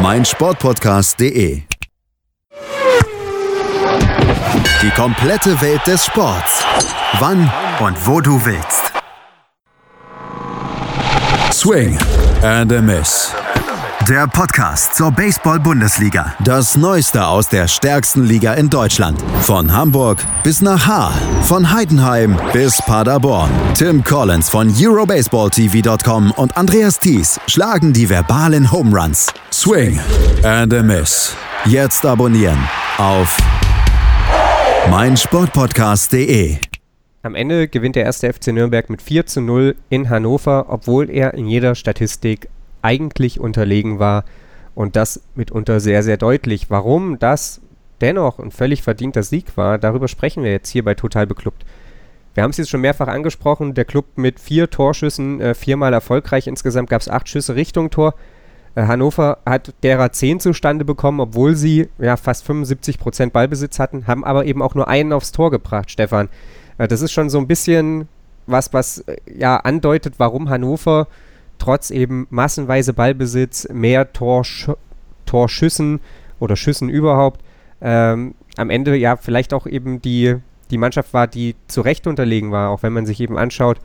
meinsportpodcast.de. 0.00 1.62
Die 4.82 4.90
komplette 4.90 5.60
Welt 5.60 5.86
des 5.86 6.04
Sports. 6.04 6.64
Wann 7.18 7.50
und 7.80 8.06
wo 8.06 8.20
du 8.20 8.44
willst. 8.44 8.92
Swing 11.50 11.98
and 12.42 12.72
a 12.72 12.80
Miss. 12.80 13.34
Der 14.08 14.26
Podcast 14.26 14.94
zur 14.94 15.10
Baseball-Bundesliga. 15.10 16.34
Das 16.42 16.78
Neueste 16.78 17.26
aus 17.26 17.50
der 17.50 17.68
stärksten 17.68 18.24
Liga 18.24 18.54
in 18.54 18.70
Deutschland. 18.70 19.20
Von 19.42 19.70
Hamburg 19.70 20.24
bis 20.42 20.62
nach 20.62 20.86
Haar. 20.86 21.12
Von 21.42 21.70
Heidenheim 21.70 22.34
bis 22.54 22.80
Paderborn. 22.86 23.50
Tim 23.74 24.02
Collins 24.02 24.48
von 24.48 24.72
EuroBaseballTV.com 24.74 26.30
und 26.30 26.56
Andreas 26.56 26.98
Thies 26.98 27.38
schlagen 27.48 27.92
die 27.92 28.08
verbalen 28.08 28.72
Home 28.72 28.98
Runs. 28.98 29.30
Swing 29.52 30.00
and 30.42 30.72
a 30.72 30.82
Miss. 30.82 31.36
Jetzt 31.66 32.06
abonnieren 32.06 32.58
auf 32.96 33.36
meinsportpodcast.de. 34.88 36.56
Am 37.20 37.34
Ende 37.34 37.68
gewinnt 37.68 37.96
der 37.96 38.04
erste 38.04 38.32
FC 38.32 38.54
Nürnberg 38.54 38.88
mit 38.88 39.02
4 39.02 39.26
zu 39.26 39.42
0 39.42 39.76
in 39.90 40.08
Hannover, 40.08 40.66
obwohl 40.70 41.10
er 41.10 41.34
in 41.34 41.46
jeder 41.46 41.74
Statistik 41.74 42.48
eigentlich 42.82 43.40
unterlegen 43.40 43.98
war 43.98 44.24
und 44.74 44.96
das 44.96 45.22
mitunter 45.34 45.80
sehr, 45.80 46.02
sehr 46.02 46.16
deutlich. 46.16 46.70
Warum 46.70 47.18
das 47.18 47.60
dennoch 48.00 48.38
ein 48.38 48.50
völlig 48.50 48.82
verdienter 48.82 49.22
Sieg 49.22 49.56
war, 49.56 49.78
darüber 49.78 50.08
sprechen 50.08 50.44
wir 50.44 50.52
jetzt 50.52 50.70
hier 50.70 50.84
bei 50.84 50.94
Total 50.94 51.26
Beklubbt. 51.26 51.64
Wir 52.34 52.44
haben 52.44 52.50
es 52.50 52.56
jetzt 52.56 52.70
schon 52.70 52.82
mehrfach 52.82 53.08
angesprochen, 53.08 53.74
der 53.74 53.84
Club 53.84 54.06
mit 54.16 54.38
vier 54.38 54.70
Torschüssen, 54.70 55.40
äh, 55.40 55.54
viermal 55.54 55.92
erfolgreich. 55.92 56.46
Insgesamt 56.46 56.88
gab 56.88 57.00
es 57.00 57.08
acht 57.08 57.28
Schüsse 57.28 57.56
Richtung 57.56 57.90
Tor. 57.90 58.14
Äh, 58.76 58.82
Hannover 58.82 59.38
hat 59.44 59.74
derer 59.82 60.12
zehn 60.12 60.38
zustande 60.38 60.84
bekommen, 60.84 61.18
obwohl 61.18 61.56
sie 61.56 61.88
ja 61.98 62.16
fast 62.16 62.44
75 62.44 62.98
Prozent 63.00 63.32
Ballbesitz 63.32 63.80
hatten, 63.80 64.06
haben 64.06 64.24
aber 64.24 64.44
eben 64.44 64.62
auch 64.62 64.76
nur 64.76 64.86
einen 64.86 65.12
aufs 65.12 65.32
Tor 65.32 65.50
gebracht, 65.50 65.90
Stefan. 65.90 66.28
Äh, 66.78 66.86
das 66.86 67.02
ist 67.02 67.10
schon 67.10 67.28
so 67.30 67.38
ein 67.38 67.48
bisschen 67.48 68.06
was, 68.46 68.72
was 68.72 68.98
äh, 69.00 69.16
ja 69.36 69.56
andeutet, 69.56 70.14
warum 70.18 70.48
Hannover 70.48 71.08
trotz 71.58 71.90
eben 71.90 72.26
massenweise 72.30 72.92
Ballbesitz, 72.92 73.68
mehr 73.72 74.12
Torsch 74.12 74.70
Torschüssen 75.26 76.00
oder 76.40 76.56
Schüssen 76.56 76.88
überhaupt. 76.88 77.42
Ähm, 77.80 78.34
am 78.56 78.70
Ende 78.70 78.96
ja 78.96 79.16
vielleicht 79.16 79.52
auch 79.52 79.66
eben 79.66 80.00
die, 80.00 80.36
die 80.70 80.78
Mannschaft 80.78 81.12
war, 81.14 81.26
die 81.26 81.54
zu 81.68 81.82
Recht 81.82 82.06
unterlegen 82.06 82.50
war, 82.50 82.70
auch 82.70 82.82
wenn 82.82 82.92
man 82.92 83.06
sich 83.06 83.20
eben 83.20 83.38
anschaut, 83.38 83.78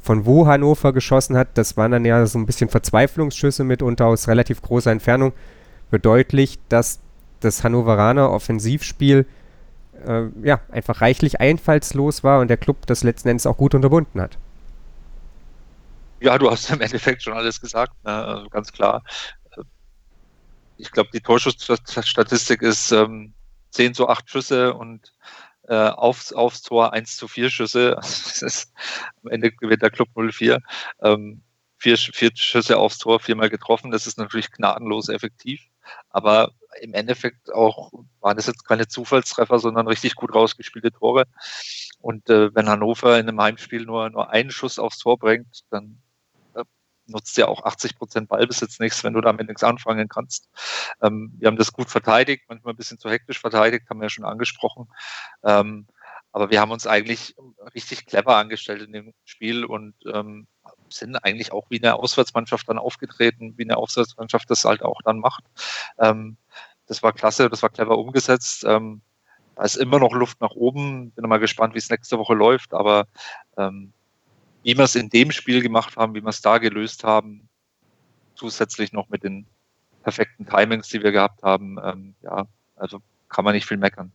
von 0.00 0.24
wo 0.24 0.46
Hannover 0.46 0.92
geschossen 0.92 1.36
hat. 1.36 1.48
Das 1.54 1.76
waren 1.76 1.90
dann 1.90 2.04
ja 2.04 2.24
so 2.26 2.38
ein 2.38 2.46
bisschen 2.46 2.68
Verzweiflungsschüsse 2.68 3.64
mitunter 3.64 4.06
aus 4.06 4.28
relativ 4.28 4.62
großer 4.62 4.92
Entfernung. 4.92 5.32
Bedeutlich, 5.90 6.58
dass 6.68 7.00
das 7.40 7.64
Hannoveraner 7.64 8.30
Offensivspiel 8.30 9.26
äh, 10.06 10.22
ja, 10.42 10.60
einfach 10.70 11.00
reichlich 11.00 11.40
einfallslos 11.40 12.24
war 12.24 12.40
und 12.40 12.48
der 12.48 12.56
Club 12.56 12.86
das 12.86 13.02
letzten 13.02 13.28
Endes 13.28 13.46
auch 13.46 13.56
gut 13.56 13.74
unterbunden 13.74 14.20
hat. 14.20 14.38
Ja, 16.20 16.38
du 16.38 16.50
hast 16.50 16.70
im 16.70 16.80
Endeffekt 16.80 17.22
schon 17.22 17.34
alles 17.34 17.60
gesagt, 17.60 17.92
ne? 18.04 18.12
also 18.12 18.48
ganz 18.48 18.72
klar. 18.72 19.02
Ich 20.78 20.90
glaube, 20.90 21.10
die 21.12 21.20
Torschussstatistik 21.20 22.62
ist 22.62 22.90
ähm, 22.92 23.34
10 23.70 23.94
zu 23.94 24.08
8 24.08 24.28
Schüsse 24.28 24.74
und 24.74 25.12
äh, 25.68 25.74
aufs, 25.74 26.32
aufs 26.32 26.62
Tor 26.62 26.92
1 26.92 27.16
zu 27.16 27.28
4 27.28 27.50
Schüsse. 27.50 27.98
Ist, 28.02 28.72
am 29.24 29.30
Ende 29.30 29.52
gewinnt 29.52 29.82
der 29.82 29.90
Club 29.90 30.08
0-4. 30.14 30.60
Ähm, 31.02 31.42
vier, 31.78 31.96
vier 31.96 32.30
Schüsse 32.34 32.78
aufs 32.78 32.98
Tor, 32.98 33.20
viermal 33.20 33.50
getroffen. 33.50 33.90
Das 33.90 34.06
ist 34.06 34.18
natürlich 34.18 34.50
gnadenlos 34.50 35.08
effektiv. 35.08 35.60
Aber 36.10 36.52
im 36.80 36.94
Endeffekt 36.94 37.52
auch 37.52 37.92
waren 38.20 38.38
es 38.38 38.46
jetzt 38.46 38.66
keine 38.66 38.88
Zufallstreffer, 38.88 39.58
sondern 39.58 39.86
richtig 39.86 40.14
gut 40.14 40.34
rausgespielte 40.34 40.92
Tore. 40.92 41.24
Und 42.00 42.28
äh, 42.30 42.54
wenn 42.54 42.68
Hannover 42.68 43.18
in 43.18 43.28
einem 43.28 43.40
Heimspiel 43.40 43.84
nur, 43.84 44.10
nur 44.10 44.30
einen 44.30 44.50
Schuss 44.50 44.78
aufs 44.78 44.98
Tor 44.98 45.18
bringt, 45.18 45.62
dann 45.70 46.02
nutzt 47.06 47.36
ja 47.36 47.48
auch 47.48 47.64
80 47.64 47.96
Prozent 47.96 48.28
Ballbesitz 48.28 48.78
nichts, 48.78 49.04
wenn 49.04 49.12
du 49.12 49.20
damit 49.20 49.48
nichts 49.48 49.62
anfangen 49.62 50.08
kannst. 50.08 50.48
Ähm, 51.02 51.32
wir 51.38 51.48
haben 51.48 51.56
das 51.56 51.72
gut 51.72 51.90
verteidigt, 51.90 52.44
manchmal 52.48 52.74
ein 52.74 52.76
bisschen 52.76 52.98
zu 52.98 53.10
hektisch 53.10 53.40
verteidigt, 53.40 53.88
haben 53.88 54.00
wir 54.00 54.06
ja 54.06 54.10
schon 54.10 54.24
angesprochen. 54.24 54.88
Ähm, 55.44 55.86
aber 56.32 56.50
wir 56.50 56.60
haben 56.60 56.70
uns 56.70 56.86
eigentlich 56.86 57.34
richtig 57.74 58.04
clever 58.06 58.36
angestellt 58.36 58.82
in 58.82 58.92
dem 58.92 59.14
Spiel 59.24 59.64
und 59.64 59.94
ähm, 60.12 60.46
sind 60.90 61.16
eigentlich 61.16 61.52
auch 61.52 61.70
wie 61.70 61.82
eine 61.82 61.94
Auswärtsmannschaft 61.94 62.68
dann 62.68 62.78
aufgetreten, 62.78 63.54
wie 63.56 63.64
eine 63.64 63.76
Auswärtsmannschaft 63.76 64.50
das 64.50 64.64
halt 64.64 64.82
auch 64.82 65.00
dann 65.02 65.18
macht. 65.18 65.44
Ähm, 65.98 66.36
das 66.86 67.02
war 67.02 67.12
klasse, 67.12 67.48
das 67.48 67.62
war 67.62 67.70
clever 67.70 67.98
umgesetzt. 67.98 68.64
Ähm, 68.64 69.02
da 69.56 69.64
ist 69.64 69.76
immer 69.76 69.98
noch 69.98 70.12
Luft 70.12 70.40
nach 70.40 70.50
oben. 70.50 71.12
Bin 71.12 71.26
mal 71.26 71.38
gespannt, 71.38 71.74
wie 71.74 71.78
es 71.78 71.88
nächste 71.88 72.18
Woche 72.18 72.34
läuft. 72.34 72.74
Aber 72.74 73.06
ähm, 73.56 73.94
wie 74.66 74.76
wir 74.76 74.82
es 74.82 74.96
in 74.96 75.08
dem 75.10 75.30
Spiel 75.30 75.62
gemacht 75.62 75.96
haben, 75.96 76.16
wie 76.16 76.22
wir 76.22 76.28
es 76.28 76.40
da 76.40 76.58
gelöst 76.58 77.04
haben, 77.04 77.48
zusätzlich 78.34 78.92
noch 78.92 79.08
mit 79.08 79.22
den 79.22 79.46
perfekten 80.02 80.44
Timings, 80.44 80.88
die 80.88 81.00
wir 81.04 81.12
gehabt 81.12 81.40
haben, 81.44 81.78
ähm, 81.84 82.14
ja, 82.22 82.48
also 82.74 82.98
kann 83.28 83.44
man 83.44 83.54
nicht 83.54 83.64
viel 83.64 83.76
meckern. 83.76 84.10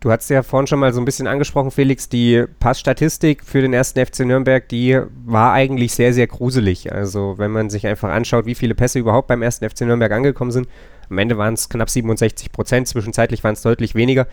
Du 0.00 0.10
hast 0.10 0.30
ja 0.30 0.42
vorhin 0.42 0.66
schon 0.66 0.78
mal 0.78 0.94
so 0.94 1.02
ein 1.02 1.04
bisschen 1.04 1.26
angesprochen, 1.26 1.70
Felix, 1.70 2.08
die 2.08 2.46
Passstatistik 2.60 3.44
für 3.44 3.60
den 3.60 3.74
ersten 3.74 4.06
FC 4.06 4.20
Nürnberg, 4.20 4.66
die 4.70 4.98
war 5.26 5.52
eigentlich 5.52 5.92
sehr, 5.92 6.14
sehr 6.14 6.26
gruselig. 6.26 6.90
Also 6.90 7.36
wenn 7.36 7.50
man 7.50 7.68
sich 7.68 7.86
einfach 7.86 8.08
anschaut, 8.08 8.46
wie 8.46 8.54
viele 8.54 8.74
Pässe 8.74 9.00
überhaupt 9.00 9.28
beim 9.28 9.42
ersten 9.42 9.68
FC 9.68 9.82
Nürnberg 9.82 10.12
angekommen 10.12 10.50
sind, 10.50 10.66
am 11.10 11.18
Ende 11.18 11.36
waren 11.36 11.52
es 11.52 11.68
knapp 11.68 11.90
67 11.90 12.52
Prozent, 12.52 12.88
zwischenzeitlich 12.88 13.44
waren 13.44 13.52
es 13.52 13.60
deutlich 13.60 13.94
weniger. 13.94 14.26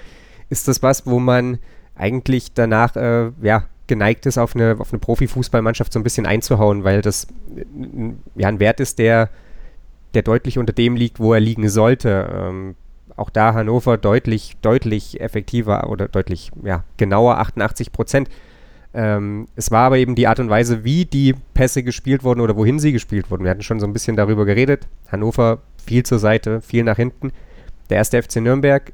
Ist 0.48 0.70
das 0.70 0.82
was, 0.82 1.06
wo 1.06 1.20
man 1.20 1.60
eigentlich 1.94 2.54
danach 2.54 2.96
äh, 2.96 3.32
ja, 3.42 3.66
geneigt 3.88 4.26
ist, 4.26 4.38
auf 4.38 4.56
eine, 4.56 4.78
auf 4.80 4.92
eine 4.92 5.00
Profifußballmannschaft 5.00 5.94
so 5.94 6.00
ein 6.00 6.04
bisschen 6.04 6.26
einzuhauen, 6.26 6.84
weil 6.84 7.02
das 7.02 7.28
ja 8.36 8.48
ein 8.48 8.60
Wert 8.60 8.80
ist, 8.80 9.00
der, 9.00 9.30
der 10.14 10.22
deutlich 10.22 10.58
unter 10.58 10.74
dem 10.74 10.96
liegt, 10.96 11.20
wo 11.20 11.34
er 11.34 11.40
liegen 11.40 11.70
sollte. 11.70 12.30
Ähm, 12.34 12.76
auch 13.16 13.30
da 13.30 13.54
Hannover 13.54 13.98
deutlich, 13.98 14.58
deutlich 14.62 15.20
effektiver 15.20 15.90
oder 15.90 16.08
deutlich 16.08 16.52
ja, 16.64 16.84
genauer 16.98 17.40
88 17.40 17.92
Prozent. 17.92 18.30
Ähm, 18.94 19.48
es 19.56 19.72
war 19.72 19.86
aber 19.88 19.98
eben 19.98 20.16
die 20.16 20.28
Art 20.28 20.40
und 20.40 20.50
Weise, 20.50 20.84
wie 20.84 21.06
die 21.06 21.36
Pässe 21.54 21.84
gespielt 21.84 22.24
wurden 22.24 22.42
oder 22.42 22.56
wohin 22.56 22.80
sie 22.80 22.92
gespielt 22.92 23.30
wurden. 23.32 23.44
Wir 23.44 23.52
hatten 23.52 23.64
schon 23.64 23.80
so 23.80 23.88
ein 23.88 23.94
bisschen 23.94 24.16
darüber 24.16 24.46
geredet. 24.46 24.88
Hannover 25.12 25.60
viel 25.84 26.04
zur 26.04 26.20
Seite, 26.20 26.62
viel 26.62 26.84
nach 26.84 26.98
hinten. 26.98 27.32
Der 27.90 27.98
erste 27.98 28.22
FC 28.22 28.38
Nürnberg 28.38 28.94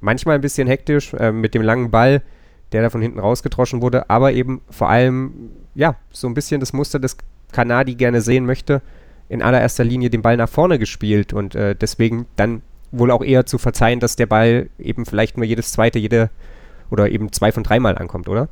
manchmal 0.00 0.36
ein 0.36 0.40
bisschen 0.40 0.68
hektisch 0.68 1.12
äh, 1.14 1.32
mit 1.32 1.54
dem 1.54 1.62
langen 1.62 1.90
Ball, 1.90 2.22
der 2.72 2.82
da 2.82 2.90
von 2.90 3.02
hinten 3.02 3.18
rausgetroschen 3.18 3.82
wurde, 3.82 4.08
aber 4.10 4.32
eben 4.32 4.60
vor 4.70 4.88
allem, 4.88 5.50
ja, 5.74 5.96
so 6.10 6.26
ein 6.26 6.34
bisschen 6.34 6.60
das 6.60 6.72
Muster, 6.72 6.98
das 6.98 7.16
Kanadi 7.52 7.94
gerne 7.94 8.20
sehen 8.20 8.46
möchte, 8.46 8.82
in 9.28 9.42
allererster 9.42 9.84
Linie 9.84 10.10
den 10.10 10.22
Ball 10.22 10.36
nach 10.36 10.48
vorne 10.48 10.78
gespielt 10.78 11.32
und 11.32 11.54
äh, 11.54 11.74
deswegen 11.74 12.26
dann 12.36 12.62
wohl 12.90 13.10
auch 13.10 13.22
eher 13.22 13.46
zu 13.46 13.58
verzeihen, 13.58 14.00
dass 14.00 14.16
der 14.16 14.26
Ball 14.26 14.70
eben 14.78 15.04
vielleicht 15.04 15.36
nur 15.36 15.44
jedes 15.46 15.72
zweite, 15.72 15.98
jede 15.98 16.30
oder 16.90 17.10
eben 17.10 17.32
zwei 17.32 17.52
von 17.52 17.62
dreimal 17.62 17.98
ankommt, 17.98 18.28
oder? 18.28 18.48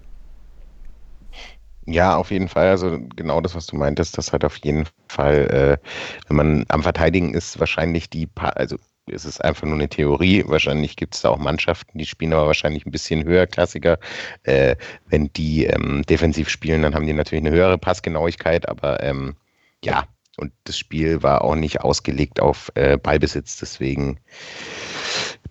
Ja, 1.87 2.17
auf 2.17 2.31
jeden 2.31 2.49
Fall. 2.49 2.69
Also 2.69 2.99
genau 3.15 3.41
das, 3.41 3.55
was 3.55 3.67
du 3.67 3.77
meintest, 3.77 4.19
das 4.19 4.33
hat 4.33 4.45
auf 4.45 4.57
jeden 4.59 4.87
Fall, 5.09 5.79
äh, 5.83 5.89
wenn 6.29 6.37
man 6.37 6.65
am 6.69 6.83
Verteidigen 6.83 7.33
ist, 7.33 7.61
wahrscheinlich 7.61 8.11
die, 8.11 8.27
pa 8.27 8.49
also 8.49 8.77
es 9.11 9.25
ist 9.25 9.45
einfach 9.45 9.67
nur 9.67 9.77
eine 9.77 9.89
Theorie. 9.89 10.45
Wahrscheinlich 10.47 10.97
gibt 10.97 11.15
es 11.15 11.23
da 11.23 11.31
auch 11.31 11.39
Mannschaften, 11.39 11.99
die 11.99 12.07
spielen 12.07 12.33
aber 12.33 12.47
wahrscheinlich 12.47 12.87
ein 12.87 12.91
bisschen 12.91 13.25
höherklassiger. 13.25 13.99
Äh, 14.43 14.77
wenn 15.09 15.33
die 15.33 15.65
ähm, 15.65 16.03
defensiv 16.03 16.49
spielen, 16.49 16.83
dann 16.83 16.95
haben 16.95 17.07
die 17.07 17.13
natürlich 17.13 17.45
eine 17.45 17.55
höhere 17.55 17.79
Passgenauigkeit, 17.79 18.69
aber 18.69 19.03
ähm, 19.03 19.37
ja, 19.85 20.05
und 20.37 20.53
das 20.65 20.77
Spiel 20.79 21.23
war 21.23 21.43
auch 21.43 21.55
nicht 21.55 21.81
ausgelegt 21.81 22.41
auf 22.41 22.71
äh, 22.75 22.99
Ballbesitz, 22.99 23.59
deswegen 23.59 24.19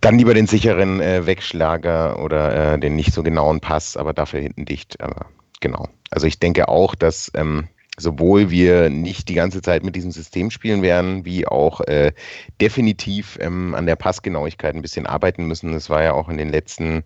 dann 0.02 0.18
lieber 0.18 0.34
den 0.34 0.48
sicheren 0.48 1.00
äh, 1.00 1.26
Wegschlager 1.26 2.20
oder 2.20 2.74
äh, 2.74 2.80
den 2.80 2.96
nicht 2.96 3.14
so 3.14 3.24
genauen 3.24 3.62
Pass, 3.62 3.98
aber 3.98 4.14
dafür 4.14 4.42
hinten 4.42 4.66
dicht. 4.66 5.02
Aber 5.02 5.28
genau. 5.62 5.88
Also 6.12 6.28
ich 6.28 6.40
denke 6.40 6.68
auch, 6.68 6.94
dass 6.94 7.32
ähm, 7.34 7.68
sowohl 7.98 8.50
wir 8.50 8.90
nicht 8.90 9.30
die 9.30 9.36
ganze 9.36 9.62
Zeit 9.62 9.84
mit 9.84 9.96
diesem 9.96 10.12
System 10.12 10.52
spielen 10.52 10.82
werden, 10.82 11.26
wie 11.26 11.48
auch 11.48 11.82
äh, 11.82 12.14
definitiv 12.62 13.38
ähm, 13.42 13.76
an 13.76 13.86
der 13.86 13.96
Passgenauigkeit 13.96 14.76
ein 14.76 14.82
bisschen 14.82 15.06
arbeiten 15.06 15.46
müssen. 15.46 15.72
Das 15.74 15.90
war 15.90 16.04
ja 16.04 16.14
auch 16.14 16.30
in 16.30 16.38
den 16.38 16.50
letzten 16.50 17.04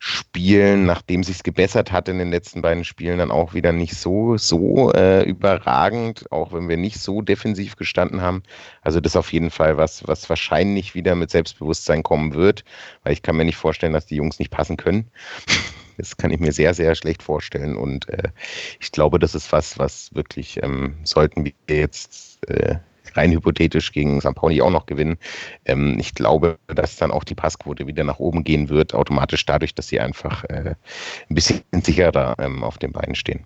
Spielen, 0.00 0.86
nachdem 0.86 1.24
sich 1.24 1.42
gebessert 1.42 1.90
hat 1.90 2.08
in 2.08 2.18
den 2.18 2.30
letzten 2.30 2.62
beiden 2.62 2.84
Spielen, 2.84 3.18
dann 3.18 3.32
auch 3.32 3.52
wieder 3.52 3.72
nicht 3.72 3.96
so, 3.96 4.36
so 4.36 4.92
äh, 4.92 5.24
überragend, 5.24 6.30
auch 6.30 6.52
wenn 6.52 6.68
wir 6.68 6.76
nicht 6.76 7.00
so 7.00 7.20
defensiv 7.20 7.74
gestanden 7.74 8.20
haben. 8.22 8.44
Also 8.82 9.00
das 9.00 9.12
ist 9.12 9.16
auf 9.16 9.32
jeden 9.32 9.50
Fall 9.50 9.76
was, 9.76 10.06
was 10.06 10.28
wahrscheinlich 10.28 10.94
wieder 10.94 11.16
mit 11.16 11.30
Selbstbewusstsein 11.30 12.04
kommen 12.04 12.34
wird, 12.34 12.64
weil 13.02 13.12
ich 13.12 13.22
kann 13.22 13.36
mir 13.36 13.44
nicht 13.44 13.56
vorstellen, 13.56 13.92
dass 13.92 14.06
die 14.06 14.16
Jungs 14.16 14.38
nicht 14.38 14.52
passen 14.52 14.76
können. 14.76 15.10
Das 15.98 16.16
kann 16.16 16.30
ich 16.30 16.40
mir 16.40 16.52
sehr, 16.52 16.72
sehr 16.74 16.94
schlecht 16.94 17.22
vorstellen. 17.22 17.76
Und 17.76 18.08
äh, 18.08 18.28
ich 18.80 18.92
glaube, 18.92 19.18
das 19.18 19.34
ist 19.34 19.52
was, 19.52 19.78
was 19.78 20.14
wirklich, 20.14 20.62
ähm, 20.62 20.94
sollten 21.04 21.44
wir 21.44 21.52
jetzt 21.68 22.38
äh, 22.48 22.76
rein 23.14 23.32
hypothetisch 23.32 23.92
gegen 23.92 24.20
St. 24.20 24.34
Pauli 24.34 24.62
auch 24.62 24.70
noch 24.70 24.86
gewinnen. 24.86 25.18
Ähm, 25.64 25.96
ich 25.98 26.14
glaube, 26.14 26.58
dass 26.68 26.96
dann 26.96 27.10
auch 27.10 27.24
die 27.24 27.34
Passquote 27.34 27.86
wieder 27.86 28.04
nach 28.04 28.18
oben 28.18 28.44
gehen 28.44 28.68
wird, 28.68 28.94
automatisch 28.94 29.44
dadurch, 29.44 29.74
dass 29.74 29.88
sie 29.88 30.00
einfach 30.00 30.44
äh, 30.44 30.74
ein 31.28 31.34
bisschen 31.34 31.62
sicherer 31.82 32.36
ähm, 32.38 32.62
auf 32.64 32.78
den 32.78 32.92
Beinen 32.92 33.14
stehen. 33.14 33.44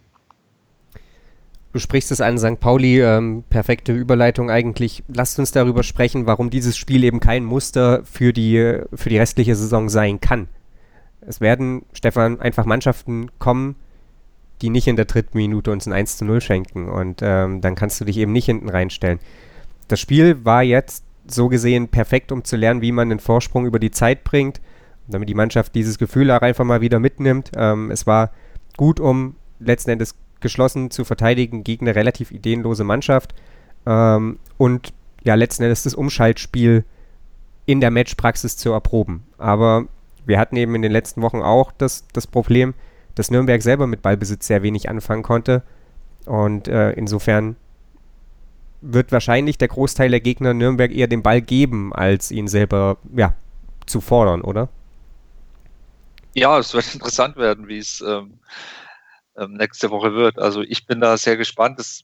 Du 1.73 1.79
sprichst 1.79 2.13
es 2.13 2.21
an, 2.21 2.37
St. 2.37 2.61
Pauli, 2.61 3.01
ähm, 3.01 3.45
perfekte 3.49 3.95
Überleitung 3.95 4.51
eigentlich. 4.51 5.03
Lasst 5.09 5.39
uns 5.39 5.53
darüber 5.53 5.83
sprechen, 5.83 6.27
warum 6.27 6.51
dieses 6.51 6.77
Spiel 6.77 7.03
eben 7.03 7.19
kein 7.19 7.45
Muster 7.45 8.05
für 8.05 8.35
die, 8.35 8.79
für 8.93 9.09
die 9.09 9.17
restliche 9.17 9.57
Saison 9.57 9.89
sein 9.89 10.21
kann. 10.21 10.49
Es 11.27 11.41
werden, 11.41 11.85
Stefan, 11.93 12.41
einfach 12.41 12.65
Mannschaften 12.65 13.31
kommen, 13.39 13.77
die 14.61 14.71
nicht 14.71 14.87
in 14.87 14.97
der 14.97 15.05
dritten 15.07 15.37
Minute 15.37 15.71
uns 15.71 15.87
ein 15.87 15.93
1 15.93 16.19
zu 16.19 16.25
0 16.25 16.41
schenken. 16.41 16.89
Und 16.89 17.21
ähm, 17.23 17.61
dann 17.61 17.75
kannst 17.75 18.01
du 18.01 18.05
dich 18.05 18.17
eben 18.19 18.33
nicht 18.33 18.47
hinten 18.47 18.69
reinstellen 18.69 19.19
das 19.93 20.01
Spiel 20.01 20.45
war 20.45 20.63
jetzt 20.63 21.05
so 21.27 21.49
gesehen 21.49 21.89
perfekt, 21.89 22.33
um 22.33 22.45
zu 22.45 22.57
lernen, 22.57 22.81
wie 22.81 22.93
man 22.93 23.11
den 23.11 23.21
Vorsprung 23.21 23.67
über 23.67 23.79
die 23.79 23.91
Zeit 23.91 24.25
bringt, 24.25 24.61
damit 25.07 25.29
die 25.29 25.35
Mannschaft 25.35 25.75
dieses 25.75 25.99
Gefühl 25.99 26.31
auch 26.31 26.41
einfach 26.41 26.65
mal 26.65 26.81
wieder 26.81 26.99
mitnimmt. 26.99 27.53
Ähm, 27.55 27.91
es 27.91 28.07
war 28.07 28.31
gut, 28.77 29.01
um 29.01 29.37
letzten 29.61 29.91
Endes 29.91 30.15
geschlossen 30.41 30.91
zu 30.91 31.05
verteidigen 31.05 31.63
gegen 31.63 31.87
eine 31.87 31.95
relativ 31.95 32.33
ideenlose 32.33 32.85
Mannschaft 32.85 33.35
ähm, 33.87 34.39
und 34.57 34.93
ja, 35.23 35.35
letzten 35.35 35.63
Endes 35.63 35.85
das 35.85 35.95
Umschaltspiel 35.95 36.85
in 37.67 37.81
der 37.81 37.93
Matchpraxis 37.93 38.57
zu 38.57 38.73
erproben. 38.73 39.25
Aber 39.37 39.87
wir 40.27 40.39
hatten 40.39 40.57
eben 40.57 40.75
in 40.75 40.83
den 40.83 40.93
letzten 40.93 41.23
Wochen 41.23 41.43
auch 41.43 41.73
das, 41.73 42.07
das 42.13 42.27
Problem, 42.27 42.75
dass 43.15 43.31
Nürnberg 43.31 43.63
selber 43.63 43.87
mit 43.87 44.03
Ballbesitz 44.03 44.47
sehr 44.47 44.63
wenig 44.63 44.89
anfangen 44.89 45.23
konnte. 45.23 45.63
Und 46.27 46.69
äh, 46.69 46.93
insofern 46.93 47.57
wird 48.81 49.13
wahrscheinlich 49.13 49.59
der 49.59 49.69
Großteil 49.69 50.11
der 50.11 50.21
Gegner 50.21 50.55
Nürnberg 50.55 50.93
eher 50.93 51.07
den 51.07 51.23
Ball 51.23 51.41
geben, 51.41 51.93
als 51.93 52.31
ihn 52.31 52.49
selber 52.49 52.99
ja, 53.15 53.35
zu 53.87 54.01
fordern, 54.01 54.43
oder? 54.43 54.69
Ja, 56.35 56.59
es 56.59 56.75
wird 56.75 56.95
interessant 56.95 57.37
werden, 57.37 57.69
wie 57.69 57.79
es 57.79 58.01
ähm, 58.01 58.39
ähm, 59.37 59.55
nächste 59.55 59.91
Woche 59.91 60.15
wird. 60.15 60.39
Also 60.39 60.63
ich 60.63 60.87
bin 60.87 61.01
da 61.01 61.17
sehr 61.17 61.37
gespannt. 61.37 61.79
Das, 61.79 62.03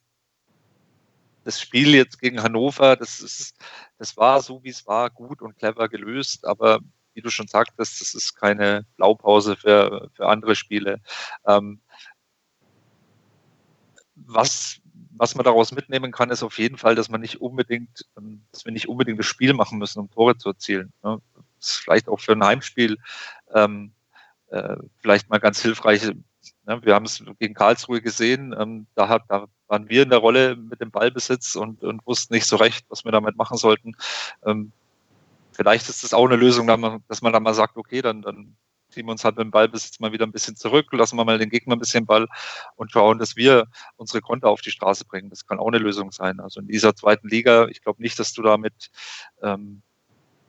das 1.45 1.61
Spiel 1.61 1.95
jetzt 1.95 2.21
gegen 2.21 2.43
Hannover, 2.43 2.97
das 2.97 3.21
ist, 3.21 3.57
das 3.99 4.17
war 4.17 4.41
so, 4.41 4.63
wie 4.63 4.71
es 4.71 4.87
war, 4.87 5.11
gut 5.11 5.43
und 5.43 5.59
clever 5.59 5.89
gelöst, 5.89 6.47
aber 6.47 6.81
wie 7.19 7.23
du 7.23 7.31
schon 7.31 7.49
sagtest, 7.49 8.01
das 8.01 8.15
ist 8.15 8.37
keine 8.37 8.87
Blaupause 8.97 9.57
für, 9.57 10.09
für 10.15 10.29
andere 10.29 10.55
Spiele. 10.55 11.01
Ähm, 11.45 11.81
was, 14.15 14.81
was 15.17 15.35
man 15.35 15.45
daraus 15.45 15.73
mitnehmen 15.73 16.13
kann, 16.13 16.31
ist 16.31 16.45
auf 16.45 16.59
jeden 16.59 16.79
Fall, 16.79 16.95
dass 16.95 17.09
man 17.09 17.21
nicht 17.21 17.41
unbedingt, 17.41 18.07
ähm, 18.17 18.45
dass 18.53 18.65
wir 18.65 18.71
nicht 18.71 18.89
unbedingt 18.89 19.19
das 19.19 19.27
Spiel 19.27 19.53
machen 19.53 19.79
müssen, 19.79 19.99
um 19.99 20.11
Tore 20.13 20.37
zu 20.37 20.51
erzielen. 20.51 20.93
Ne? 21.03 21.21
Das 21.59 21.71
ist 21.71 21.77
vielleicht 21.79 22.09
auch 22.09 22.21
für 22.21 22.33
ein 22.33 22.45
Heimspiel 22.45 22.99
ähm, 23.53 23.91
äh, 24.51 24.77
vielleicht 24.99 25.29
mal 25.29 25.39
ganz 25.39 25.61
hilfreich. 25.61 26.05
Ne? 26.05 26.81
Wir 26.85 26.95
haben 26.95 27.05
es 27.05 27.21
gegen 27.41 27.55
Karlsruhe 27.55 28.01
gesehen, 28.01 28.55
ähm, 28.57 28.87
da, 28.95 29.09
hat, 29.09 29.23
da 29.29 29.49
waren 29.67 29.89
wir 29.89 30.05
in 30.05 30.11
der 30.11 30.21
Rolle 30.21 30.55
mit 30.55 30.81
dem 30.81 30.93
Ballbesitz 30.93 31.57
und, 31.57 31.83
und 31.83 32.07
wussten 32.07 32.35
nicht 32.35 32.47
so 32.47 32.55
recht, 32.55 32.87
was 32.91 33.05
wir 33.05 33.11
damit 33.11 33.37
machen 33.37 33.57
sollten. 33.57 33.97
Ähm, 34.47 34.71
vielleicht 35.59 35.89
ist 35.89 36.05
das 36.05 36.15
auch 36.15 36.25
eine 36.25 36.37
Lösung, 36.37 36.69
dass 37.09 37.21
man 37.21 37.33
dann 37.33 37.43
mal 37.43 37.53
sagt, 37.53 37.77
okay, 37.77 38.01
dann, 38.01 38.23
dann 38.23 38.57
ziehen 38.91 39.07
wir 39.07 39.11
uns 39.11 39.25
halt 39.25 39.37
mit 39.37 39.45
dem 39.45 39.51
Ballbesitz 39.51 39.99
mal 39.99 40.13
wieder 40.13 40.25
ein 40.25 40.31
bisschen 40.31 40.55
zurück, 40.55 40.87
lassen 40.93 41.17
wir 41.17 41.25
mal 41.25 41.37
den 41.37 41.51
Gegner 41.51 41.75
ein 41.75 41.81
bisschen 41.81 42.07
Ball 42.07 42.29
und 42.77 42.93
schauen, 42.93 43.19
dass 43.19 43.35
wir 43.35 43.67
unsere 43.97 44.21
Konter 44.21 44.51
auf 44.51 44.61
die 44.61 44.71
Straße 44.71 45.05
bringen. 45.05 45.31
Das 45.31 45.49
kann 45.49 45.59
auch 45.59 45.67
eine 45.67 45.79
Lösung 45.79 46.13
sein. 46.13 46.39
Also 46.39 46.61
in 46.61 46.69
dieser 46.69 46.95
zweiten 46.95 47.29
Liga, 47.29 47.67
ich 47.67 47.83
glaube 47.83 48.01
nicht, 48.01 48.21
dass 48.21 48.33
du 48.33 48.43
da 48.43 48.57
mit, 48.57 48.91
ähm, 49.43 49.83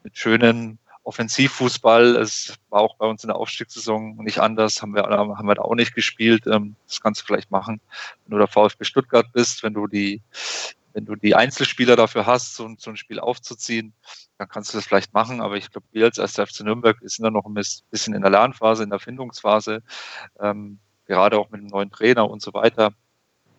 mit 0.04 0.16
schönen 0.16 0.78
Offensivfußball, 1.04 2.16
es 2.18 2.54
war 2.70 2.82
auch 2.82 2.96
bei 2.98 3.08
uns 3.08 3.24
in 3.24 3.30
der 3.30 3.38
Aufstiegssaison 3.38 4.18
nicht 4.18 4.38
anders, 4.38 4.84
haben 4.84 4.94
wir, 4.94 5.06
haben 5.06 5.48
wir 5.48 5.56
da 5.56 5.64
auch 5.64 5.74
nicht 5.74 5.96
gespielt. 5.96 6.46
Ähm, 6.46 6.76
das 6.88 7.02
kannst 7.02 7.22
du 7.22 7.26
vielleicht 7.26 7.50
machen, 7.50 7.82
wenn 8.26 8.32
du 8.34 8.38
der 8.38 8.48
VfB 8.48 8.84
Stuttgart 8.84 9.26
bist, 9.34 9.64
wenn 9.64 9.74
du 9.74 9.88
die, 9.88 10.22
wenn 10.94 11.06
du 11.06 11.16
die 11.16 11.34
Einzelspieler 11.34 11.96
dafür 11.96 12.28
hast, 12.28 12.54
so, 12.54 12.70
so 12.78 12.92
ein 12.92 12.98
Spiel 12.98 13.20
aufzuziehen, 13.20 13.94
dann 14.40 14.48
kannst 14.48 14.74
du 14.74 14.78
das 14.78 14.88
vielleicht 14.88 15.14
machen. 15.14 15.42
Aber 15.42 15.58
ich 15.58 15.70
glaube, 15.70 15.86
wir 15.92 16.06
als 16.06 16.18
erster 16.18 16.48
FC 16.48 16.62
Nürnberg 16.62 16.98
sind 17.02 17.24
da 17.24 17.30
noch 17.30 17.46
ein 17.46 17.54
bisschen 17.54 18.14
in 18.16 18.22
der 18.22 18.32
Lernphase, 18.32 18.84
in 18.84 18.90
der 18.90 19.00
Findungsphase, 19.00 19.84
ähm, 20.40 20.80
gerade 21.06 21.38
auch 21.38 21.52
mit 21.52 21.62
dem 21.62 21.68
neuen 21.68 21.92
Trainer 21.92 22.30
und 22.30 22.42
so 22.42 22.54
weiter. 22.54 22.94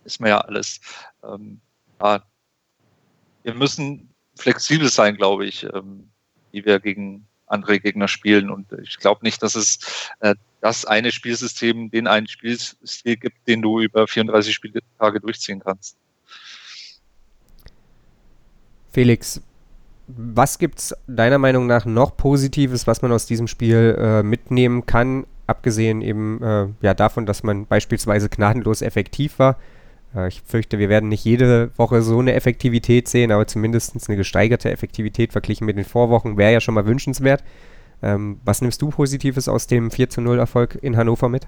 Ist 0.04 0.20
mir 0.20 0.30
ja 0.30 0.40
alles. 0.40 0.80
Ähm, 1.22 1.60
ja, 2.00 2.22
wir 3.42 3.54
müssen 3.54 4.14
flexibel 4.36 4.88
sein, 4.88 5.16
glaube 5.16 5.44
ich, 5.44 5.64
ähm, 5.64 6.10
wie 6.50 6.64
wir 6.64 6.80
gegen 6.80 7.26
andere 7.46 7.78
Gegner 7.78 8.08
spielen. 8.08 8.48
Und 8.48 8.72
ich 8.82 8.96
glaube 8.98 9.20
nicht, 9.22 9.42
dass 9.42 9.56
es 9.56 10.10
äh, 10.20 10.34
das 10.62 10.86
eine 10.86 11.12
Spielsystem, 11.12 11.90
den 11.90 12.06
einen 12.06 12.26
Spielstil 12.26 13.16
gibt, 13.16 13.46
den 13.46 13.60
du 13.60 13.80
über 13.80 14.08
34 14.08 14.54
Spieltage 14.54 15.20
durchziehen 15.20 15.60
kannst. 15.60 15.98
Felix, 18.92 19.42
was 20.16 20.58
gibt 20.58 20.78
es 20.78 20.94
deiner 21.06 21.38
Meinung 21.38 21.66
nach 21.66 21.84
noch 21.84 22.16
Positives, 22.16 22.86
was 22.86 23.02
man 23.02 23.12
aus 23.12 23.26
diesem 23.26 23.46
Spiel 23.46 23.96
äh, 23.98 24.22
mitnehmen 24.22 24.86
kann, 24.86 25.26
abgesehen 25.46 26.02
eben 26.02 26.42
äh, 26.42 26.66
ja, 26.80 26.94
davon, 26.94 27.26
dass 27.26 27.42
man 27.42 27.66
beispielsweise 27.66 28.28
gnadenlos 28.28 28.82
effektiv 28.82 29.38
war? 29.38 29.56
Äh, 30.14 30.28
ich 30.28 30.42
fürchte, 30.44 30.78
wir 30.78 30.88
werden 30.88 31.08
nicht 31.08 31.24
jede 31.24 31.70
Woche 31.76 32.02
so 32.02 32.18
eine 32.18 32.34
Effektivität 32.34 33.08
sehen, 33.08 33.32
aber 33.32 33.46
zumindest 33.46 34.08
eine 34.08 34.16
gesteigerte 34.16 34.70
Effektivität 34.70 35.32
verglichen 35.32 35.66
mit 35.66 35.76
den 35.76 35.84
Vorwochen 35.84 36.36
wäre 36.36 36.52
ja 36.52 36.60
schon 36.60 36.74
mal 36.74 36.86
wünschenswert. 36.86 37.42
Ähm, 38.02 38.40
was 38.44 38.62
nimmst 38.62 38.80
du 38.82 38.90
Positives 38.90 39.48
aus 39.48 39.66
dem 39.66 39.90
4 39.90 40.08
0 40.18 40.38
Erfolg 40.38 40.78
in 40.80 40.96
Hannover 40.96 41.28
mit? 41.28 41.46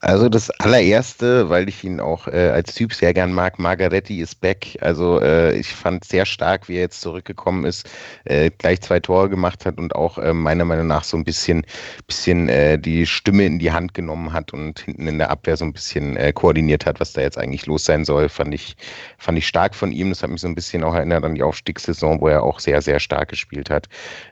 Also 0.00 0.28
das 0.28 0.50
allererste, 0.50 1.48
weil 1.48 1.68
ich 1.68 1.82
ihn 1.82 2.00
auch 2.00 2.28
äh, 2.28 2.50
als 2.50 2.74
Typ 2.74 2.94
sehr 2.94 3.12
gern 3.12 3.32
mag, 3.32 3.58
Margaretti 3.58 4.20
ist 4.20 4.40
back. 4.40 4.78
Also 4.80 5.20
äh, 5.20 5.56
ich 5.56 5.68
fand 5.68 6.04
sehr 6.04 6.24
stark, 6.24 6.68
wie 6.68 6.76
er 6.76 6.82
jetzt 6.82 7.00
zurückgekommen 7.00 7.64
ist, 7.64 7.88
äh, 8.24 8.50
gleich 8.50 8.80
zwei 8.80 9.00
Tore 9.00 9.28
gemacht 9.28 9.66
hat 9.66 9.78
und 9.78 9.96
auch 9.96 10.18
äh, 10.18 10.32
meiner 10.32 10.64
Meinung 10.64 10.86
nach 10.86 11.02
so 11.02 11.16
ein 11.16 11.24
bisschen, 11.24 11.64
bisschen 12.06 12.48
äh, 12.48 12.78
die 12.78 13.06
Stimme 13.06 13.44
in 13.44 13.58
die 13.58 13.72
Hand 13.72 13.94
genommen 13.94 14.32
hat 14.32 14.52
und 14.52 14.80
hinten 14.80 15.08
in 15.08 15.18
der 15.18 15.30
Abwehr 15.30 15.56
so 15.56 15.64
ein 15.64 15.72
bisschen 15.72 16.16
äh, 16.16 16.32
koordiniert 16.32 16.86
hat, 16.86 17.00
was 17.00 17.12
da 17.12 17.22
jetzt 17.22 17.38
eigentlich 17.38 17.66
los 17.66 17.84
sein 17.84 18.04
soll. 18.04 18.28
Fand 18.28 18.54
ich, 18.54 18.76
fand 19.18 19.36
ich 19.38 19.48
stark 19.48 19.74
von 19.74 19.90
ihm. 19.90 20.10
Das 20.10 20.22
hat 20.22 20.30
mich 20.30 20.40
so 20.40 20.48
ein 20.48 20.54
bisschen 20.54 20.84
auch 20.84 20.94
erinnert 20.94 21.24
an 21.24 21.34
die 21.34 21.42
Aufstiegssaison, 21.42 22.20
wo 22.20 22.28
er 22.28 22.44
auch 22.44 22.60
sehr, 22.60 22.82
sehr 22.82 23.00
stark 23.00 23.30
gespielt 23.30 23.68
hat. 23.68 23.88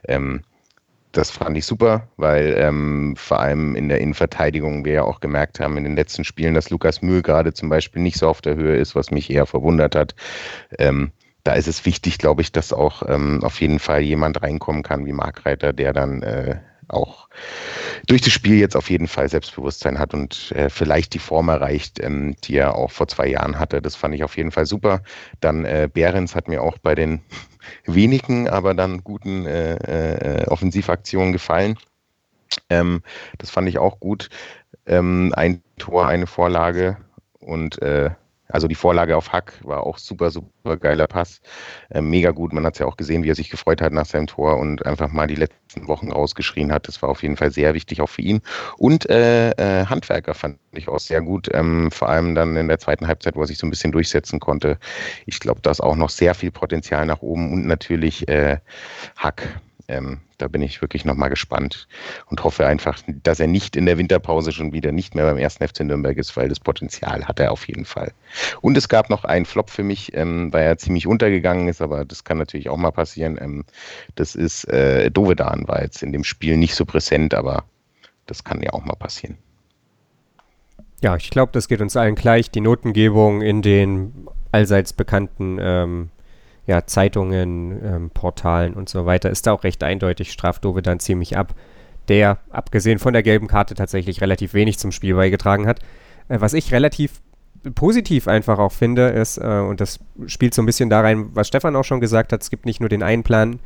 Ähm, 0.07 0.43
das 1.17 1.31
fand 1.31 1.57
ich 1.57 1.65
super, 1.65 2.07
weil 2.17 2.55
ähm, 2.57 3.15
vor 3.17 3.39
allem 3.39 3.75
in 3.75 3.89
der 3.89 3.99
Innenverteidigung 3.99 4.85
wir 4.85 4.93
ja 4.93 5.03
auch 5.03 5.19
gemerkt 5.19 5.59
haben 5.59 5.75
in 5.77 5.83
den 5.83 5.95
letzten 5.95 6.23
Spielen, 6.23 6.53
dass 6.53 6.69
Lukas 6.69 7.01
Mühl 7.01 7.23
gerade 7.23 7.53
zum 7.53 7.69
Beispiel 7.69 8.03
nicht 8.03 8.17
so 8.17 8.27
auf 8.27 8.41
der 8.41 8.55
Höhe 8.55 8.77
ist, 8.77 8.95
was 8.95 9.09
mich 9.09 9.31
eher 9.31 9.47
verwundert 9.47 9.95
hat. 9.95 10.13
Ähm, 10.77 11.11
da 11.43 11.53
ist 11.53 11.67
es 11.67 11.85
wichtig, 11.85 12.19
glaube 12.19 12.41
ich, 12.41 12.51
dass 12.51 12.71
auch 12.71 13.01
ähm, 13.07 13.43
auf 13.43 13.59
jeden 13.61 13.79
Fall 13.79 14.01
jemand 14.01 14.43
reinkommen 14.43 14.83
kann 14.83 15.05
wie 15.07 15.13
Mark 15.13 15.45
Reiter, 15.45 15.73
der 15.73 15.91
dann 15.91 16.21
äh, 16.21 16.59
auch 16.87 17.29
durch 18.05 18.21
das 18.21 18.33
Spiel 18.33 18.59
jetzt 18.59 18.75
auf 18.75 18.89
jeden 18.89 19.07
Fall 19.07 19.27
Selbstbewusstsein 19.27 19.97
hat 19.97 20.13
und 20.13 20.51
äh, 20.51 20.69
vielleicht 20.69 21.13
die 21.13 21.19
Form 21.19 21.49
erreicht, 21.49 21.99
ähm, 21.99 22.35
die 22.43 22.57
er 22.57 22.75
auch 22.75 22.91
vor 22.91 23.07
zwei 23.07 23.27
Jahren 23.27 23.57
hatte. 23.57 23.81
Das 23.81 23.95
fand 23.95 24.13
ich 24.13 24.23
auf 24.23 24.37
jeden 24.37 24.51
Fall 24.51 24.65
super. 24.65 25.01
Dann 25.39 25.65
äh, 25.65 25.89
Behrens 25.91 26.35
hat 26.35 26.47
mir 26.47 26.61
auch 26.61 26.77
bei 26.77 26.95
den 26.95 27.21
wenigen, 27.85 28.49
aber 28.49 28.73
dann 28.73 29.03
guten 29.03 29.45
äh, 29.45 29.75
äh, 29.75 30.47
Offensivaktionen 30.47 31.33
gefallen. 31.33 31.77
Ähm, 32.69 33.01
das 33.37 33.49
fand 33.49 33.67
ich 33.67 33.77
auch 33.77 33.99
gut. 33.99 34.29
Ähm, 34.85 35.33
ein 35.35 35.61
Tor, 35.77 36.07
eine 36.07 36.27
Vorlage 36.27 36.97
und 37.39 37.81
äh, 37.81 38.11
also 38.49 38.67
die 38.67 38.75
Vorlage 38.75 39.17
auf 39.17 39.33
Hack 39.33 39.53
war 39.63 39.83
auch 39.83 39.97
super, 39.97 40.31
super 40.31 40.77
geiler 40.77 41.07
Pass. 41.07 41.41
Äh, 41.89 42.01
mega 42.01 42.31
gut. 42.31 42.53
Man 42.53 42.65
hat 42.65 42.73
es 42.73 42.79
ja 42.79 42.85
auch 42.85 42.97
gesehen, 42.97 43.23
wie 43.23 43.29
er 43.29 43.35
sich 43.35 43.49
gefreut 43.49 43.81
hat 43.81 43.93
nach 43.93 44.05
seinem 44.05 44.27
Tor 44.27 44.57
und 44.57 44.85
einfach 44.85 45.11
mal 45.11 45.27
die 45.27 45.35
letzten 45.35 45.87
Wochen 45.87 46.11
rausgeschrien 46.11 46.71
hat. 46.71 46.87
Das 46.87 47.01
war 47.01 47.09
auf 47.09 47.23
jeden 47.23 47.37
Fall 47.37 47.51
sehr 47.51 47.73
wichtig, 47.73 48.01
auch 48.01 48.09
für 48.09 48.21
ihn. 48.21 48.41
Und 48.77 49.09
äh, 49.09 49.51
äh, 49.51 49.85
Handwerker 49.85 50.33
fand 50.33 50.57
ich 50.71 50.87
auch 50.87 50.99
sehr 50.99 51.21
gut. 51.21 51.49
Ähm, 51.53 51.91
vor 51.91 52.09
allem 52.09 52.35
dann 52.35 52.55
in 52.55 52.67
der 52.67 52.79
zweiten 52.79 53.07
Halbzeit, 53.07 53.35
wo 53.35 53.41
er 53.41 53.47
sich 53.47 53.57
so 53.57 53.67
ein 53.67 53.69
bisschen 53.69 53.91
durchsetzen 53.91 54.39
konnte. 54.39 54.77
Ich 55.25 55.39
glaube, 55.39 55.61
da 55.61 55.71
ist 55.71 55.81
auch 55.81 55.95
noch 55.95 56.09
sehr 56.09 56.33
viel 56.33 56.51
Potenzial 56.51 57.05
nach 57.05 57.21
oben 57.21 57.51
und 57.51 57.67
natürlich 57.67 58.27
äh, 58.27 58.57
Hack 59.17 59.59
ähm, 59.87 60.19
da 60.37 60.47
bin 60.47 60.61
ich 60.61 60.81
wirklich 60.81 61.05
nochmal 61.05 61.29
gespannt 61.29 61.87
und 62.27 62.43
hoffe 62.43 62.65
einfach, 62.65 62.99
dass 63.23 63.39
er 63.39 63.47
nicht 63.47 63.75
in 63.75 63.85
der 63.85 63.97
Winterpause 63.97 64.51
schon 64.51 64.73
wieder 64.73 64.91
nicht 64.91 65.15
mehr 65.15 65.25
beim 65.25 65.37
ersten 65.37 65.67
FC 65.67 65.81
Nürnberg 65.81 66.17
ist, 66.17 66.35
weil 66.35 66.49
das 66.49 66.59
Potenzial 66.59 67.25
hat 67.25 67.39
er 67.39 67.51
auf 67.51 67.67
jeden 67.67 67.85
Fall. 67.85 68.11
Und 68.61 68.77
es 68.77 68.89
gab 68.89 69.09
noch 69.09 69.23
einen 69.23 69.45
Flop 69.45 69.69
für 69.69 69.83
mich, 69.83 70.13
ähm, 70.13 70.51
weil 70.51 70.65
er 70.65 70.77
ziemlich 70.77 71.07
untergegangen 71.07 71.67
ist, 71.67 71.81
aber 71.81 72.05
das 72.05 72.23
kann 72.23 72.37
natürlich 72.37 72.69
auch 72.69 72.77
mal 72.77 72.91
passieren. 72.91 73.37
Ähm, 73.39 73.65
das 74.15 74.35
ist 74.35 74.65
äh, 74.65 75.09
Dovedan, 75.09 75.67
war 75.67 75.81
jetzt 75.81 76.03
in 76.03 76.11
dem 76.11 76.23
Spiel 76.23 76.57
nicht 76.57 76.75
so 76.75 76.85
präsent, 76.85 77.33
aber 77.33 77.63
das 78.25 78.43
kann 78.43 78.61
ja 78.61 78.73
auch 78.73 78.83
mal 78.83 78.95
passieren. 78.95 79.37
Ja, 81.01 81.15
ich 81.15 81.29
glaube, 81.29 81.51
das 81.53 81.67
geht 81.67 81.79
uns 81.79 81.95
allen 81.95 82.15
gleich. 82.15 82.49
Die 82.51 82.61
Notengebung 82.61 83.41
in 83.41 83.61
den 83.61 84.27
allseits 84.51 84.93
bekannten 84.93 85.57
ähm, 85.61 86.09
ja, 86.67 86.85
Zeitungen, 86.85 87.81
ähm, 87.83 88.09
Portalen 88.09 88.73
und 88.73 88.89
so 88.89 89.05
weiter, 89.05 89.29
ist 89.29 89.47
da 89.47 89.53
auch 89.53 89.63
recht 89.63 89.83
eindeutig, 89.83 90.33
straft 90.33 90.65
Dove 90.65 90.81
dann 90.81 90.99
ziemlich 90.99 91.37
ab, 91.37 91.55
der, 92.09 92.39
abgesehen 92.49 92.99
von 92.99 93.13
der 93.13 93.23
gelben 93.23 93.47
Karte, 93.47 93.73
tatsächlich 93.73 94.21
relativ 94.21 94.53
wenig 94.53 94.77
zum 94.77 94.91
Spiel 94.91 95.15
beigetragen 95.15 95.65
hat. 95.65 95.79
Äh, 96.27 96.41
was 96.41 96.53
ich 96.53 96.73
relativ 96.73 97.21
positiv 97.73 98.27
einfach 98.27 98.59
auch 98.59 98.73
finde, 98.73 99.07
ist, 99.07 99.37
äh, 99.37 99.63
und 99.67 99.79
das 99.79 99.99
spielt 100.27 100.53
so 100.53 100.61
ein 100.61 100.65
bisschen 100.65 100.89
da 100.89 101.01
rein, 101.01 101.29
was 101.33 101.47
Stefan 101.47 101.75
auch 101.75 101.85
schon 101.85 102.01
gesagt 102.01 102.33
hat, 102.33 102.41
es 102.41 102.49
gibt 102.49 102.65
nicht 102.65 102.81
nur 102.81 102.89
den 102.89 103.01
einen 103.01 103.23
Plan 103.23 103.59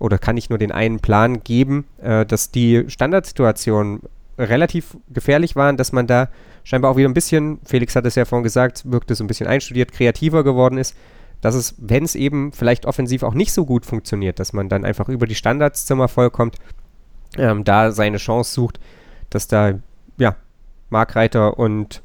oder 0.00 0.18
kann 0.18 0.34
nicht 0.34 0.50
nur 0.50 0.58
den 0.58 0.72
einen 0.72 0.98
Plan 0.98 1.44
geben, 1.44 1.86
äh, 2.02 2.26
dass 2.26 2.50
die 2.50 2.84
Standardsituationen 2.88 4.00
relativ 4.36 4.96
gefährlich 5.08 5.54
waren, 5.54 5.76
dass 5.76 5.92
man 5.92 6.08
da 6.08 6.28
scheinbar 6.64 6.90
auch 6.90 6.96
wieder 6.96 7.08
ein 7.08 7.14
bisschen, 7.14 7.60
Felix 7.64 7.94
hat 7.94 8.04
es 8.06 8.16
ja 8.16 8.24
vorhin 8.24 8.42
gesagt, 8.42 8.90
wirkte 8.90 9.14
so 9.14 9.22
ein 9.22 9.28
bisschen 9.28 9.46
einstudiert, 9.46 9.92
kreativer 9.92 10.42
geworden 10.42 10.78
ist 10.78 10.96
dass 11.42 11.54
es, 11.54 11.74
wenn 11.76 12.04
es 12.04 12.14
eben 12.14 12.52
vielleicht 12.52 12.86
offensiv 12.86 13.24
auch 13.24 13.34
nicht 13.34 13.52
so 13.52 13.66
gut 13.66 13.84
funktioniert, 13.84 14.38
dass 14.38 14.54
man 14.54 14.70
dann 14.70 14.86
einfach 14.86 15.08
über 15.08 15.26
die 15.26 15.34
Standards 15.34 15.84
zum 15.84 16.00
Erfolg 16.00 16.32
kommt, 16.32 16.56
ähm, 17.36 17.64
da 17.64 17.90
seine 17.92 18.16
Chance 18.16 18.54
sucht, 18.54 18.80
dass 19.28 19.48
da, 19.48 19.74
ja, 20.16 20.36
Markreiter 20.88 21.58
und 21.58 22.02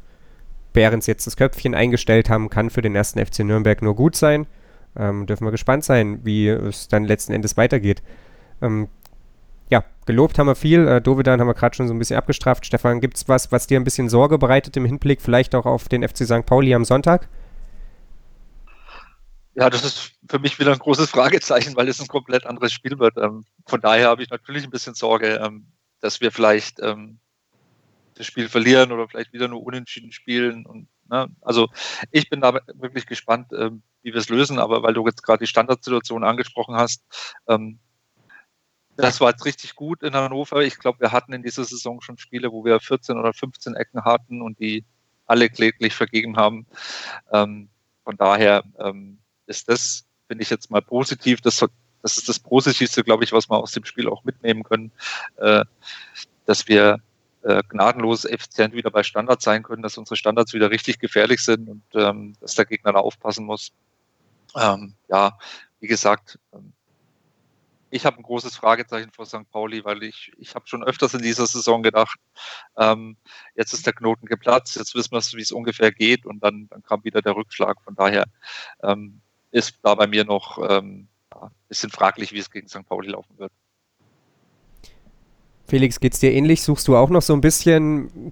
Behrens 0.73 1.05
jetzt 1.05 1.27
das 1.27 1.37
Köpfchen 1.37 1.75
eingestellt 1.75 2.29
haben, 2.29 2.49
kann 2.49 2.69
für 2.69 2.81
den 2.81 2.95
ersten 2.95 3.23
FC 3.23 3.39
Nürnberg 3.39 3.81
nur 3.81 3.95
gut 3.95 4.15
sein. 4.15 4.47
Ähm, 4.97 5.27
dürfen 5.27 5.45
wir 5.45 5.51
gespannt 5.51 5.83
sein, 5.83 6.19
wie 6.23 6.47
es 6.47 6.87
dann 6.87 7.03
letzten 7.03 7.33
Endes 7.33 7.57
weitergeht. 7.57 8.01
Ähm, 8.61 8.87
ja, 9.69 9.83
gelobt 10.07 10.39
haben 10.39 10.47
wir 10.47 10.55
viel. 10.55 10.87
Äh, 10.87 11.01
Dovedan 11.01 11.39
haben 11.39 11.47
wir 11.47 11.53
gerade 11.53 11.75
schon 11.75 11.87
so 11.87 11.93
ein 11.93 11.99
bisschen 11.99 12.17
abgestraft. 12.17 12.65
Stefan, 12.65 13.01
gibt 13.01 13.17
es 13.17 13.27
was, 13.27 13.51
was 13.51 13.67
dir 13.67 13.79
ein 13.79 13.83
bisschen 13.83 14.09
Sorge 14.09 14.39
bereitet 14.39 14.75
im 14.77 14.85
Hinblick 14.85 15.21
vielleicht 15.21 15.53
auch 15.53 15.67
auf 15.67 15.89
den 15.89 16.07
FC 16.07 16.25
St. 16.25 16.45
Pauli 16.45 16.73
am 16.73 16.85
Sonntag? 16.85 17.27
Ja, 19.59 19.71
das 19.71 19.83
ist 19.83 20.11
für 20.29 20.37
mich 20.37 20.59
wieder 20.59 20.71
ein 20.71 20.77
großes 20.77 21.09
Fragezeichen, 21.09 21.75
weil 21.75 21.87
es 21.87 21.99
ein 21.99 22.07
komplett 22.07 22.45
anderes 22.45 22.71
Spiel 22.71 22.99
wird. 22.99 23.17
Ähm, 23.17 23.43
von 23.65 23.81
daher 23.81 24.09
habe 24.09 24.21
ich 24.21 24.29
natürlich 24.29 24.63
ein 24.63 24.69
bisschen 24.69 24.93
Sorge, 24.93 25.41
ähm, 25.43 25.65
dass 25.99 26.21
wir 26.21 26.31
vielleicht 26.31 26.79
ähm, 26.79 27.17
das 28.13 28.27
Spiel 28.27 28.49
verlieren 28.49 28.91
oder 28.91 29.07
vielleicht 29.07 29.33
wieder 29.33 29.47
nur 29.47 29.63
unentschieden 29.63 30.11
spielen. 30.11 30.87
Ne, 31.09 31.27
also 31.41 31.69
ich 32.11 32.29
bin 32.29 32.39
da 32.39 32.59
wirklich 32.75 33.07
gespannt, 33.07 33.51
wie 33.51 34.13
wir 34.13 34.15
es 34.15 34.29
lösen, 34.29 34.59
aber 34.59 34.83
weil 34.83 34.93
du 34.93 35.05
jetzt 35.05 35.23
gerade 35.23 35.39
die 35.39 35.47
Standardsituation 35.47 36.23
angesprochen 36.23 36.75
hast, 36.75 37.03
das 38.95 39.21
war 39.21 39.29
jetzt 39.29 39.45
richtig 39.45 39.75
gut 39.75 40.01
in 40.01 40.15
Hannover. 40.15 40.63
Ich 40.63 40.79
glaube, 40.79 40.99
wir 40.99 41.11
hatten 41.11 41.31
in 41.33 41.43
dieser 41.43 41.63
Saison 41.63 42.01
schon 42.01 42.17
Spiele, 42.17 42.51
wo 42.51 42.65
wir 42.65 42.79
14 42.79 43.17
oder 43.17 43.33
15 43.33 43.75
Ecken 43.75 44.03
hatten 44.03 44.41
und 44.41 44.59
die 44.59 44.83
alle 45.27 45.49
kläglich 45.49 45.93
vergeben 45.93 46.37
haben. 46.37 46.65
Von 47.29 48.17
daher 48.17 48.63
ist 49.47 49.69
das, 49.69 50.05
finde 50.27 50.43
ich 50.43 50.49
jetzt 50.49 50.69
mal 50.69 50.81
positiv. 50.81 51.41
Das, 51.41 51.63
das 52.01 52.17
ist 52.17 52.29
das 52.29 52.39
Positivste, 52.39 53.03
glaube 53.03 53.23
ich, 53.23 53.31
was 53.31 53.49
wir 53.49 53.57
aus 53.57 53.71
dem 53.71 53.85
Spiel 53.85 54.09
auch 54.09 54.23
mitnehmen 54.23 54.63
können, 54.63 54.91
äh, 55.37 55.63
dass 56.45 56.67
wir 56.67 56.99
äh, 57.43 57.63
gnadenlos 57.69 58.25
effizient 58.25 58.73
wieder 58.73 58.91
bei 58.91 59.03
Standards 59.03 59.43
sein 59.43 59.63
können, 59.63 59.81
dass 59.81 59.97
unsere 59.97 60.15
Standards 60.15 60.53
wieder 60.53 60.69
richtig 60.69 60.99
gefährlich 60.99 61.41
sind 61.41 61.69
und 61.69 61.83
ähm, 61.93 62.35
dass 62.41 62.55
der 62.55 62.65
Gegner 62.65 62.93
da 62.93 62.99
aufpassen 62.99 63.45
muss. 63.45 63.71
Ähm, 64.55 64.93
ja, 65.07 65.37
wie 65.79 65.87
gesagt, 65.87 66.39
ähm, 66.53 66.73
ich 67.89 68.05
habe 68.05 68.17
ein 68.17 68.23
großes 68.23 68.57
Fragezeichen 68.57 69.11
vor 69.11 69.25
St. 69.25 69.49
Pauli, 69.49 69.85
weil 69.85 70.03
ich, 70.03 70.33
ich 70.37 70.55
habe 70.55 70.67
schon 70.67 70.83
öfters 70.83 71.13
in 71.13 71.21
dieser 71.21 71.47
Saison 71.47 71.83
gedacht, 71.83 72.19
ähm, 72.77 73.15
jetzt 73.55 73.73
ist 73.73 73.85
der 73.85 73.93
Knoten 73.93 74.25
geplatzt, 74.25 74.75
jetzt 74.75 74.93
wissen 74.93 75.11
wir, 75.11 75.21
wie 75.37 75.41
es 75.41 75.51
ungefähr 75.51 75.91
geht 75.91 76.25
und 76.25 76.43
dann, 76.43 76.67
dann 76.69 76.83
kam 76.83 77.03
wieder 77.05 77.21
der 77.21 77.35
Rückschlag. 77.35 77.81
Von 77.83 77.95
daher 77.95 78.25
ähm, 78.83 79.21
ist 79.51 79.79
da 79.83 79.95
bei 79.95 80.07
mir 80.07 80.25
noch 80.25 80.57
ähm, 80.69 81.07
ein 81.31 81.49
bisschen 81.67 81.89
fraglich, 81.89 82.33
wie 82.33 82.39
es 82.39 82.51
gegen 82.51 82.67
St. 82.67 82.87
Pauli 82.87 83.09
laufen 83.09 83.37
wird. 83.37 83.51
Felix, 85.67 85.99
geht's 85.99 86.19
dir 86.19 86.31
ähnlich? 86.31 86.61
Suchst 86.63 86.87
du 86.87 86.95
auch 86.95 87.09
noch 87.09 87.21
so 87.21 87.33
ein 87.33 87.41
bisschen 87.41 88.31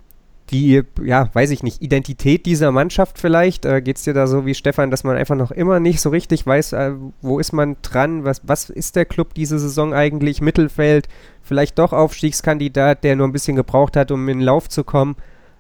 die, 0.52 0.84
ja, 1.04 1.30
weiß 1.34 1.50
ich 1.50 1.64
nicht, 1.64 1.82
Identität 1.82 2.46
dieser 2.46 2.72
Mannschaft 2.72 3.20
vielleicht? 3.20 3.66
Äh, 3.66 3.82
Geht 3.82 3.98
es 3.98 4.04
dir 4.04 4.14
da 4.14 4.28
so 4.28 4.46
wie 4.46 4.54
Stefan, 4.54 4.92
dass 4.92 5.04
man 5.04 5.18
einfach 5.18 5.36
noch 5.36 5.52
immer 5.52 5.80
nicht 5.80 6.00
so 6.02 6.10
richtig 6.10 6.46
weiß, 6.46 6.74
äh, 6.74 6.94
wo 7.22 7.40
ist 7.40 7.52
man 7.52 7.78
dran? 7.82 8.24
Was, 8.24 8.42
was 8.44 8.70
ist 8.70 8.96
der 8.96 9.06
Club 9.06 9.34
diese 9.34 9.60
Saison 9.60 9.94
eigentlich? 9.94 10.42
Mittelfeld, 10.42 11.10
vielleicht 11.42 11.80
doch 11.80 11.94
Aufstiegskandidat, 11.94 13.04
der 13.04 13.16
nur 13.16 13.28
ein 13.28 13.34
bisschen 13.34 13.56
gebraucht 13.56 13.98
hat, 13.98 14.12
um 14.12 14.30
in 14.30 14.40
den 14.40 14.46
Lauf 14.46 14.70
zu 14.70 14.84
kommen. 14.84 15.16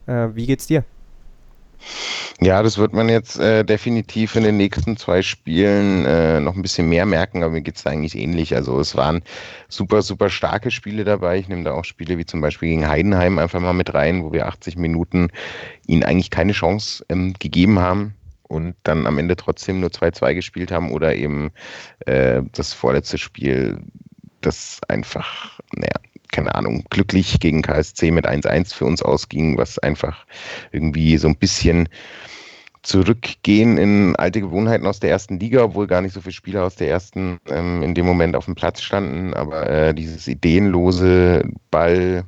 Äh, 0.06 0.30
wie 0.34 0.45
geht's 0.45 0.68
dir? 0.68 0.86
Ja, 2.41 2.61
das 2.63 2.78
wird 2.78 2.93
man 2.93 3.07
jetzt 3.07 3.39
äh, 3.39 3.63
definitiv 3.63 4.36
in 4.36 4.43
den 4.43 4.57
nächsten 4.57 4.97
zwei 4.97 5.21
Spielen 5.21 6.05
äh, 6.05 6.39
noch 6.39 6.55
ein 6.55 6.61
bisschen 6.61 6.89
mehr 6.89 7.05
merken, 7.05 7.43
aber 7.43 7.53
mir 7.53 7.61
geht 7.61 7.78
es 7.78 7.86
eigentlich 7.86 8.15
ähnlich. 8.15 8.55
Also 8.55 8.80
es 8.80 8.95
waren 8.95 9.23
super, 9.69 10.01
super 10.01 10.30
starke 10.30 10.69
Spiele 10.69 11.05
dabei. 11.05 11.38
Ich 11.38 11.47
nehme 11.47 11.63
da 11.63 11.71
auch 11.71 11.86
Spiele 11.86 12.17
wie 12.17 12.26
zum 12.26 12.41
Beispiel 12.41 12.69
gegen 12.69 12.88
Heidenheim 12.88 13.39
einfach 13.39 13.61
mal 13.61 13.73
mit 13.73 13.93
rein, 13.93 14.23
wo 14.23 14.34
wir 14.34 14.47
80 14.47 14.76
Minuten 14.78 15.30
ihnen 15.88 16.03
eigentlich 16.03 16.30
keine 16.30 16.51
Chance 16.51 17.05
ähm, 17.09 17.34
gegeben 17.39 17.80
haben 17.80 18.15
und 18.43 18.76
dann 18.84 19.07
am 19.07 19.17
Ende 19.17 19.36
trotzdem 19.36 19.80
nur 19.80 19.89
2-2 19.89 20.36
gespielt 20.36 20.71
haben 20.71 20.91
oder 20.91 21.15
eben 21.15 21.51
äh, 22.05 22.41
das 22.51 22.73
vorletzte 22.73 23.17
Spiel, 23.17 23.80
das 24.41 24.82
einfach, 24.88 25.59
naja, 25.73 25.95
keine 26.36 26.53
Ahnung, 26.53 26.83
glücklich 26.89 27.39
gegen 27.39 27.61
KSC 27.61 28.11
mit 28.11 28.27
1-1 28.27 28.73
für 28.73 28.86
uns 28.86 29.01
ausging, 29.01 29.57
was 29.57 29.79
einfach 29.79 30.25
irgendwie 30.71 31.17
so 31.17 31.29
ein 31.29 31.38
bisschen 31.38 31.88
zurückgehen 32.83 33.77
in 33.77 34.15
alte 34.17 34.41
Gewohnheiten 34.41 34.86
aus 34.86 34.99
der 34.99 35.09
ersten 35.09 35.39
Liga, 35.39 35.63
obwohl 35.63 35.88
gar 35.88 36.01
nicht 36.01 36.13
so 36.13 36.21
viele 36.21 36.33
Spieler 36.33 36.65
aus 36.65 36.75
der 36.75 36.89
ersten 36.89 37.39
ähm, 37.49 37.81
in 37.81 37.95
dem 37.95 38.05
Moment 38.05 38.36
auf 38.36 38.45
dem 38.45 38.55
Platz 38.55 38.81
standen. 38.81 39.33
Aber 39.33 39.67
äh, 39.69 39.93
dieses 39.93 40.27
ideenlose 40.27 41.49
Ball 41.71 42.25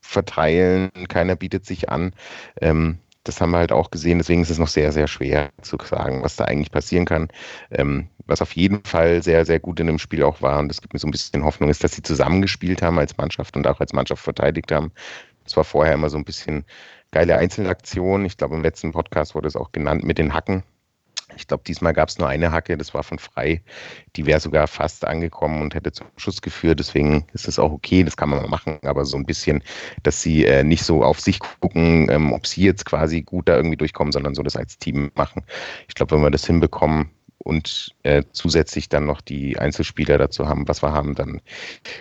verteilen, 0.00 0.90
keiner 1.08 1.34
bietet 1.34 1.66
sich 1.66 1.90
an, 1.90 2.12
ähm, 2.60 2.98
das 3.24 3.40
haben 3.40 3.50
wir 3.50 3.58
halt 3.58 3.72
auch 3.72 3.90
gesehen. 3.90 4.18
Deswegen 4.18 4.42
ist 4.42 4.50
es 4.50 4.58
noch 4.58 4.68
sehr, 4.68 4.92
sehr 4.92 5.06
schwer 5.06 5.50
zu 5.60 5.76
sagen, 5.84 6.22
was 6.22 6.36
da 6.36 6.44
eigentlich 6.44 6.70
passieren 6.70 7.04
kann. 7.04 7.28
Ähm, 7.70 8.08
was 8.30 8.40
auf 8.40 8.52
jeden 8.52 8.82
Fall 8.84 9.22
sehr, 9.22 9.44
sehr 9.44 9.60
gut 9.60 9.80
in 9.80 9.86
dem 9.86 9.98
Spiel 9.98 10.22
auch 10.22 10.40
war, 10.40 10.58
und 10.58 10.68
das 10.68 10.80
gibt 10.80 10.94
mir 10.94 11.00
so 11.00 11.08
ein 11.08 11.10
bisschen 11.10 11.44
Hoffnung, 11.44 11.68
ist, 11.68 11.84
dass 11.84 11.92
sie 11.92 12.02
zusammengespielt 12.02 12.82
haben 12.82 12.98
als 12.98 13.16
Mannschaft 13.16 13.56
und 13.56 13.66
auch 13.66 13.80
als 13.80 13.92
Mannschaft 13.92 14.22
verteidigt 14.22 14.72
haben. 14.72 14.92
Es 15.44 15.56
war 15.56 15.64
vorher 15.64 15.94
immer 15.94 16.10
so 16.10 16.16
ein 16.16 16.24
bisschen 16.24 16.64
geile 17.10 17.36
Einzelaktion. 17.36 18.24
Ich 18.24 18.36
glaube, 18.36 18.54
im 18.54 18.62
letzten 18.62 18.92
Podcast 18.92 19.34
wurde 19.34 19.48
es 19.48 19.56
auch 19.56 19.72
genannt 19.72 20.04
mit 20.04 20.18
den 20.18 20.32
Hacken. 20.32 20.62
Ich 21.36 21.46
glaube, 21.46 21.62
diesmal 21.66 21.92
gab 21.92 22.08
es 22.08 22.18
nur 22.18 22.28
eine 22.28 22.50
Hacke, 22.50 22.76
das 22.76 22.92
war 22.94 23.02
von 23.02 23.18
Frei. 23.18 23.62
Die 24.16 24.26
wäre 24.26 24.40
sogar 24.40 24.66
fast 24.66 25.04
angekommen 25.04 25.62
und 25.62 25.74
hätte 25.74 25.92
zum 25.92 26.06
Schuss 26.16 26.42
geführt. 26.42 26.80
Deswegen 26.80 27.24
ist 27.32 27.48
es 27.48 27.58
auch 27.58 27.72
okay, 27.72 28.02
das 28.02 28.16
kann 28.16 28.30
man 28.30 28.42
mal 28.42 28.48
machen. 28.48 28.78
Aber 28.82 29.04
so 29.04 29.16
ein 29.16 29.26
bisschen, 29.26 29.62
dass 30.02 30.22
sie 30.22 30.44
äh, 30.44 30.64
nicht 30.64 30.82
so 30.82 31.04
auf 31.04 31.20
sich 31.20 31.38
gucken, 31.60 32.08
ähm, 32.10 32.32
ob 32.32 32.46
sie 32.46 32.64
jetzt 32.64 32.84
quasi 32.84 33.22
gut 33.22 33.48
da 33.48 33.56
irgendwie 33.56 33.76
durchkommen, 33.76 34.12
sondern 34.12 34.34
so 34.34 34.42
das 34.42 34.56
als 34.56 34.78
Team 34.78 35.10
machen. 35.14 35.44
Ich 35.88 35.94
glaube, 35.94 36.16
wenn 36.16 36.22
wir 36.22 36.30
das 36.30 36.46
hinbekommen, 36.46 37.10
und 37.42 37.94
äh, 38.02 38.22
zusätzlich 38.32 38.88
dann 38.88 39.06
noch 39.06 39.20
die 39.20 39.58
Einzelspieler 39.58 40.18
dazu 40.18 40.48
haben, 40.48 40.68
was 40.68 40.82
wir 40.82 40.92
haben, 40.92 41.14
dann 41.14 41.40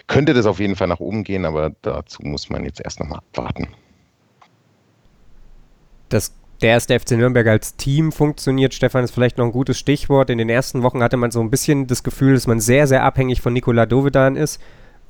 könnte 0.08 0.34
das 0.34 0.46
auf 0.46 0.60
jeden 0.60 0.76
Fall 0.76 0.88
nach 0.88 1.00
oben 1.00 1.24
gehen, 1.24 1.46
aber 1.46 1.72
dazu 1.82 2.22
muss 2.24 2.50
man 2.50 2.64
jetzt 2.64 2.82
erst 2.82 3.00
nochmal 3.00 3.20
abwarten. 3.20 3.68
Das 6.10 6.34
der 6.62 6.72
erste 6.72 7.00
FC 7.00 7.12
Nürnberg 7.12 7.48
als 7.48 7.78
Team 7.78 8.12
funktioniert, 8.12 8.74
Stefan, 8.74 9.06
ist 9.06 9.12
vielleicht 9.12 9.38
noch 9.38 9.46
ein 9.46 9.54
gutes 9.54 9.80
Stichwort. 9.80 10.30
In 10.30 10.38
den 10.38 10.50
ersten 10.50 10.84
Wochen 10.84 11.02
hatte 11.02 11.16
man 11.16 11.32
so 11.32 11.40
ein 11.40 11.50
bisschen 11.50 11.88
das 11.88 12.04
Gefühl, 12.04 12.34
dass 12.34 12.48
man 12.48 12.60
sehr, 12.60 12.86
sehr 12.86 13.04
abhängig 13.04 13.40
von 13.40 13.54
Nikola 13.54 13.86
Dovedan 13.86 14.36
ist. 14.36 14.60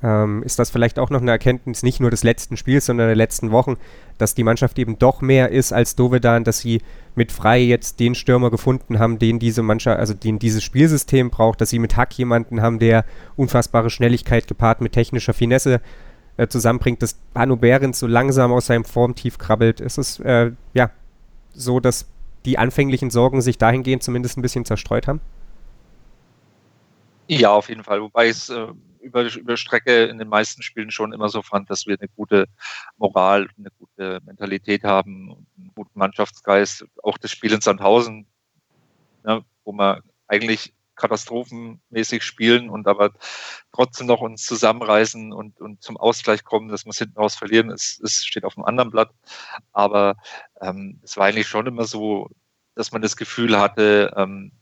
Ähm, 0.02 0.42
ist 0.42 0.58
das 0.58 0.70
vielleicht 0.70 0.98
auch 0.98 1.10
noch 1.10 1.20
eine 1.20 1.30
Erkenntnis, 1.30 1.82
nicht 1.82 2.00
nur 2.00 2.10
des 2.10 2.24
letzten 2.24 2.56
Spiels, 2.56 2.86
sondern 2.86 3.08
der 3.08 3.16
letzten 3.16 3.50
Wochen, 3.50 3.76
dass 4.16 4.34
die 4.34 4.44
Mannschaft 4.44 4.78
eben 4.78 4.98
doch 4.98 5.20
mehr 5.20 5.50
ist 5.50 5.72
als 5.72 5.94
Dovedan, 5.94 6.44
dass 6.44 6.60
sie 6.60 6.80
mit 7.14 7.32
Frei 7.32 7.60
jetzt 7.60 8.00
den 8.00 8.14
Stürmer 8.14 8.50
gefunden 8.50 8.98
haben, 8.98 9.18
den 9.18 9.38
diese 9.38 9.62
Mannschaft, 9.62 9.98
also 9.98 10.14
den 10.14 10.38
dieses 10.38 10.62
Spielsystem 10.62 11.30
braucht, 11.30 11.60
dass 11.60 11.70
sie 11.70 11.78
mit 11.78 11.96
Hack 11.96 12.14
jemanden 12.14 12.62
haben, 12.62 12.78
der 12.78 13.04
unfassbare 13.36 13.90
Schnelligkeit 13.90 14.48
gepaart 14.48 14.80
mit 14.80 14.92
technischer 14.92 15.34
Finesse 15.34 15.82
äh, 16.38 16.48
zusammenbringt, 16.48 17.02
dass 17.02 17.18
Hanno 17.34 17.56
Behrens 17.56 17.98
so 17.98 18.06
langsam 18.06 18.52
aus 18.52 18.66
seinem 18.66 18.84
Formtief 18.84 19.36
krabbelt. 19.36 19.80
Ist 19.80 19.98
es, 19.98 20.18
äh, 20.20 20.52
ja, 20.72 20.90
so, 21.52 21.78
dass 21.78 22.06
die 22.46 22.56
anfänglichen 22.56 23.10
Sorgen 23.10 23.42
sich 23.42 23.58
dahingehend 23.58 24.02
zumindest 24.02 24.38
ein 24.38 24.42
bisschen 24.42 24.64
zerstreut 24.64 25.06
haben? 25.06 25.20
Ja, 27.28 27.50
auf 27.50 27.68
jeden 27.68 27.84
Fall. 27.84 28.00
Wobei 28.00 28.28
es 28.28 28.48
äh, 28.48 28.66
über, 29.00 29.24
über 29.34 29.56
Strecke 29.56 30.04
in 30.04 30.18
den 30.18 30.28
meisten 30.28 30.62
Spielen 30.62 30.90
schon 30.90 31.12
immer 31.12 31.28
so 31.28 31.42
fand, 31.42 31.70
dass 31.70 31.86
wir 31.86 31.96
eine 31.98 32.08
gute 32.08 32.46
Moral, 32.96 33.48
eine 33.58 33.70
gute 33.78 34.20
Mentalität 34.24 34.84
haben, 34.84 35.46
einen 35.56 35.72
guten 35.74 35.98
Mannschaftsgeist. 35.98 36.84
Auch 37.02 37.18
das 37.18 37.30
Spiel 37.30 37.52
in 37.52 37.60
Sandhausen, 37.60 38.26
ne, 39.24 39.44
wo 39.64 39.72
man 39.72 40.00
eigentlich 40.28 40.72
katastrophenmäßig 41.00 42.22
spielen 42.22 42.68
und 42.68 42.86
aber 42.86 43.10
trotzdem 43.72 44.06
noch 44.06 44.20
uns 44.20 44.44
zusammenreißen 44.44 45.32
und, 45.32 45.58
und 45.60 45.82
zum 45.82 45.96
Ausgleich 45.96 46.44
kommen, 46.44 46.68
dass 46.68 46.84
wir 46.84 46.90
es 46.90 46.98
hinten 46.98 47.18
raus 47.18 47.34
verlieren, 47.34 47.70
es, 47.70 47.98
es 48.04 48.24
steht 48.24 48.44
auf 48.44 48.56
einem 48.56 48.66
anderen 48.66 48.90
Blatt. 48.90 49.10
Aber 49.72 50.16
ähm, 50.60 51.00
es 51.02 51.16
war 51.16 51.26
eigentlich 51.26 51.48
schon 51.48 51.66
immer 51.66 51.84
so, 51.84 52.28
dass 52.74 52.92
man 52.92 53.00
das 53.02 53.16
Gefühl 53.16 53.58
hatte, 53.58 54.12
ähm, 54.16 54.52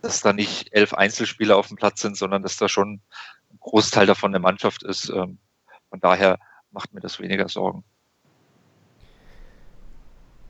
dass 0.00 0.20
da 0.20 0.32
nicht 0.32 0.72
elf 0.72 0.94
Einzelspieler 0.94 1.56
auf 1.56 1.68
dem 1.68 1.76
Platz 1.76 2.00
sind, 2.00 2.16
sondern 2.16 2.42
dass 2.42 2.56
da 2.56 2.68
schon 2.68 3.00
Großteil 3.68 4.06
davon 4.06 4.32
der 4.32 4.40
Mannschaft 4.40 4.82
ist. 4.82 5.10
Ähm, 5.10 5.38
von 5.90 6.00
daher 6.00 6.38
macht 6.70 6.94
mir 6.94 7.00
das 7.00 7.20
weniger 7.20 7.48
Sorgen. 7.48 7.84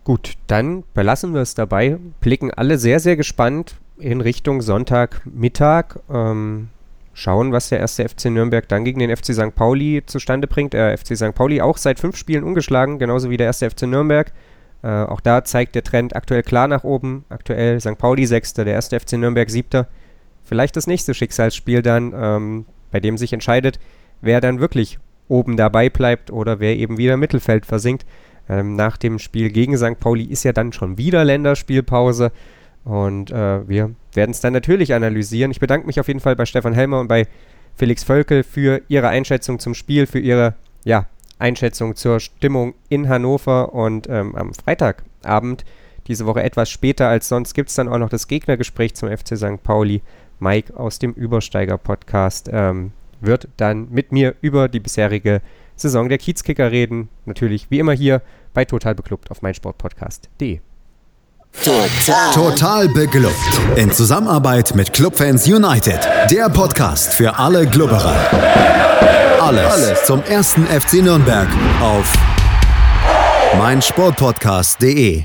Gut, 0.05 0.35
dann 0.47 0.85
belassen 0.95 1.35
wir 1.35 1.43
es 1.43 1.55
dabei. 1.55 1.99
Blicken 2.21 2.53
alle 2.53 2.79
sehr, 2.79 3.01
sehr 3.01 3.17
gespannt 3.17 3.77
in 3.99 4.21
Richtung 4.21 4.63
Sonntagmittag. 4.63 6.01
Ähm, 6.09 6.71
schauen, 7.13 7.53
was 7.53 7.69
der 7.69 7.81
erste 7.81 8.09
FC 8.09 8.27
Nürnberg 8.27 8.69
dann 8.69 8.85
gegen 8.85 9.01
den 9.01 9.15
FC 9.15 9.35
St. 9.35 9.55
Pauli 9.55 10.03
zustande 10.07 10.47
bringt. 10.47 10.73
Der 10.73 10.97
FC 10.97 11.17
St. 11.17 11.35
Pauli 11.35 11.61
auch 11.61 11.77
seit 11.77 11.99
fünf 11.99 12.17
Spielen 12.17 12.45
ungeschlagen, 12.45 12.99
genauso 12.99 13.31
wie 13.31 13.37
der 13.37 13.49
erste 13.49 13.69
FC 13.69 13.83
Nürnberg. 13.83 14.33
Äh, 14.83 14.89
auch 14.89 15.21
da 15.21 15.45
zeigt 15.45 15.75
der 15.75 15.83
Trend 15.83 16.15
aktuell 16.15 16.45
klar 16.45 16.69
nach 16.69 16.85
oben. 16.85 17.25
Aktuell 17.29 17.81
St. 17.81 17.99
Pauli 17.99 18.27
Sechster, 18.27 18.65
der 18.65 18.75
erste 18.75 18.99
FC 18.99 19.15
Nürnberg 19.15 19.51
Siebter. 19.51 19.89
Vielleicht 20.45 20.77
das 20.77 20.87
nächste 20.87 21.13
Schicksalsspiel 21.13 21.83
dann, 21.83 22.15
ähm, 22.17 22.67
bei 22.91 23.01
dem 23.01 23.17
sich 23.19 23.33
entscheidet, 23.33 23.79
wer 24.21 24.41
dann 24.41 24.61
wirklich 24.61 24.99
oben 25.29 25.57
dabei 25.57 25.91
bleibt 25.91 26.31
oder 26.31 26.61
wer 26.61 26.77
eben 26.77 26.99
wieder 26.99 27.15
im 27.15 27.21
Mittelfeld 27.21 27.67
versinkt. 27.67 28.07
Ähm, 28.49 28.77
nach 28.77 28.97
dem 28.97 29.19
Spiel 29.19 29.51
gegen 29.51 29.77
St. 29.77 30.01
Pauli 30.01 30.25
ist 30.25 30.45
ja 30.45 30.53
dann 30.53 30.73
schon 30.73 30.99
wieder 30.99 31.25
Länderspielpause. 31.25 32.33
Und 32.85 33.31
äh, 33.31 33.69
wir 33.69 33.95
werden 34.15 34.31
es 34.31 34.41
dann 34.41 34.55
natürlich 34.55 34.95
analysieren. 34.95 35.51
Ich 35.51 35.61
bedanke 35.61 35.87
mich 35.87 36.01
auf 36.01 36.09
jeden 36.09 36.21
Fall 36.21 36.37
bei 36.37 36.47
Stefan 36.47 36.73
Helmer 36.73 37.01
und 37.01 37.09
bei 37.09 37.27
Felix 37.75 38.03
Völkel 38.03 38.43
für 38.43 38.81
ihre 38.89 39.09
Einschätzung 39.09 39.59
zum 39.59 39.75
Spiel, 39.75 40.07
für 40.07 40.19
ihre 40.19 40.55
ja, 40.85 41.07
Einschätzung 41.39 41.95
zur 41.97 42.19
Stimmung 42.21 42.75
in 42.89 43.09
Hannover. 43.09 43.75
Und 43.75 44.09
ähm, 44.09 44.35
am 44.35 44.55
Freitagabend, 44.55 45.65
diese 46.07 46.25
Woche 46.25 46.43
etwas 46.43 46.71
später 46.71 47.09
als 47.09 47.29
sonst, 47.29 47.53
gibt 47.53 47.69
es 47.69 47.75
dann 47.75 47.89
auch 47.89 47.99
noch 47.99 48.09
das 48.09 48.27
Gegnergespräch 48.27 48.95
zum 48.95 49.11
FC 49.11 49.37
St. 49.37 49.63
Pauli. 49.63 50.01
Mike 50.41 50.77
aus 50.77 50.99
dem 50.99 51.13
Übersteiger-Podcast 51.13 52.49
ähm, 52.53 52.93
wird 53.21 53.49
dann 53.57 53.89
mit 53.91 54.13
mir 54.13 54.35
über 54.41 54.69
die 54.69 54.81
bisherige 54.81 55.41
Saison 55.77 56.09
der 56.09 56.19
Kiezkicker 56.19 56.71
reden. 56.71 57.09
Natürlich 57.25 57.71
wie 57.71 57.79
immer 57.79 57.93
hier 57.93 58.23
bei 58.55 58.65
Total 58.65 58.95
Beklubbt 58.95 59.31
auf 59.31 59.43
meinsportpodcast.de. 59.43 60.61
Total. 61.65 62.33
Total 62.35 62.89
beglückt. 62.89 63.35
In 63.77 63.91
Zusammenarbeit 63.91 64.75
mit 64.75 64.93
Clubfans 64.93 65.47
United. 65.47 66.01
Der 66.31 66.49
Podcast 66.51 67.15
für 67.15 67.37
alle 67.39 67.67
Glubberer. 67.67 68.15
Alles, 69.41 69.73
Alles 69.73 70.05
zum 70.05 70.23
ersten 70.23 70.67
FC 70.67 71.03
Nürnberg 71.03 71.49
auf 71.81 72.13
meinsportpodcast.de. 73.57 75.25